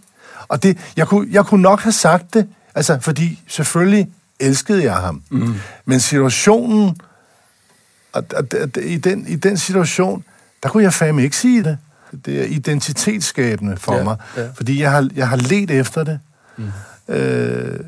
Og 0.48 0.64
det, 0.64 0.78
jeg, 0.98 1.08
kunne, 1.08 1.28
jeg 1.32 1.46
kunne 1.46 1.62
nok 1.62 1.80
have 1.80 1.92
sagt 1.92 2.34
det, 2.34 2.48
altså, 2.76 3.00
fordi 3.00 3.44
selvfølgelig 3.48 4.08
elskede 4.40 4.84
jeg 4.84 4.96
ham. 4.96 5.24
Mm. 5.30 5.56
Men 5.86 6.00
situationen, 6.00 6.98
og, 8.14 8.24
og, 8.36 8.48
og, 8.62 8.84
i, 8.84 8.98
den, 8.98 9.28
i 9.28 9.36
den 9.36 9.58
situation, 9.58 10.24
der 10.64 10.70
kunne 10.70 10.84
jeg 10.84 10.94
fandme 10.94 11.24
ikke 11.24 11.38
sige 11.38 11.64
det. 11.64 11.78
Det 12.26 12.42
er 12.42 12.46
identitetsskabende 12.46 13.78
for 13.78 13.96
ja, 13.96 14.04
mig, 14.04 14.18
ja. 14.38 14.50
fordi 14.56 14.82
jeg 14.82 14.92
har, 14.92 15.10
jeg 15.16 15.30
har 15.30 15.38
let 15.38 15.72
efter 15.72 16.04
det. 16.04 16.20
Mm. 16.58 16.72
Øh, 17.08 17.80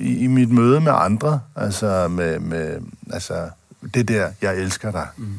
i, 0.00 0.16
i 0.18 0.26
mit 0.26 0.50
møde 0.50 0.80
med 0.80 0.92
andre, 0.94 1.40
altså 1.56 2.08
med, 2.08 2.38
med 2.38 2.78
altså 3.12 3.48
det 3.94 4.08
der, 4.08 4.30
jeg 4.42 4.56
elsker 4.56 4.90
dig. 4.90 5.06
Mm. 5.16 5.34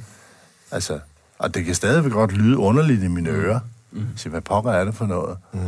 Altså, 0.71 0.99
og 1.39 1.53
det 1.53 1.65
kan 1.65 1.75
stadigvæk 1.75 2.11
godt 2.11 2.31
lyde 2.31 2.57
underligt 2.57 3.03
i 3.03 3.07
mine 3.07 3.31
mm. 3.31 3.35
ører. 3.35 3.59
Mm. 3.91 4.07
Så 4.15 4.29
hvad 4.29 4.41
pokker 4.41 4.71
er 4.71 4.85
det 4.85 4.95
for 4.95 5.05
noget? 5.05 5.37
Mm. 5.53 5.59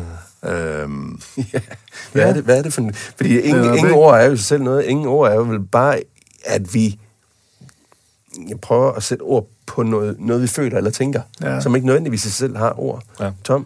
Øhm, 0.43 1.21
ja. 1.53 1.59
Hvad, 2.11 2.21
ja. 2.23 2.29
Er 2.29 2.33
det, 2.33 2.43
hvad 2.43 2.57
er 2.57 2.61
det 2.61 2.73
for 2.73 2.81
noget? 2.81 2.95
Fordi 2.95 3.39
ingen, 3.39 3.77
ingen 3.77 3.91
ord 3.91 4.19
er 4.19 4.25
jo 4.25 4.37
selv 4.37 4.63
noget. 4.63 4.85
Ingen 4.85 5.07
ord 5.07 5.31
er 5.31 5.35
jo 5.35 5.41
vel 5.41 5.59
bare, 5.59 6.01
at 6.45 6.73
vi 6.73 6.99
jeg 8.49 8.59
prøver 8.59 8.91
at 8.91 9.03
sætte 9.03 9.21
ord 9.21 9.47
på 9.65 9.83
noget, 9.83 10.15
noget 10.19 10.41
vi 10.41 10.47
føler 10.47 10.77
eller 10.77 10.91
tænker, 10.91 11.21
ja. 11.41 11.61
som 11.61 11.75
ikke 11.75 11.85
nødvendigvis 11.85 12.25
i 12.25 12.31
selv 12.31 12.57
har 12.57 12.79
ord. 12.79 13.03
Ja. 13.19 13.31
Tom? 13.43 13.65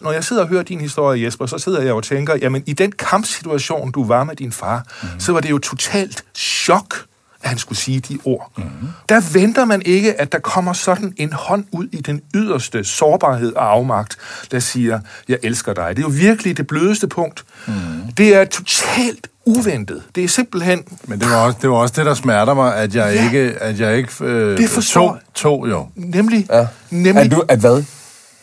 Når 0.00 0.12
jeg 0.12 0.24
sidder 0.24 0.42
og 0.42 0.48
hører 0.48 0.62
din 0.62 0.80
historie, 0.80 1.24
Jesper, 1.24 1.46
så 1.46 1.58
sidder 1.58 1.82
jeg 1.82 1.92
og 1.92 2.04
tænker, 2.04 2.36
jamen 2.36 2.62
i 2.66 2.72
den 2.72 2.92
kampsituation, 2.92 3.92
du 3.92 4.04
var 4.04 4.24
med 4.24 4.36
din 4.36 4.52
far, 4.52 4.86
mm. 5.02 5.20
så 5.20 5.32
var 5.32 5.40
det 5.40 5.50
jo 5.50 5.58
totalt 5.58 6.24
chok, 6.34 6.94
at 7.42 7.48
han 7.48 7.58
skulle 7.58 7.78
sige 7.78 8.00
de 8.00 8.18
ord. 8.24 8.52
Mm. 8.56 8.64
Der 9.08 9.32
venter 9.32 9.64
man 9.64 9.82
ikke, 9.84 10.20
at 10.20 10.32
der 10.32 10.38
kommer 10.38 10.72
sådan 10.72 11.14
en 11.16 11.32
hånd 11.32 11.64
ud 11.72 11.88
i 11.92 11.96
den 11.96 12.20
yderste 12.34 12.84
sårbarhed 12.84 13.52
og 13.52 13.70
afmagt, 13.70 14.16
der 14.50 14.58
siger, 14.58 15.00
jeg 15.28 15.38
elsker 15.42 15.72
dig. 15.72 15.96
Det 15.96 15.98
er 15.98 16.06
jo 16.06 16.12
virkelig 16.14 16.56
det 16.56 16.66
blødeste 16.66 17.06
punkt. 17.08 17.44
Mm. 17.66 17.72
Det 18.16 18.34
er 18.34 18.44
totalt 18.44 19.28
uventet. 19.46 20.02
Det 20.14 20.24
er 20.24 20.28
simpelthen... 20.28 20.82
Men 21.04 21.20
det 21.20 21.30
var 21.30 21.36
også 21.36 21.58
det, 21.62 21.70
var 21.70 21.76
også 21.76 21.94
det 21.96 22.06
der 22.06 22.14
smerter 22.14 22.54
mig, 22.54 22.76
at 22.76 22.94
jeg 22.94 23.14
ja. 23.14 23.24
ikke, 23.24 23.58
at 23.60 23.80
jeg 23.80 23.96
ikke 23.96 24.12
øh, 24.20 24.58
det 24.58 24.70
forstår... 24.70 25.08
tog, 25.08 25.18
tog 25.34 25.68
jo. 25.70 25.86
Nemlig... 25.94 26.46
Ja. 26.50 26.66
nemlig 26.90 27.24
at, 27.24 27.30
du, 27.30 27.44
at 27.48 27.58
hvad? 27.58 27.82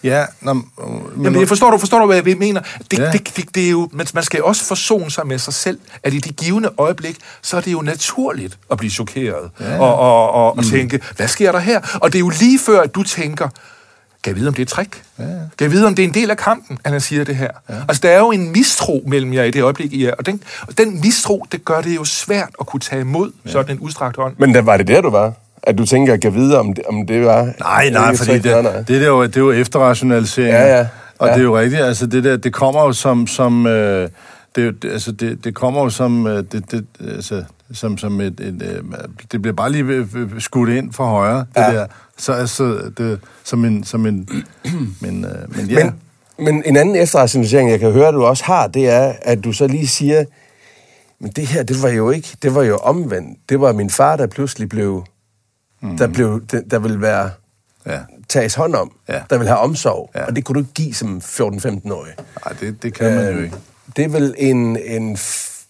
Ja, 0.06 0.26
nå, 0.42 0.54
men... 0.54 0.66
Jamen, 1.24 1.40
jeg 1.40 1.48
forstår 1.48 1.72
du, 1.72 1.78
forstår 1.78 2.00
du, 2.00 2.06
hvad 2.06 2.22
jeg 2.26 2.38
mener? 2.38 2.62
Det, 2.92 3.00
ja. 3.00 3.12
det, 3.12 3.38
det, 3.38 3.56
det 3.56 3.66
er 3.66 3.70
jo, 3.70 3.90
man 3.94 4.24
skal 4.24 4.38
jo 4.38 4.46
også 4.46 4.66
forsone 4.66 5.12
sig 5.12 5.28
med 5.28 5.38
sig 5.38 5.54
selv, 5.54 5.80
at 6.04 6.14
i 6.14 6.20
de 6.20 6.34
givende 6.34 6.70
øjeblik, 6.78 7.18
så 7.42 7.58
er 7.58 7.62
det 7.62 7.72
jo 7.72 7.82
naturligt 7.82 8.58
at 8.72 8.78
blive 8.78 8.92
chokeret 8.92 9.52
ja. 9.60 9.80
og, 9.80 9.96
og, 9.96 10.32
og, 10.32 10.50
og 10.50 10.58
mm. 10.58 10.64
tænke, 10.64 11.00
hvad 11.16 11.28
sker 11.28 11.52
der 11.52 11.60
her? 11.60 11.82
Og 12.02 12.14
det 12.14 12.18
er 12.18 12.20
jo 12.20 12.32
lige 12.40 12.60
før, 12.60 12.82
at 12.82 12.96
du 12.96 13.04
tænker, 13.04 13.50
kan 14.24 14.32
jeg 14.32 14.36
vide, 14.36 14.48
om 14.48 14.54
det 14.54 14.62
er 14.62 14.66
et 14.66 14.70
trick? 14.70 15.04
Ja, 15.20 15.24
ja. 15.24 15.30
Kan 15.30 15.48
jeg 15.60 15.72
vide, 15.72 15.88
om 15.88 15.96
det 15.96 16.04
er 16.04 16.08
en 16.08 16.14
del 16.14 16.32
af 16.32 16.38
kampen, 16.38 16.78
at 16.84 16.92
han 16.92 17.02
siger 17.02 17.24
det 17.24 17.36
her? 17.36 17.52
Ja. 17.70 17.74
Altså, 17.88 18.02
der 18.02 18.10
er 18.10 18.20
jo 18.20 18.32
en 18.32 18.52
mistro 18.52 19.04
mellem 19.08 19.34
jer 19.34 19.44
i 19.44 19.52
det 19.52 19.62
øjeblik, 19.62 19.94
I 19.94 20.06
er, 20.06 20.14
og 20.14 20.26
den, 20.26 20.44
og 20.68 20.78
den 20.78 21.02
mistro, 21.02 21.46
det 21.52 21.66
gør 21.66 21.82
det 21.82 21.96
jo 21.96 22.06
svært 22.06 22.50
at 22.60 22.68
kunne 22.68 22.80
tage 22.80 23.02
imod 23.02 23.32
ja. 23.46 23.52
sådan 23.52 23.76
en 23.76 23.80
udstrakt 23.80 24.18
hånd. 24.18 24.36
Men 24.38 24.54
der 24.54 24.62
var 24.62 24.78
det 24.78 24.88
der, 24.88 25.02
du 25.02 25.10
var? 25.10 25.34
At 25.68 25.78
du 25.78 25.86
tænker, 25.86 26.18
kan 26.18 26.34
vide, 26.36 26.60
om 26.60 26.74
det, 26.74 26.84
om 26.86 27.08
det 27.08 27.26
var... 27.26 27.54
Nej, 27.60 27.90
nej, 27.90 28.16
fordi 28.16 28.40
det, 28.40 28.64
nej. 28.64 28.82
det, 28.88 29.04
er 29.04 29.08
jo, 29.08 29.24
det 29.24 29.38
er 29.38 29.42
jo 29.42 29.52
efterrationalisering. 29.52 30.52
Ja, 30.54 30.78
ja. 30.78 30.88
Og 31.20 31.28
Ja. 31.28 31.34
det 31.34 31.40
er 31.40 31.44
jo 31.44 31.58
rigtigt, 31.58 31.82
altså 31.82 32.06
det 32.08 32.24
der, 32.24 32.38
det 32.38 32.54
kommer 32.54 32.84
jo 32.84 32.94
som, 32.94 33.28
som 33.28 33.68
øh, 33.68 34.10
det, 34.56 34.82
det, 34.84 34.92
altså 34.92 35.12
det, 35.12 35.44
det 35.44 35.56
kommer 35.56 35.82
jo 35.84 35.90
som, 35.90 36.28
øh, 36.28 36.44
det, 36.52 36.72
det, 36.72 36.86
altså, 37.16 37.44
som, 37.74 37.98
som 37.98 38.22
et, 38.22 38.40
et 38.40 38.62
øh, 38.62 38.84
det 39.32 39.42
bliver 39.42 39.56
bare 39.56 39.72
lige 39.72 40.08
skudt 40.40 40.70
ind 40.70 40.94
for 40.94 41.06
højre, 41.06 41.40
det 41.40 41.46
Ja. 41.62 41.74
der. 41.74 41.86
Så 42.18 42.34
altså, 42.34 42.92
det, 42.98 43.20
som 43.44 43.66
en, 43.66 43.84
som 43.84 44.06
en, 44.06 44.30
men, 45.02 45.26
øh, 45.26 45.58
men 45.58 45.66
ja. 45.70 45.84
Men, 45.84 45.94
men 46.46 46.64
en 46.66 46.78
anden 46.78 46.96
efterrationalisering, 46.96 47.70
jeg 47.72 47.80
kan 47.80 47.92
høre, 47.92 48.12
du 48.12 48.24
også 48.24 48.44
har, 48.44 48.68
det 48.68 48.90
er, 48.90 49.14
at 49.22 49.44
du 49.44 49.52
så 49.52 49.68
lige 49.68 49.88
siger, 49.88 50.24
men 51.20 51.32
det 51.32 51.48
her, 51.48 51.64
det 51.64 51.84
var 51.84 51.90
jo 51.90 52.10
ikke, 52.10 52.28
det 52.44 52.56
var 52.56 52.64
jo 52.64 52.76
omvendt. 52.78 53.40
Det 53.50 53.62
var 53.62 53.74
min 53.74 53.90
far, 53.90 54.16
der 54.16 54.28
pludselig 54.28 54.70
blev, 54.70 55.04
mm. 55.82 55.98
der, 55.98 56.08
blev 56.08 56.46
der, 56.52 56.62
der 56.62 56.80
ville 56.80 57.02
være, 57.02 57.30
ja. 57.86 58.00
tages 58.30 58.56
hånd 58.56 58.76
om, 58.76 58.92
Ja. 59.10 59.22
der 59.30 59.38
vil 59.38 59.48
have 59.48 59.60
omsorg, 59.60 60.12
Ja. 60.16 60.26
og 60.26 60.36
det 60.36 60.46
kunne 60.46 60.54
du 60.54 60.60
ikke 60.60 60.74
give 60.74 60.94
som 60.94 61.18
14-15-årig. 61.18 62.14
Nej, 62.46 62.56
det, 62.60 62.84
det 62.84 62.94
kan 62.94 63.16
man 63.16 63.26
jo 63.34 63.38
Øh, 63.38 63.44
ikke. 63.44 63.56
Det 63.96 64.06
er 64.06 64.10
vel 64.10 64.36
en, 64.38 64.78
en... 64.78 65.18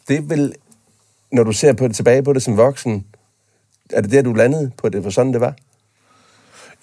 Det 0.07 0.29
vel, 0.29 0.53
når 1.31 1.43
du 1.43 1.51
ser 1.51 1.73
på 1.73 1.87
det, 1.87 1.95
tilbage 1.95 2.23
på 2.23 2.33
det 2.33 2.43
som 2.43 2.57
voksen, 2.57 3.05
er 3.89 4.01
det 4.01 4.11
der, 4.11 4.21
du 4.21 4.33
landede 4.33 4.71
på 4.77 4.89
det, 4.89 5.03
for 5.03 5.09
sådan 5.09 5.33
det 5.33 5.41
var? 5.41 5.53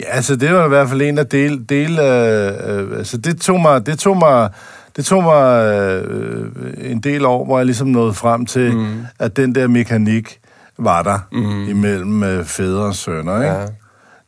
Ja, 0.00 0.06
altså 0.06 0.36
det 0.36 0.54
var 0.54 0.64
i 0.64 0.68
hvert 0.68 0.88
fald 0.88 1.02
en 1.02 1.18
af 1.18 1.26
del, 1.26 1.68
del 1.68 1.98
øh, 1.98 2.90
øh, 2.90 2.98
altså 2.98 3.16
det 3.18 3.40
tog 3.40 3.60
mig, 3.60 3.86
det 3.86 3.98
tog 3.98 4.16
mig, 4.16 4.50
det 4.96 5.04
tog 5.04 5.22
mig 5.22 5.64
øh, 5.74 6.50
en 6.78 7.00
del 7.00 7.24
år, 7.24 7.44
hvor 7.44 7.58
jeg 7.58 7.66
ligesom 7.66 7.88
nåede 7.88 8.14
frem 8.14 8.46
til, 8.46 8.76
mm. 8.76 9.00
at 9.18 9.36
den 9.36 9.54
der 9.54 9.66
mekanik 9.68 10.40
var 10.84 11.02
der 11.02 11.18
mm. 11.32 11.68
imellem 11.68 12.22
øh, 12.22 12.44
fædre 12.44 12.82
og 12.82 12.94
sønner, 12.94 13.36
ikke? 13.36 13.54
Ja. 13.54 13.66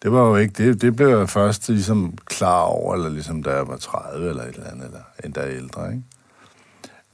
Det 0.03 0.13
var 0.13 0.21
jo 0.21 0.37
ikke, 0.37 0.53
det, 0.65 0.83
det 0.83 0.97
blev 0.97 1.09
jeg 1.09 1.29
først 1.29 1.69
ligesom 1.69 2.19
klar 2.27 2.61
over, 2.61 2.95
eller 2.95 3.09
ligesom 3.09 3.43
da 3.43 3.51
jeg 3.51 3.69
var 3.69 3.77
30 3.77 4.29
eller 4.29 4.43
et 4.43 4.55
eller 4.55 4.71
andet, 4.71 4.87
eller 4.87 5.01
endda 5.25 5.51
ældre, 5.51 5.91
ikke? 5.91 6.03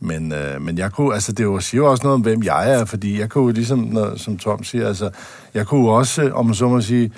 Men, 0.01 0.33
øh, 0.33 0.63
men 0.63 0.79
jeg 0.79 0.93
kunne, 0.93 1.15
altså 1.15 1.33
det 1.33 1.45
jo, 1.45 1.61
siger 1.61 1.83
jo 1.83 1.91
også 1.91 2.03
noget 2.03 2.15
om, 2.15 2.21
hvem 2.21 2.43
jeg 2.43 2.73
er, 2.73 2.85
fordi 2.85 3.21
jeg 3.21 3.29
kunne 3.29 3.53
ligesom, 3.53 3.79
når, 3.79 4.17
som 4.17 4.39
Tom 4.39 4.65
siger, 4.65 4.89
altså, 4.89 5.11
jeg 5.55 5.67
kunne 5.67 5.91
også, 5.91 6.31
om 6.35 6.47
man 6.47 6.55
så 6.55 6.69
må 6.69 6.81
sige, 6.81 7.13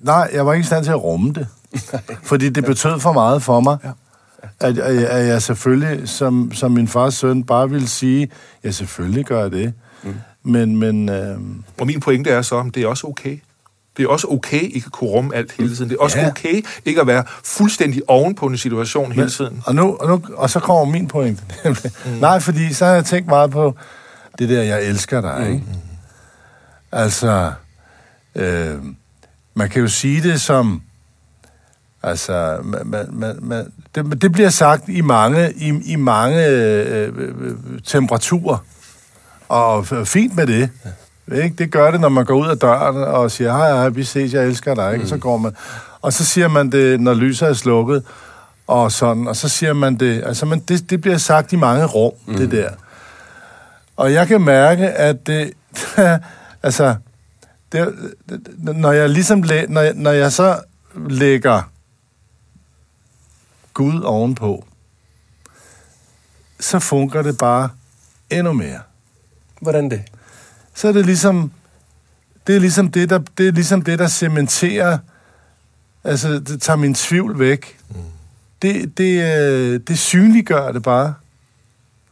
nej, 0.00 0.30
jeg 0.32 0.46
var 0.46 0.52
ikke 0.52 0.62
i 0.62 0.66
stand 0.66 0.84
til 0.84 0.90
at 0.90 1.02
rumme 1.02 1.32
det. 1.32 1.46
fordi 2.30 2.48
det 2.48 2.64
betød 2.64 3.00
for 3.00 3.12
meget 3.12 3.42
for 3.42 3.60
mig. 3.60 3.78
Ja. 3.84 3.90
At, 4.60 4.78
at, 4.78 5.04
at 5.04 5.26
jeg 5.26 5.42
selvfølgelig, 5.42 6.08
som, 6.08 6.52
som 6.52 6.72
min 6.72 6.88
fars 6.88 7.14
søn, 7.14 7.44
bare 7.44 7.70
ville 7.70 7.88
sige, 7.88 8.30
ja, 8.64 8.70
selvfølgelig 8.70 9.24
gør 9.24 9.40
jeg 9.40 9.50
det. 9.50 9.74
Mm. 10.48 10.52
Men, 10.52 10.76
men 10.76 11.08
øh, 11.08 11.38
Og 11.80 11.86
min 11.86 12.00
pointe 12.00 12.30
er 12.30 12.42
så, 12.42 12.58
at 12.58 12.74
det 12.74 12.82
er 12.82 12.86
også 12.88 13.06
okay. 13.06 13.38
Det 13.96 14.04
er 14.04 14.08
også 14.08 14.26
okay 14.30 14.62
ikke 14.62 14.86
at 14.86 14.92
kunne 14.92 15.10
rumme 15.10 15.34
alt 15.34 15.52
hele 15.52 15.76
tiden. 15.76 15.90
Det 15.90 15.96
er 15.96 16.02
også 16.02 16.18
Ja. 16.18 16.28
okay 16.28 16.62
ikke 16.84 17.00
at 17.00 17.06
være 17.06 17.24
fuldstændig 17.44 18.02
oven 18.08 18.34
på 18.34 18.46
en 18.46 18.58
situation 18.58 19.12
hele 19.12 19.30
tiden. 19.30 19.62
Og, 19.66 19.74
nu, 19.74 19.96
og, 20.00 20.08
nu, 20.08 20.22
og 20.34 20.50
så 20.50 20.60
kommer 20.60 20.84
min 20.92 21.08
point. 21.08 21.40
mm. 21.64 21.76
Nej, 22.20 22.40
fordi 22.40 22.72
så 22.74 22.84
har 22.84 22.92
jeg 22.92 23.04
tænkt 23.04 23.28
meget 23.28 23.50
på 23.50 23.74
det 24.38 24.48
der, 24.48 24.62
jeg 24.62 24.82
elsker 24.84 25.20
dig, 25.20 25.46
ikke? 25.50 25.64
Altså, 26.92 27.52
øh, 28.34 28.74
man 29.54 29.68
kan 29.68 29.82
jo 29.82 29.88
sige 29.88 30.22
det 30.22 30.40
som, 30.40 30.82
altså, 32.02 32.58
man, 32.64 32.80
man, 32.86 33.06
man, 33.12 33.38
man, 33.42 33.72
det, 33.94 34.22
det 34.22 34.32
bliver 34.32 34.50
sagt 34.50 34.88
i 34.88 35.00
mange, 35.00 35.52
i, 35.52 35.68
i 35.84 35.96
mange 35.96 36.46
øh, 36.46 37.08
øh, 37.16 37.34
øh, 37.40 37.54
temperaturer, 37.84 38.58
og 39.48 39.86
fint 39.86 40.36
med 40.36 40.46
det. 40.46 40.70
Ikke? 41.32 41.54
Det 41.58 41.72
gør 41.72 41.90
det, 41.90 42.00
når 42.00 42.08
man 42.08 42.24
går 42.24 42.34
ud 42.34 42.48
af 42.48 42.58
døren 42.58 42.96
og 42.96 43.30
siger, 43.30 43.52
hej, 43.52 43.70
hej, 43.70 43.88
vi 43.88 44.04
ses, 44.04 44.34
jeg 44.34 44.44
elsker 44.44 44.74
dig. 44.74 44.92
Ikke? 44.92 45.02
Mm. 45.02 45.08
Så 45.08 45.16
går 45.16 45.36
man. 45.36 45.56
Og 46.02 46.12
så 46.12 46.24
siger 46.24 46.48
man 46.48 46.72
det, 46.72 47.00
når 47.00 47.14
lyset 47.14 47.48
er 47.48 47.52
slukket, 47.52 48.04
og 48.66 48.92
sådan, 48.92 49.28
og 49.28 49.36
så 49.36 49.48
siger 49.48 49.72
man 49.72 49.96
det, 49.96 50.22
altså 50.26 50.46
man, 50.46 50.60
det, 50.60 50.90
det 50.90 51.00
bliver 51.00 51.18
sagt 51.18 51.52
i 51.52 51.56
mange 51.56 51.84
rum, 51.84 52.12
mm. 52.26 52.36
det 52.36 52.50
der. 52.50 52.70
Og 53.96 54.12
jeg 54.12 54.28
kan 54.28 54.40
mærke, 54.40 54.90
at 54.90 55.26
det, 55.26 55.52
altså, 56.62 56.94
det, 57.72 57.94
det, 58.28 58.76
når 58.76 58.92
jeg 58.92 59.10
ligesom, 59.10 59.42
læ, 59.42 59.66
når, 59.68 59.80
jeg, 59.80 59.94
når 59.94 60.10
jeg 60.10 60.32
så 60.32 60.60
lægger 61.08 61.62
Gud 63.74 64.02
ovenpå, 64.02 64.64
så 66.60 66.78
fungerer 66.78 67.22
det 67.22 67.38
bare 67.38 67.68
endnu 68.30 68.52
mere. 68.52 68.80
Hvordan 69.60 69.90
det? 69.90 70.02
Så 70.74 70.88
er 70.88 70.92
det 70.92 71.06
ligesom, 71.06 71.52
det 72.46 72.56
er 72.56 72.60
ligesom 72.60 72.90
det, 72.90 73.10
der, 73.10 73.20
det 73.38 73.48
er 73.48 73.52
ligesom 73.52 73.82
det, 73.82 73.98
der 73.98 74.08
cementerer, 74.08 74.98
altså 76.04 76.38
det 76.38 76.62
tager 76.62 76.76
min 76.76 76.94
tvivl 76.94 77.38
væk. 77.38 77.78
Mm. 77.90 77.96
Det, 78.62 78.98
det, 78.98 79.40
øh, 79.40 79.80
det 79.88 79.98
synliggør 79.98 80.72
det 80.72 80.82
bare. 80.82 81.14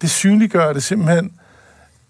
Det 0.03 0.11
synliggør 0.11 0.73
det 0.73 0.83
simpelthen, 0.83 1.33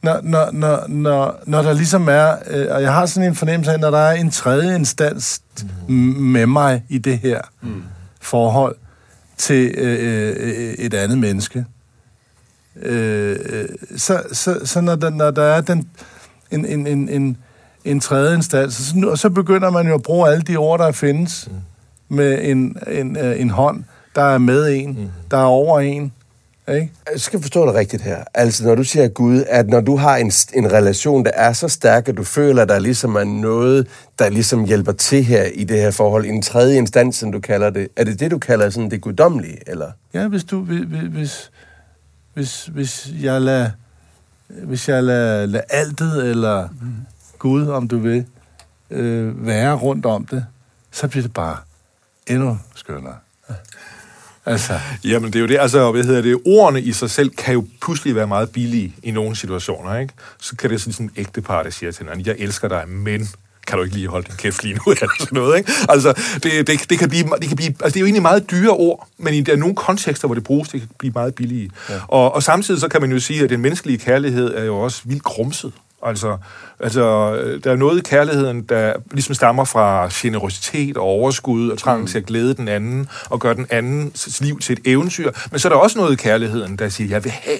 når, 0.02 0.20
når, 0.22 0.50
når, 0.52 0.84
når, 0.88 1.40
når 1.46 1.62
der 1.62 1.72
ligesom 1.72 2.08
er, 2.08 2.36
øh, 2.46 2.66
og 2.70 2.82
jeg 2.82 2.92
har 2.92 3.06
sådan 3.06 3.28
en 3.28 3.34
fornemmelse 3.34 3.72
af, 3.72 3.80
når 3.80 3.90
der 3.90 3.98
er 3.98 4.12
en 4.12 4.30
tredje 4.30 4.74
instans 4.74 5.42
mm. 5.88 5.94
med 5.94 6.46
mig 6.46 6.84
i 6.88 6.98
det 6.98 7.18
her 7.18 7.40
mm. 7.62 7.82
forhold 8.20 8.76
til 9.36 9.74
øh, 9.76 10.36
øh, 10.40 10.74
et 10.78 10.94
andet 10.94 11.18
menneske, 11.18 11.58
øh, 11.58 11.64
øh, 12.82 13.68
så, 13.96 14.22
så, 14.32 14.60
så 14.64 14.80
når, 14.80 14.94
der, 14.94 15.10
når 15.10 15.30
der 15.30 15.42
er 15.42 15.60
den, 15.60 15.88
en, 16.50 16.64
en, 16.64 16.86
en, 16.86 17.08
en, 17.08 17.36
en 17.84 18.00
tredje 18.00 18.36
instans, 18.36 18.74
så, 18.74 19.06
og 19.06 19.18
så 19.18 19.30
begynder 19.30 19.70
man 19.70 19.86
jo 19.86 19.94
at 19.94 20.02
bruge 20.02 20.30
alle 20.30 20.42
de 20.42 20.56
ord, 20.56 20.78
der 20.78 20.92
findes, 20.92 21.48
mm. 21.50 22.16
med 22.16 22.38
en, 22.42 22.76
en, 22.88 23.16
øh, 23.16 23.40
en 23.40 23.50
hånd, 23.50 23.84
der 24.14 24.22
er 24.22 24.38
med 24.38 24.74
en, 24.74 24.90
mm. 24.90 25.08
der 25.30 25.36
er 25.36 25.44
over 25.44 25.80
en. 25.80 26.12
Ikke? 26.68 26.92
Jeg 27.12 27.20
skal 27.20 27.40
forstå 27.40 27.66
det 27.66 27.74
rigtigt 27.74 28.02
her. 28.02 28.24
Altså, 28.34 28.64
når 28.66 28.74
du 28.74 28.84
siger 28.84 29.08
Gud, 29.08 29.44
at 29.48 29.68
når 29.68 29.80
du 29.80 29.96
har 29.96 30.16
en, 30.16 30.32
en 30.54 30.72
relation, 30.72 31.24
der 31.24 31.30
er 31.34 31.52
så 31.52 31.68
stærk, 31.68 32.08
at 32.08 32.16
du 32.16 32.24
føler, 32.24 32.62
at 32.62 32.68
der 32.68 32.78
ligesom 32.78 33.16
er 33.16 33.24
noget, 33.24 33.86
der 34.18 34.28
ligesom 34.28 34.64
hjælper 34.64 34.92
til 34.92 35.24
her 35.24 35.44
i 35.44 35.64
det 35.64 35.80
her 35.80 35.90
forhold, 35.90 36.26
en 36.26 36.42
tredje 36.42 36.78
instans, 36.78 37.16
som 37.16 37.32
du 37.32 37.40
kalder 37.40 37.70
det. 37.70 37.88
Er 37.96 38.04
det 38.04 38.20
det, 38.20 38.30
du 38.30 38.38
kalder 38.38 38.70
sådan 38.70 38.90
det 38.90 39.00
guddommelige, 39.00 39.58
eller? 39.66 39.90
Ja, 40.14 40.28
hvis 40.28 40.44
du, 40.44 40.60
hvis, 40.60 41.50
hvis, 42.36 42.66
hvis, 42.66 43.08
jeg 43.20 43.40
lader, 43.40 43.70
hvis 44.48 44.88
jeg 44.88 45.02
lader, 45.02 45.46
lader 45.46 45.64
altet, 45.68 46.30
eller 46.30 46.68
mm. 46.80 46.94
Gud, 47.38 47.66
om 47.66 47.88
du 47.88 47.98
vil, 47.98 48.26
øh, 48.90 49.46
være 49.46 49.74
rundt 49.74 50.06
om 50.06 50.26
det, 50.26 50.46
så 50.90 51.08
bliver 51.08 51.22
det 51.22 51.32
bare 51.32 51.56
endnu 52.26 52.58
skønnere. 52.74 53.16
Altså, 54.46 54.80
Jamen, 55.04 55.32
det 55.32 55.36
er 55.36 55.40
jo 55.40 55.46
det. 55.46 55.58
Altså, 55.60 55.92
hvad 55.92 56.04
hedder 56.04 56.22
det? 56.22 56.40
Ordene 56.46 56.82
i 56.82 56.92
sig 56.92 57.10
selv 57.10 57.30
kan 57.30 57.54
jo 57.54 57.66
pludselig 57.82 58.14
være 58.14 58.26
meget 58.26 58.50
billige 58.50 58.94
i 59.02 59.10
nogle 59.10 59.36
situationer, 59.36 59.98
ikke? 59.98 60.14
Så 60.40 60.56
kan 60.56 60.70
det 60.70 60.80
sådan 60.80 60.92
sådan 60.92 61.06
en 61.06 61.12
ægtepar, 61.16 61.62
der 61.62 61.70
siger 61.70 61.92
til 61.92 62.04
hinanden, 62.04 62.26
jeg 62.26 62.36
elsker 62.38 62.68
dig, 62.68 62.88
men 62.88 63.28
kan 63.66 63.78
du 63.78 63.84
ikke 63.84 63.96
lige 63.96 64.08
holde 64.08 64.26
din 64.26 64.36
kæft 64.36 64.62
lige 64.62 64.74
nu, 64.74 64.82
eller 64.92 65.08
sådan 65.18 65.36
noget, 65.38 65.58
ikke? 65.58 65.72
Altså, 65.88 66.12
det, 66.42 66.66
det, 66.66 66.90
det, 66.90 66.98
kan 66.98 67.08
blive, 67.08 67.24
det, 67.40 67.48
kan 67.48 67.56
blive, 67.56 67.68
altså, 67.68 67.88
det 67.88 67.96
er 67.96 68.00
jo 68.00 68.06
egentlig 68.06 68.22
meget 68.22 68.50
dyre 68.50 68.70
ord, 68.70 69.08
men 69.18 69.34
i 69.34 69.40
der 69.40 69.52
er 69.52 69.56
nogle 69.56 69.74
kontekster, 69.74 70.28
hvor 70.28 70.34
det 70.34 70.44
bruges, 70.44 70.68
det 70.68 70.80
kan 70.80 70.90
blive 70.98 71.12
meget 71.12 71.34
billige. 71.34 71.70
Ja. 71.90 71.94
Og, 72.08 72.34
og 72.34 72.42
samtidig 72.42 72.80
så 72.80 72.88
kan 72.88 73.00
man 73.00 73.12
jo 73.12 73.18
sige, 73.18 73.44
at 73.44 73.50
den 73.50 73.60
menneskelige 73.60 73.98
kærlighed 73.98 74.54
er 74.54 74.64
jo 74.64 74.78
også 74.78 75.02
vildt 75.04 75.22
grumset. 75.22 75.72
Altså, 76.02 76.36
altså, 76.80 77.00
der 77.64 77.72
er 77.72 77.76
noget 77.76 77.98
i 77.98 78.02
kærligheden, 78.02 78.62
der 78.62 78.92
ligesom 79.10 79.34
stammer 79.34 79.64
fra 79.64 80.08
generositet 80.12 80.96
og 80.96 81.02
overskud 81.02 81.70
og 81.70 81.78
trangen 81.78 82.00
mm. 82.00 82.06
til 82.06 82.18
at 82.18 82.26
glæde 82.26 82.54
den 82.54 82.68
anden 82.68 83.08
og 83.30 83.40
gøre 83.40 83.54
den 83.54 83.66
andens 83.70 84.40
liv 84.40 84.60
til 84.60 84.72
et 84.72 84.80
eventyr. 84.84 85.30
Men 85.50 85.58
så 85.58 85.68
er 85.68 85.72
der 85.72 85.78
også 85.78 85.98
noget 85.98 86.12
i 86.12 86.16
kærligheden, 86.16 86.76
der 86.76 86.88
siger, 86.88 87.08
jeg 87.08 87.24
vil 87.24 87.32
have, 87.32 87.58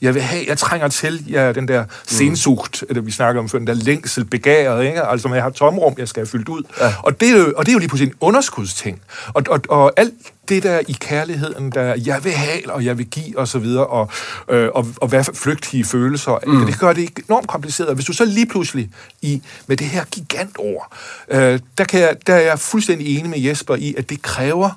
jeg 0.00 0.14
vil 0.14 0.22
have, 0.22 0.44
jeg 0.48 0.58
trænger 0.58 0.88
til, 0.88 1.34
er 1.34 1.52
den 1.52 1.68
der 1.68 1.84
sensugt, 2.06 2.84
mm. 2.90 3.06
vi 3.06 3.10
snakker 3.10 3.40
om 3.42 3.48
før, 3.48 3.58
den 3.58 3.66
der 3.66 3.74
længsel 3.74 4.24
begæret, 4.24 4.86
ikke? 4.86 5.02
altså 5.02 5.28
jeg 5.28 5.42
har 5.42 5.50
tomrum, 5.50 5.94
jeg 5.98 6.08
skal 6.08 6.20
have 6.20 6.28
fyldt 6.28 6.48
ud. 6.48 6.62
Ja. 6.80 6.94
Og, 7.02 7.20
det 7.20 7.28
er 7.30 7.38
jo, 7.38 7.52
og 7.56 7.66
det 7.66 7.72
er 7.72 7.72
jo 7.72 7.78
lige 7.78 7.88
pludselig 7.88 8.10
en 8.10 8.16
underskudsting. 8.20 9.00
Og, 9.34 9.42
og, 9.48 9.60
og 9.68 9.92
alt 9.96 10.14
det 10.48 10.62
der 10.62 10.80
i 10.88 10.96
kærligheden, 11.00 11.70
der 11.70 11.94
jeg 12.06 12.24
vil 12.24 12.32
have, 12.32 12.72
og 12.72 12.84
jeg 12.84 12.98
vil 12.98 13.06
give, 13.06 13.38
og 13.38 13.48
så 13.48 13.58
videre, 13.58 13.86
og, 13.86 14.10
øh, 14.48 14.68
og, 14.74 14.86
og 14.96 15.08
hvad 15.08 15.24
flygtige 15.34 15.84
følelser, 15.84 16.38
mm. 16.46 16.66
det 16.66 16.78
gør 16.78 16.92
det 16.92 17.10
enormt 17.28 17.48
kompliceret. 17.48 17.94
Hvis 17.94 18.06
du 18.06 18.12
så 18.12 18.24
lige 18.24 18.46
pludselig 18.46 18.90
i, 19.22 19.42
med 19.66 19.76
det 19.76 19.86
her 19.86 20.04
gigantord, 20.04 20.92
øh, 21.30 21.60
der, 21.78 21.84
kan 21.84 22.00
jeg, 22.00 22.16
der 22.26 22.34
er 22.34 22.40
jeg 22.40 22.58
fuldstændig 22.58 23.18
enig 23.18 23.30
med 23.30 23.40
Jesper 23.40 23.74
i, 23.74 23.94
at 23.98 24.10
det 24.10 24.22
kræver 24.22 24.70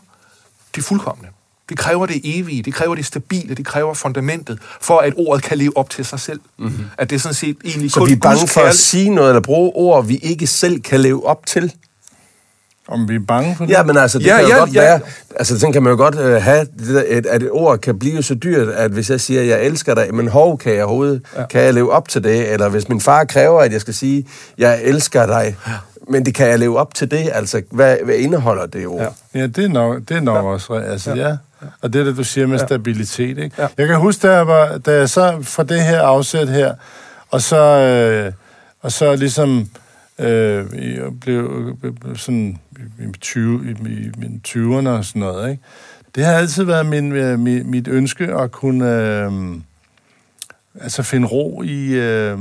det 0.75 0.83
fuldkommende. 0.83 1.29
Det 1.69 1.77
kræver 1.77 2.05
det 2.05 2.21
evige, 2.23 2.63
det 2.63 2.73
kræver 2.73 2.95
det 2.95 3.05
stabile, 3.05 3.55
det 3.55 3.65
kræver 3.65 3.93
fundamentet, 3.93 4.59
for 4.81 4.99
at 4.99 5.13
ordet 5.17 5.43
kan 5.43 5.57
leve 5.57 5.77
op 5.77 5.89
til 5.89 6.05
sig 6.05 6.19
selv. 6.19 6.39
Mm-hmm. 6.59 6.83
At 6.97 7.09
det 7.09 7.15
er 7.15 7.19
sådan 7.19 7.33
set 7.35 7.57
egentlig 7.65 7.91
Så 7.91 7.99
kun 7.99 8.07
vi 8.07 8.13
er 8.13 8.17
bange 8.17 8.47
for 8.47 8.61
at 8.61 8.65
kærlighed- 8.65 8.73
sige 8.77 9.09
noget, 9.09 9.29
eller 9.29 9.41
bruge 9.41 9.71
ord, 9.75 10.05
vi 10.05 10.15
ikke 10.15 10.47
selv 10.47 10.81
kan 10.81 10.99
leve 10.99 11.25
op 11.27 11.45
til. 11.45 11.73
Om 12.87 13.09
vi 13.09 13.15
er 13.15 13.19
bange 13.27 13.55
for 13.55 13.65
det? 13.65 13.71
Ja, 13.73 13.83
men 13.83 13.97
altså, 13.97 14.19
det 14.19 14.25
Ja, 14.25 14.35
ja, 14.35 14.39
kan 14.41 14.47
jo 14.49 14.53
ja, 14.53 14.59
godt 14.59 14.73
ja. 14.73 14.81
være... 14.81 14.99
Altså, 15.35 15.59
sådan 15.59 15.73
kan 15.73 15.83
man 15.83 15.91
jo 15.91 15.97
godt 15.97 16.19
øh, 16.19 16.41
have, 16.41 16.65
det 16.79 16.87
der, 16.95 17.03
et, 17.07 17.25
at 17.25 17.43
et 17.43 17.49
ord 17.51 17.77
kan 17.79 17.99
blive 17.99 18.23
så 18.23 18.35
dyrt, 18.35 18.67
at 18.69 18.91
hvis 18.91 19.09
jeg 19.09 19.21
siger, 19.21 19.41
jeg 19.41 19.63
elsker 19.65 19.95
dig, 19.95 20.13
men 20.15 20.27
hov, 20.27 20.57
kan 20.57 20.73
jeg 20.73 20.83
overhovedet, 20.83 21.21
ja. 21.37 21.45
kan 21.45 21.61
jeg 21.61 21.73
leve 21.73 21.91
op 21.91 22.07
til 22.09 22.23
det? 22.23 22.51
Eller 22.53 22.69
hvis 22.69 22.89
min 22.89 23.01
far 23.01 23.23
kræver, 23.23 23.61
at 23.61 23.71
jeg 23.73 23.81
skal 23.81 23.93
sige, 23.93 24.25
jeg 24.57 24.83
elsker 24.83 25.25
dig, 25.25 25.55
ja. 25.67 25.71
men 26.09 26.25
det 26.25 26.35
kan 26.35 26.47
jeg 26.47 26.59
leve 26.59 26.79
op 26.79 26.93
til 26.93 27.11
det? 27.11 27.29
Altså, 27.33 27.61
hvad, 27.71 27.97
hvad 28.03 28.15
indeholder 28.15 28.65
det 28.65 28.87
ord? 28.87 29.15
Ja. 29.33 29.39
Ja, 29.39 29.47
det 29.47 29.63
er 29.63 29.67
nok, 29.69 29.97
det 30.09 30.17
er 30.17 30.21
nok 30.21 30.35
ja. 30.37 30.41
også, 30.41 30.73
altså 30.73 31.13
ja. 31.13 31.27
ja. 31.29 31.35
Og 31.81 31.93
det 31.93 32.01
er 32.01 32.03
det, 32.03 32.17
du 32.17 32.23
siger 32.23 32.47
med 32.47 32.59
ja. 32.59 32.65
stabilitet, 32.65 33.37
ikke? 33.37 33.55
Ja. 33.61 33.67
Jeg 33.77 33.87
kan 33.87 33.95
huske, 33.95 34.27
da 34.27 34.33
jeg, 34.33 34.47
var, 34.47 34.77
da 34.77 34.91
jeg 34.95 35.09
så 35.09 35.41
fra 35.41 35.63
det 35.63 35.81
her 35.81 36.01
afsæt 36.01 36.49
her, 36.49 36.73
og 37.29 37.41
så, 37.41 37.57
øh, 37.57 38.33
og 38.81 38.91
så 38.91 39.15
ligesom 39.15 39.69
øh, 40.19 40.65
jeg 40.95 41.19
blev, 41.21 41.77
blev 42.01 42.17
sådan 42.17 42.59
i, 42.99 43.17
20, 43.21 43.65
i, 43.65 43.69
i 43.69 44.11
mine 44.17 44.39
20'erne 44.47 44.89
og 44.89 45.05
sådan 45.05 45.19
noget, 45.19 45.51
ikke? 45.51 45.63
Det 46.15 46.25
har 46.25 46.33
altid 46.33 46.63
været 46.63 46.85
min, 46.85 47.11
øh, 47.11 47.39
mit, 47.39 47.65
mit 47.65 47.87
ønske 47.87 48.23
at 48.23 48.51
kunne 48.51 48.95
øh, 48.95 49.31
altså 50.81 51.03
finde 51.03 51.27
ro 51.27 51.61
i, 51.61 51.93
øh, 51.93 52.39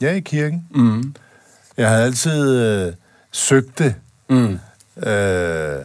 ja, 0.00 0.12
i 0.12 0.20
kirken. 0.20 0.64
Mm. 0.70 1.14
Jeg 1.76 1.88
har 1.88 1.96
altid 1.96 2.64
øh, 2.64 2.92
søgt 3.32 3.78
det. 3.78 3.94
Mm. 4.30 4.58
Øh, 5.08 5.84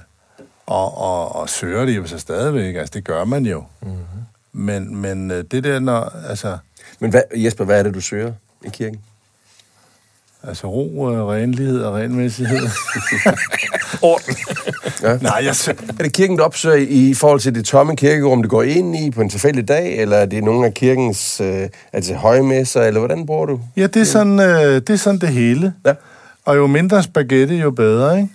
og, 0.65 0.97
og, 0.97 1.35
og 1.35 1.49
søger 1.49 1.85
det 1.85 1.97
jo 1.97 2.07
så 2.07 2.19
stadigvæk. 2.19 2.75
Altså, 2.75 2.91
det 2.93 3.03
gør 3.03 3.25
man 3.25 3.45
jo. 3.45 3.63
Mm-hmm. 3.81 3.97
Men, 4.53 4.95
men 4.95 5.31
øh, 5.31 5.43
det 5.51 5.63
der, 5.63 5.79
når... 5.79 6.13
Altså, 6.29 6.57
Men 6.99 7.11
hvad, 7.11 7.21
Jesper, 7.35 7.65
hvad 7.65 7.79
er 7.79 7.83
det, 7.83 7.93
du 7.93 8.01
søger 8.01 8.33
i 8.65 8.69
kirken? 8.69 8.99
altså 10.47 10.67
ro, 10.67 11.11
øh, 11.11 11.25
renlighed 11.25 11.81
og 11.81 11.95
renmæssighed. 11.95 12.59
Orden. 14.01 14.35
Ja. 15.03 15.17
Nej, 15.17 15.41
jeg 15.43 15.55
søger... 15.55 15.77
Er 15.99 16.03
det 16.03 16.13
kirken, 16.13 16.37
du 16.37 16.43
opsøger 16.43 16.75
i, 16.75 17.09
i 17.09 17.13
forhold 17.13 17.39
til 17.39 17.55
det 17.55 17.65
tomme 17.65 17.95
kirkerum, 17.95 18.43
du 18.43 18.49
går 18.49 18.63
ind 18.63 18.95
i 18.95 19.11
på 19.11 19.21
en 19.21 19.29
tilfældig 19.29 19.67
dag, 19.67 19.97
eller 19.97 20.17
er 20.17 20.25
det 20.25 20.43
nogle 20.43 20.65
af 20.65 20.73
kirkens 20.73 21.41
øh, 21.41 21.69
altså 21.93 22.13
højmesser, 22.13 22.81
eller 22.81 22.99
hvordan 22.99 23.25
bruger 23.25 23.45
du? 23.45 23.59
Ja, 23.77 23.87
det 23.87 24.01
er, 24.01 24.05
sådan, 24.05 24.39
øh, 24.39 24.75
det 24.75 24.89
er 24.89 24.95
sådan 24.95 25.19
det 25.19 25.29
hele. 25.29 25.73
Ja. 25.85 25.93
Og 26.45 26.55
jo 26.55 26.67
mindre 26.67 27.03
spaghetti, 27.03 27.55
jo 27.55 27.71
bedre, 27.71 28.17
ikke? 28.17 28.29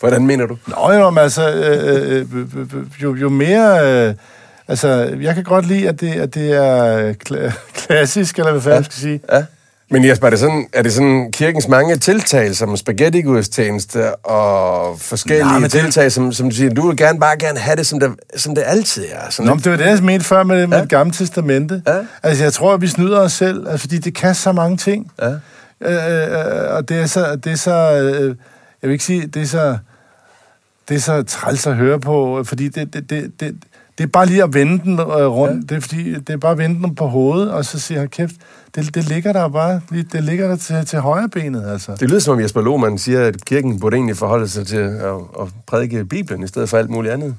Hvordan 0.00 0.26
mener 0.26 0.46
du? 0.46 0.56
Nå, 0.66 0.92
jo, 0.92 1.10
men 1.10 1.22
altså, 1.22 1.50
øh, 1.52 2.12
øh, 2.12 2.26
øh, 2.34 2.46
øh, 2.56 3.02
jo, 3.02 3.14
jo 3.14 3.28
mere... 3.28 4.06
Øh, 4.08 4.14
altså, 4.68 4.88
jeg 5.20 5.34
kan 5.34 5.44
godt 5.44 5.66
lide, 5.66 5.88
at 5.88 6.00
det, 6.00 6.12
at 6.12 6.34
det 6.34 6.52
er 6.52 7.12
kla- 7.28 7.52
klassisk, 7.86 8.38
eller 8.38 8.52
hvad 8.52 8.60
fanden 8.62 8.78
ja. 8.82 8.84
skal 8.84 9.00
sige. 9.00 9.20
Ja. 9.32 9.44
Men 9.90 10.04
Jesper, 10.04 10.26
er 10.26 10.30
det 10.30 10.38
sådan, 10.38 10.66
er 10.72 10.82
det 10.82 10.92
sådan 10.92 11.32
kirkens 11.32 11.68
mange 11.68 11.96
tiltag, 11.96 12.54
som 12.54 12.76
spaghetti 12.76 13.22
og 14.24 15.00
forskellige 15.00 15.44
Nej, 15.44 15.52
men 15.58 15.62
det- 15.62 15.70
tiltag, 15.70 16.12
som, 16.12 16.32
som 16.32 16.50
du 16.50 16.56
siger, 16.56 16.74
du 16.74 16.88
vil 16.88 16.96
gerne 16.96 17.20
bare 17.20 17.36
gerne 17.38 17.58
have 17.58 17.76
det, 17.76 17.86
som 17.86 18.00
det, 18.00 18.10
som 18.36 18.54
det 18.54 18.62
altid 18.66 19.04
er. 19.12 19.30
Sådan 19.30 19.46
Nå, 19.48 19.54
men 19.54 19.64
det 19.64 19.72
var 19.72 19.78
det, 19.78 19.84
jeg 19.86 19.98
mente 20.02 20.24
før 20.26 20.42
med, 20.42 20.66
med 20.66 20.80
det 20.80 20.88
gamle 20.88 21.12
testamente. 21.12 21.82
Ja. 21.86 21.98
Altså, 22.22 22.44
jeg 22.44 22.52
tror, 22.52 22.74
at 22.74 22.80
vi 22.80 22.86
snyder 22.88 23.20
os 23.20 23.32
selv, 23.32 23.68
altså, 23.68 23.78
fordi 23.80 23.98
det 23.98 24.14
kan 24.14 24.34
så 24.34 24.52
mange 24.52 24.76
ting. 24.76 25.12
Ja. 25.22 25.30
Øh, 25.80 25.92
øh, 25.92 26.76
og 26.76 26.88
det 26.88 26.96
er 27.00 27.06
så, 27.06 27.36
det 27.36 27.52
er 27.52 27.56
så 27.56 27.72
øh, 27.72 28.26
jeg 28.82 28.88
vil 28.88 28.92
ikke 28.92 29.04
sige, 29.04 29.26
det 29.26 29.42
er 29.42 29.46
så, 29.46 29.78
det 30.88 30.94
er 30.94 30.98
så 31.00 31.22
træls 31.22 31.66
at 31.66 31.76
høre 31.76 32.00
på, 32.00 32.44
fordi 32.44 32.68
det, 32.68 32.92
det, 32.94 33.10
det, 33.10 33.40
det, 33.40 33.56
det 33.98 34.04
er 34.04 34.08
bare 34.08 34.26
lige 34.26 34.42
at 34.42 34.54
vende 34.54 34.78
den 34.78 34.98
øh, 34.98 35.26
rundt. 35.26 35.70
Ja. 35.70 35.74
Det 35.74 35.76
er 35.76 35.80
fordi, 35.80 36.14
det 36.14 36.30
er 36.30 36.36
bare 36.36 36.52
at 36.52 36.58
vende 36.58 36.82
den 36.82 36.94
på 36.94 37.06
hovedet, 37.06 37.50
og 37.50 37.64
så 37.64 37.78
siger 37.80 38.00
han, 38.00 38.08
kæft, 38.08 38.34
det, 38.76 38.94
det 38.94 39.04
ligger 39.08 39.32
der 39.32 39.48
bare, 39.48 39.80
det 40.12 40.24
ligger 40.24 40.48
der 40.48 40.56
til, 40.56 40.86
til 40.86 40.98
højre 40.98 41.28
benet, 41.28 41.64
altså. 41.72 41.92
Det 42.00 42.08
lyder 42.10 42.20
som 42.20 42.34
om 42.34 42.40
Jesper 42.40 42.60
Lohmann 42.60 42.98
siger, 42.98 43.24
at 43.24 43.44
kirken 43.44 43.80
burde 43.80 43.96
egentlig 43.96 44.16
forholde 44.16 44.48
sig 44.48 44.66
til 44.66 44.76
at, 44.76 45.14
at 45.40 45.48
prædike 45.66 46.04
Bibelen 46.04 46.42
i 46.42 46.46
stedet 46.46 46.68
for 46.68 46.76
alt 46.76 46.90
muligt 46.90 47.14
andet. 47.14 47.34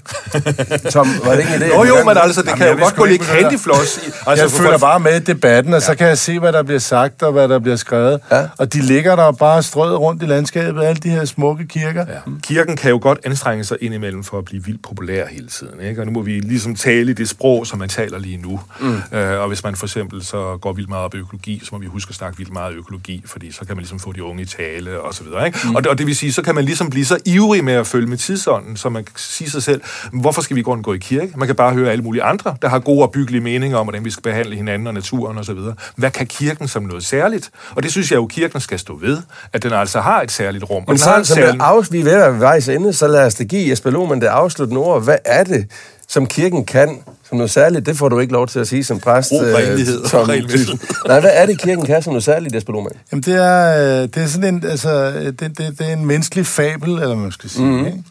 Tom, 0.94 1.08
var 1.26 1.32
det 1.32 1.40
ikke 1.40 1.52
idé? 1.52 1.66
Jo, 1.66 1.84
jo, 1.84 1.86
Hvordan- 1.94 2.06
men 2.06 2.18
altså, 2.18 2.42
det 2.42 2.48
Jamen, 2.48 2.58
kan 2.58 2.68
jeg 2.68 2.78
jo 2.80 2.84
godt 2.84 2.96
gå 2.96 3.06
ikke 3.06 3.26
lidt 3.26 3.42
candyfloss. 3.42 3.98
i- 3.98 4.12
Altså, 4.28 4.44
jeg 4.46 4.52
følger 4.52 4.72
folk- 4.72 4.82
bare 4.82 5.00
med 5.00 5.16
i 5.16 5.20
debatten, 5.20 5.74
og 5.74 5.80
ja. 5.80 5.86
så 5.86 5.96
kan 5.96 6.08
jeg 6.08 6.18
se, 6.18 6.40
hvad 6.40 6.54
der 6.54 6.64
bliver 6.64 6.80
sagt, 6.80 7.24
og 7.24 7.32
hvad 7.32 7.48
der 7.50 7.60
bliver 7.60 7.76
skrevet. 7.76 8.20
Ja. 8.32 8.48
Og 8.58 8.74
de 8.74 8.82
ligger 8.82 9.16
der 9.16 9.32
bare 9.32 9.64
strøget 9.64 10.00
rundt 10.00 10.24
i 10.24 10.26
landskabet, 10.26 10.84
alle 10.84 11.00
de 11.04 11.10
her 11.10 11.26
smukke 11.26 11.68
kirker. 11.68 12.06
Ja. 12.10 12.20
Kirken 12.44 12.76
kan 12.78 12.92
jo 12.92 13.00
godt 13.02 13.20
anstrenge 13.24 13.64
sig 13.64 13.78
indimellem 13.82 14.24
for 14.24 14.38
at 14.38 14.46
blive 14.46 14.64
vildt 14.66 14.84
populær 14.84 15.26
hele 15.28 15.48
tiden. 15.48 15.80
Ikke? 15.82 16.02
Og 16.02 16.06
nu 16.06 16.12
må 16.12 16.22
vi 16.22 16.40
ligesom 16.40 16.76
tale 16.76 17.12
i 17.12 17.14
det 17.14 17.30
sprog, 17.30 17.68
som 17.68 17.80
man 17.80 17.90
taler 17.90 18.20
lige 18.20 18.38
nu. 18.38 18.60
Mm. 18.82 19.18
Øh, 19.18 19.40
og 19.42 19.48
hvis 19.48 19.64
man 19.64 19.76
for 19.76 19.86
eksempel 19.86 20.26
så 20.26 20.58
går 20.62 20.74
vildt 20.74 20.90
meget 20.90 21.04
op 21.06 21.16
i 21.16 21.18
økologi, 21.28 21.62
så 21.64 21.70
må 21.72 21.78
vi 21.78 21.86
huske 21.86 22.10
at 22.10 22.16
snakke 22.16 22.38
vildt 22.38 22.54
meget 22.54 22.74
økologi, 22.74 23.24
fordi 23.26 23.52
så 23.52 23.60
kan 23.60 23.68
man 23.76 23.78
ligesom 23.78 24.00
få 24.00 24.12
de 24.12 24.24
unge 24.24 24.42
i 24.42 24.46
tale 24.46 25.02
og 25.02 25.14
så 25.14 25.24
videre. 25.24 25.46
Ikke? 25.48 25.60
Mm. 25.64 25.76
Og, 25.76 25.84
det, 25.84 25.92
og 25.92 25.98
det 25.98 26.08
vil 26.08 26.16
sige, 26.16 26.34
så 26.34 26.42
kan 26.42 26.56
man 26.56 26.66
ligesom 26.66 26.90
blive 26.90 27.06
så 27.06 27.18
ivrig 27.26 27.64
med 27.64 27.74
at 27.74 27.88
følge 27.88 28.08
med 28.08 28.18
tidsånden, 28.18 28.78
så 28.78 28.90
man 28.90 29.04
kan 29.04 29.14
sige 29.18 29.50
sig 29.50 29.64
selv, 29.64 29.82
hvorfor 30.14 30.42
skal 30.42 30.56
vi 30.56 30.62
gå 30.62 30.72
og 30.72 30.84
gå 30.84 30.94
i 30.94 30.98
kirke? 30.98 31.34
Man 31.38 31.48
kan 31.48 31.56
bare 31.56 31.74
høre 31.74 31.92
alle 31.92 32.04
mulige 32.04 32.24
andre, 32.24 32.56
der 32.62 32.68
har 32.70 32.80
gode 32.80 33.02
og 33.04 33.12
byggelige 33.12 33.42
meninger 33.42 33.78
om, 33.78 33.86
hvordan 33.86 34.06
vi 34.06 34.10
skal 34.12 34.24
behandle 34.24 34.56
hinanden 34.56 34.88
og 34.88 34.94
naturen 34.94 35.38
og 35.38 35.46
så 35.46 35.54
videre. 35.54 35.76
Hvad 35.96 36.12
kan 36.12 36.28
kirken 36.28 36.68
som 36.68 36.84
noget 36.84 37.06
særligt? 37.06 37.50
Og 37.76 37.84
det 37.84 37.92
synes 37.92 38.12
jeg 38.12 38.18
jo, 38.18 38.28
kirken 38.28 38.60
skal 38.62 38.80
stå 38.80 38.96
ved, 38.98 39.18
at 39.54 39.64
den 39.64 39.74
altså 39.74 40.02
har 40.02 40.22
et 40.22 40.32
særligt 40.32 40.64
rum. 40.70 40.84
Men 40.88 40.98
den 40.98 41.04
har 41.08 41.24
så, 41.24 41.28
som 41.28 41.36
særlig- 41.36 41.62
af, 41.62 41.92
vi 41.92 42.00
er 42.00 42.04
ved 42.04 42.12
at 42.12 42.20
være 42.32 42.40
vejs 42.40 42.70
ende, 42.70 42.94
så 42.94 43.08
lad 43.08 43.26
os 43.26 43.36
da 43.36 43.44
give 43.44 43.70
Jesper 43.70 43.90
Lohmann 43.90 44.22
det 44.22 44.28
afsluttende 44.28 44.82
ord. 44.82 45.04
Hvad 45.04 45.18
er 45.26 45.44
det, 45.44 45.68
som 46.08 46.26
kirken 46.26 46.66
kan 46.66 47.04
som 47.30 47.38
noget 47.38 47.52
særligt? 47.52 47.86
Det 47.86 47.98
får 47.98 48.10
du 48.10 48.20
ikke 48.20 48.34
lov 48.34 48.48
til 48.48 48.60
at 48.60 48.68
sige 48.68 48.84
som 48.84 49.00
præst. 49.00 49.32
Øh, 49.34 49.56
renlighed 49.56 50.14
og 50.14 50.30
regelmæssighed. 50.30 50.78
Thyssen. 50.78 50.98
Nej, 51.08 51.20
hvad 51.20 51.32
er 51.34 51.46
det, 51.46 51.62
kirken 51.62 51.86
kan 51.86 52.04
som 52.04 52.14
noget 52.14 52.24
særligt, 52.24 52.56
Jesper 52.56 52.74
Lohmann? 52.74 52.96
Jamen, 53.12 53.24
det 53.24 53.36
er, 53.36 54.02
øh, 54.02 54.04
det 54.04 54.18
er 54.18 54.28
sådan 54.28 54.56
en, 54.56 54.66
altså, 54.66 55.12
det, 55.20 55.40
det, 55.40 55.58
det 55.58 55.82
er 55.82 55.94
en 55.94 56.06
menneskelig 56.06 56.46
fabel, 56.46 56.90
eller 56.90 57.16
man 57.16 57.32
skal 57.32 57.50
sige, 57.50 57.66
mm-hmm. 57.66 57.86
ikke? 57.86 58.04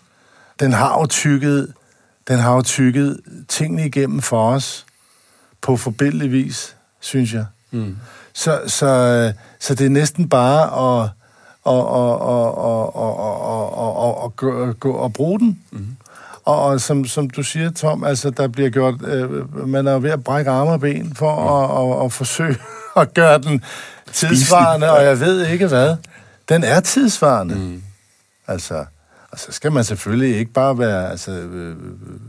Den 0.61 0.73
har 0.73 1.01
jo 1.01 1.07
tykket, 1.07 1.73
den 2.29 2.39
har 2.39 2.55
jo 2.55 2.63
tykket 2.63 3.21
tingene 3.49 3.87
igennem 3.87 4.23
for 4.23 4.51
os 4.51 4.87
på 5.63 5.77
forbindelig 5.77 6.33
vis, 6.33 6.77
synes 7.01 7.33
jeg. 7.33 7.45
Mm. 7.71 7.97
Så, 8.35 8.61
så, 8.67 8.87
øh, 8.87 9.33
så 9.61 9.75
det 9.75 9.87
er 9.87 9.91
næsten 9.91 10.29
bare 10.29 10.63
at, 10.63 11.11
at, 11.67 11.73
at, 11.73 12.13
at, 12.33 12.49
at, 12.69 12.87
at, 13.03 13.17
at, 13.83 14.07
at, 14.07 14.25
at 14.25 14.37
gå, 14.37 14.73
gå 14.73 14.93
og 14.93 15.13
bruge 15.13 15.39
den. 15.39 15.59
Mm. 15.73 15.86
Og, 16.47 16.63
og 16.63 16.81
som, 16.81 17.05
som 17.05 17.31
du 17.31 17.43
siger, 17.43 17.71
Tom, 17.71 18.05
altså, 18.05 18.31
der 18.31 18.49
bliver 18.49 18.71
gjort, 18.71 18.95
øh, 19.05 19.69
man 19.69 19.87
er 19.87 19.99
ved 19.99 20.11
at 20.11 20.25
brække 20.25 20.51
arme 20.51 20.71
og 20.71 20.81
ben 20.81 21.15
for 21.15 21.41
mm. 21.41 21.97
at, 21.97 22.01
at, 22.01 22.05
at 22.05 22.13
forsøge 22.13 22.57
at 23.03 23.15
gøre 23.15 23.39
den 23.39 23.63
tidsvarende, 24.13 24.91
og 24.91 25.05
jeg 25.05 25.21
ved 25.21 25.47
ikke 25.47 25.67
hvad. 25.67 25.97
Den 26.49 26.65
er 26.65 26.81
tidsvarende. 26.81 27.55
Mm. 27.55 27.83
Altså, 28.47 28.85
og 29.31 29.39
så 29.39 29.53
skal 29.53 29.73
man 29.73 29.85
selvfølgelig 29.85 30.39
ikke 30.39 30.53
bare 30.53 30.79
være, 30.79 31.11
altså, 31.11 31.33
øh, 31.33 31.77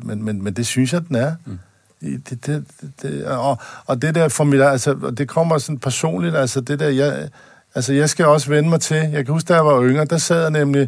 men, 0.04 0.24
men, 0.24 0.44
men 0.44 0.54
det 0.54 0.66
synes 0.68 0.94
jeg, 0.94 1.08
den 1.08 1.16
er. 1.16 1.36
Mm. 1.46 1.60
Det, 2.02 2.46
det, 2.46 2.66
det, 3.02 3.26
og, 3.26 3.58
og 3.86 4.02
det 4.02 4.16
der 4.16 4.28
for 4.28 4.44
mit, 4.44 4.62
altså, 4.62 5.14
det 5.18 5.28
kommer 5.28 5.58
sådan 5.58 5.80
personligt, 5.80 6.36
altså 6.36 6.62
det 6.62 6.80
der, 6.80 6.90
jeg, 6.90 7.30
altså 7.76 7.94
jeg 7.94 8.10
skal 8.10 8.26
også 8.26 8.50
vende 8.50 8.70
mig 8.70 8.82
til, 8.82 8.98
jeg 8.98 9.26
kan 9.26 9.34
huske, 9.34 9.48
da 9.48 9.54
jeg 9.54 9.66
var 9.66 9.84
yngre, 9.84 10.06
der 10.06 10.18
sad 10.18 10.42
jeg 10.42 10.52
nemlig, 10.52 10.82
øh, 10.82 10.88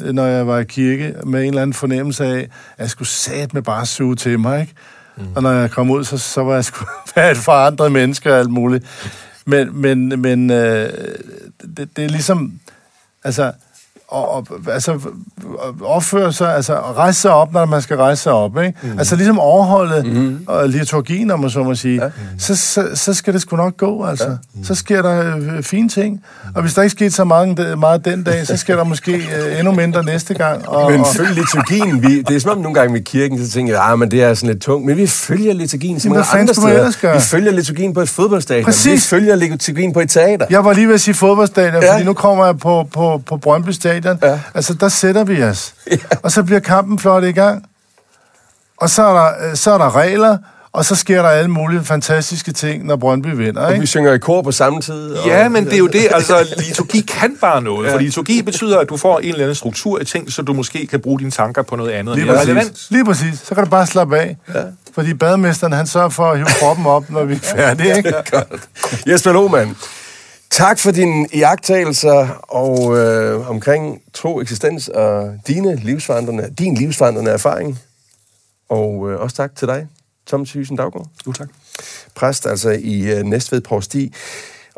når 0.00 0.26
jeg 0.26 0.46
var 0.46 0.58
i 0.58 0.64
kirke, 0.64 1.14
med 1.24 1.40
en 1.40 1.48
eller 1.48 1.62
anden 1.62 1.74
fornemmelse 1.74 2.24
af, 2.24 2.38
at 2.38 2.48
jeg 2.78 2.90
skulle 2.90 3.08
sat 3.08 3.54
med 3.54 3.62
bare 3.62 3.86
suge 3.86 4.16
til 4.16 4.38
mig, 4.40 4.60
ikke? 4.60 4.74
Mm. 5.16 5.24
Og 5.36 5.42
når 5.42 5.50
jeg 5.50 5.70
kom 5.70 5.90
ud, 5.90 6.04
så, 6.04 6.18
så 6.18 6.42
var 6.42 6.54
jeg 6.54 6.64
sgu 6.64 6.84
et 7.30 7.36
forandret 7.36 7.92
menneske 7.92 8.32
og 8.32 8.38
alt 8.38 8.50
muligt. 8.50 8.86
Men, 9.44 9.80
men, 9.80 10.20
men 10.20 10.50
øh, 10.50 10.92
det, 11.76 11.96
det 11.96 12.04
er 12.04 12.08
ligesom, 12.08 12.60
altså, 13.24 13.52
og, 14.10 14.34
og, 14.34 14.46
altså, 14.72 14.98
opføre 15.82 16.32
sig, 16.32 16.54
altså 16.54 16.74
rejse 16.74 17.20
sig 17.20 17.30
op, 17.30 17.52
når 17.52 17.64
man 17.64 17.82
skal 17.82 17.96
rejse 17.96 18.22
sig 18.22 18.32
op, 18.32 18.62
ikke? 18.62 18.78
Mm. 18.82 18.98
Altså 18.98 19.16
ligesom 19.16 19.38
overholde 19.38 20.02
mm. 20.02 20.44
og 20.46 20.68
liturgien, 20.68 21.30
om 21.30 21.40
man 21.40 21.50
så 21.50 21.62
må 21.62 21.74
sige. 21.74 22.02
Ja. 22.02 22.06
Mm. 22.06 22.38
Så, 22.38 22.56
så, 22.56 22.88
så 22.94 23.14
skal 23.14 23.32
det 23.32 23.42
sgu 23.42 23.56
nok 23.56 23.76
gå, 23.76 24.04
altså. 24.04 24.24
Ja. 24.24 24.30
Mm. 24.54 24.64
Så 24.64 24.74
sker 24.74 25.02
der 25.02 25.36
øh, 25.36 25.62
fine 25.62 25.88
ting. 25.88 26.22
Og 26.54 26.62
hvis 26.62 26.74
der 26.74 26.82
ikke 26.82 26.90
skete 26.90 27.10
så 27.10 27.24
meget, 27.24 27.78
meget 27.78 28.04
den 28.04 28.22
dag, 28.22 28.46
så 28.46 28.56
sker 28.56 28.76
der 28.76 28.84
måske 28.84 29.12
øh, 29.12 29.58
endnu 29.58 29.72
mindre 29.72 30.04
næste 30.04 30.34
gang. 30.34 30.68
Og, 30.68 30.90
Men 30.90 31.00
og, 31.00 31.06
følge 31.16 31.34
liturgien, 31.34 32.02
vi, 32.02 32.22
det 32.22 32.36
er 32.36 32.40
som 32.40 32.50
om 32.50 32.58
nogle 32.58 32.74
gange 32.74 32.92
med 32.92 33.00
kirken, 33.00 33.46
så 33.46 33.52
tænker 33.52 33.74
jeg, 33.74 33.82
ah, 33.84 33.98
men 33.98 34.10
det 34.10 34.22
er 34.22 34.34
sådan 34.34 34.48
lidt 34.48 34.62
tungt. 34.62 34.86
Men 34.86 34.96
vi 34.96 35.06
følger 35.06 35.54
liturgien 35.54 36.00
så 36.00 36.08
mange 36.08 36.24
andre 36.32 36.54
steder. 36.54 37.14
Vi 37.14 37.20
følger 37.20 37.52
liturgien 37.52 37.94
på 37.94 38.00
et 38.00 38.08
fodboldstadion. 38.08 38.64
Præcis. 38.64 38.92
Vi 38.92 39.16
følger 39.16 39.36
liturgien 39.36 39.92
på 39.92 40.00
et 40.00 40.10
teater. 40.10 40.46
Jeg 40.50 40.64
var 40.64 40.72
lige 40.72 40.86
ved 40.86 40.94
at 40.94 41.00
sige 41.00 41.14
fodboldstadion, 41.14 41.82
ja. 41.82 41.94
fordi 41.94 42.04
nu 42.04 42.12
kommer 42.12 42.46
jeg 42.46 42.58
på, 42.58 42.88
på, 42.92 43.22
på 43.26 43.36
Brøndby 43.36 43.70
Stadion. 43.70 43.99
Ja. 44.22 44.40
Altså, 44.54 44.74
der 44.74 44.88
sætter 44.88 45.24
vi 45.24 45.42
os. 45.42 45.74
Ja. 45.90 45.96
Og 46.22 46.32
så 46.32 46.42
bliver 46.42 46.60
kampen 46.60 46.98
flot 46.98 47.24
i 47.24 47.32
gang. 47.32 47.64
Og 48.76 48.90
så 48.90 49.02
er, 49.02 49.12
der, 49.14 49.50
øh, 49.50 49.56
så 49.56 49.70
er 49.70 49.78
der 49.78 49.96
regler, 49.96 50.38
og 50.72 50.84
så 50.84 50.94
sker 50.94 51.22
der 51.22 51.28
alle 51.28 51.50
mulige 51.50 51.84
fantastiske 51.84 52.52
ting, 52.52 52.86
når 52.86 52.96
Brøndby 52.96 53.26
vinder, 53.26 53.62
Og 53.62 53.68
vi 53.70 53.74
ikke? 53.74 53.86
synger 53.86 54.12
i 54.12 54.18
kor 54.18 54.42
på 54.42 54.52
samme 54.52 54.80
tid. 54.80 55.12
Og, 55.12 55.26
Ja, 55.26 55.48
men 55.48 55.64
det 55.64 55.72
er 55.74 55.78
jo 55.78 55.86
det, 55.86 56.08
altså 56.10 56.54
liturgi 56.58 57.00
kan 57.00 57.36
bare 57.40 57.62
noget, 57.62 57.88
ja. 57.88 57.94
for 57.94 57.98
liturgi 57.98 58.42
betyder, 58.42 58.78
at 58.78 58.88
du 58.88 58.96
får 58.96 59.18
en 59.18 59.28
eller 59.28 59.40
anden 59.40 59.54
struktur 59.54 60.00
i 60.00 60.04
ting, 60.04 60.32
så 60.32 60.42
du 60.42 60.52
måske 60.52 60.86
kan 60.86 61.00
bruge 61.00 61.18
dine 61.18 61.30
tanker 61.30 61.62
på 61.62 61.76
noget 61.76 61.90
andet. 61.90 62.16
Lige 62.16 62.32
relevant. 62.40 62.70
præcis. 62.70 62.90
Lige 62.90 63.04
præcis. 63.04 63.38
Så 63.44 63.54
kan 63.54 63.64
du 63.64 63.70
bare 63.70 63.86
slappe 63.86 64.18
af. 64.18 64.36
Ja. 64.54 64.62
Fordi 64.94 65.14
bademesteren, 65.14 65.72
han 65.72 65.86
sørger 65.86 66.08
for 66.08 66.30
at 66.30 66.36
hive 66.36 66.46
kroppen 66.60 66.86
op, 66.86 67.10
når 67.10 67.24
vi 67.24 67.34
er 67.34 67.38
færdige, 67.38 67.96
ikke? 67.96 68.14
Godt. 68.30 68.48
Jesper 69.06 69.32
Lohmann, 69.32 69.76
Tak 70.50 70.78
for 70.78 70.90
dine 70.90 71.28
iagttagelser 71.32 72.28
og 72.48 72.96
øh, 72.98 73.50
omkring 73.50 74.02
tro, 74.12 74.40
eksistens 74.40 74.88
og 74.88 75.34
dine 75.46 75.76
livsforandrende, 75.76 76.54
din 76.58 76.74
livsforandrende 76.74 77.30
erfaring. 77.30 77.78
Og 78.68 79.10
øh, 79.10 79.20
også 79.20 79.36
tak 79.36 79.56
til 79.56 79.68
dig, 79.68 79.88
Thomas 80.26 80.52
Hysen 80.52 80.76
Daggaard. 80.76 81.06
Jo, 81.26 81.32
tak. 81.32 81.48
Præst 82.14 82.46
altså 82.46 82.70
i 82.70 83.10
øh, 83.10 83.22
Næstved 83.22 83.60
Provsti. 83.60 84.12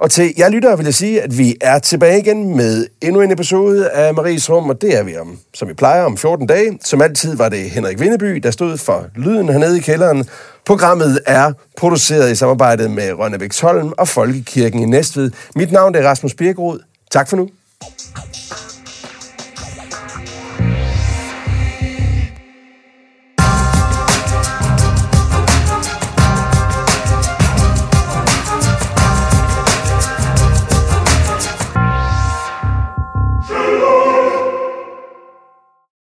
Og 0.03 0.11
til 0.11 0.35
jer 0.39 0.49
lyttere 0.49 0.77
vil 0.77 0.85
jeg 0.85 0.95
sige, 0.95 1.23
at 1.23 1.39
vi 1.39 1.57
er 1.61 1.79
tilbage 1.79 2.19
igen 2.19 2.57
med 2.57 2.87
endnu 3.01 3.21
en 3.21 3.31
episode 3.31 3.91
af 3.91 4.15
Maries 4.15 4.51
Rum, 4.51 4.71
og 4.71 4.81
det 4.81 4.99
er 4.99 5.03
vi 5.03 5.17
om, 5.17 5.39
som 5.55 5.69
vi 5.69 5.75
plejer 5.75 6.03
om 6.03 6.17
14 6.17 6.47
dage. 6.47 6.79
Som 6.85 7.03
altid 7.03 7.37
var 7.37 7.49
det 7.49 7.71
Henrik 7.71 8.01
Vindeby, 8.01 8.37
der 8.37 8.51
stod 8.51 8.79
for 8.79 9.07
lyden 9.17 9.49
hernede 9.49 9.79
i 9.79 9.81
kælderen. 9.81 10.25
Programmet 10.67 11.21
er 11.27 11.53
produceret 11.77 12.33
i 12.33 12.35
samarbejde 12.35 12.89
med 12.89 13.13
Rønne 13.13 13.39
Holm 13.63 13.93
og 13.99 14.09
Folkekirken 14.09 14.81
i 14.81 14.85
Næstved. 14.85 15.31
Mit 15.57 15.73
navn 15.73 15.95
er 15.95 16.09
Rasmus 16.09 16.35
Birkerud. 16.35 16.79
Tak 17.11 17.29
for 17.29 17.37
nu. 17.37 17.49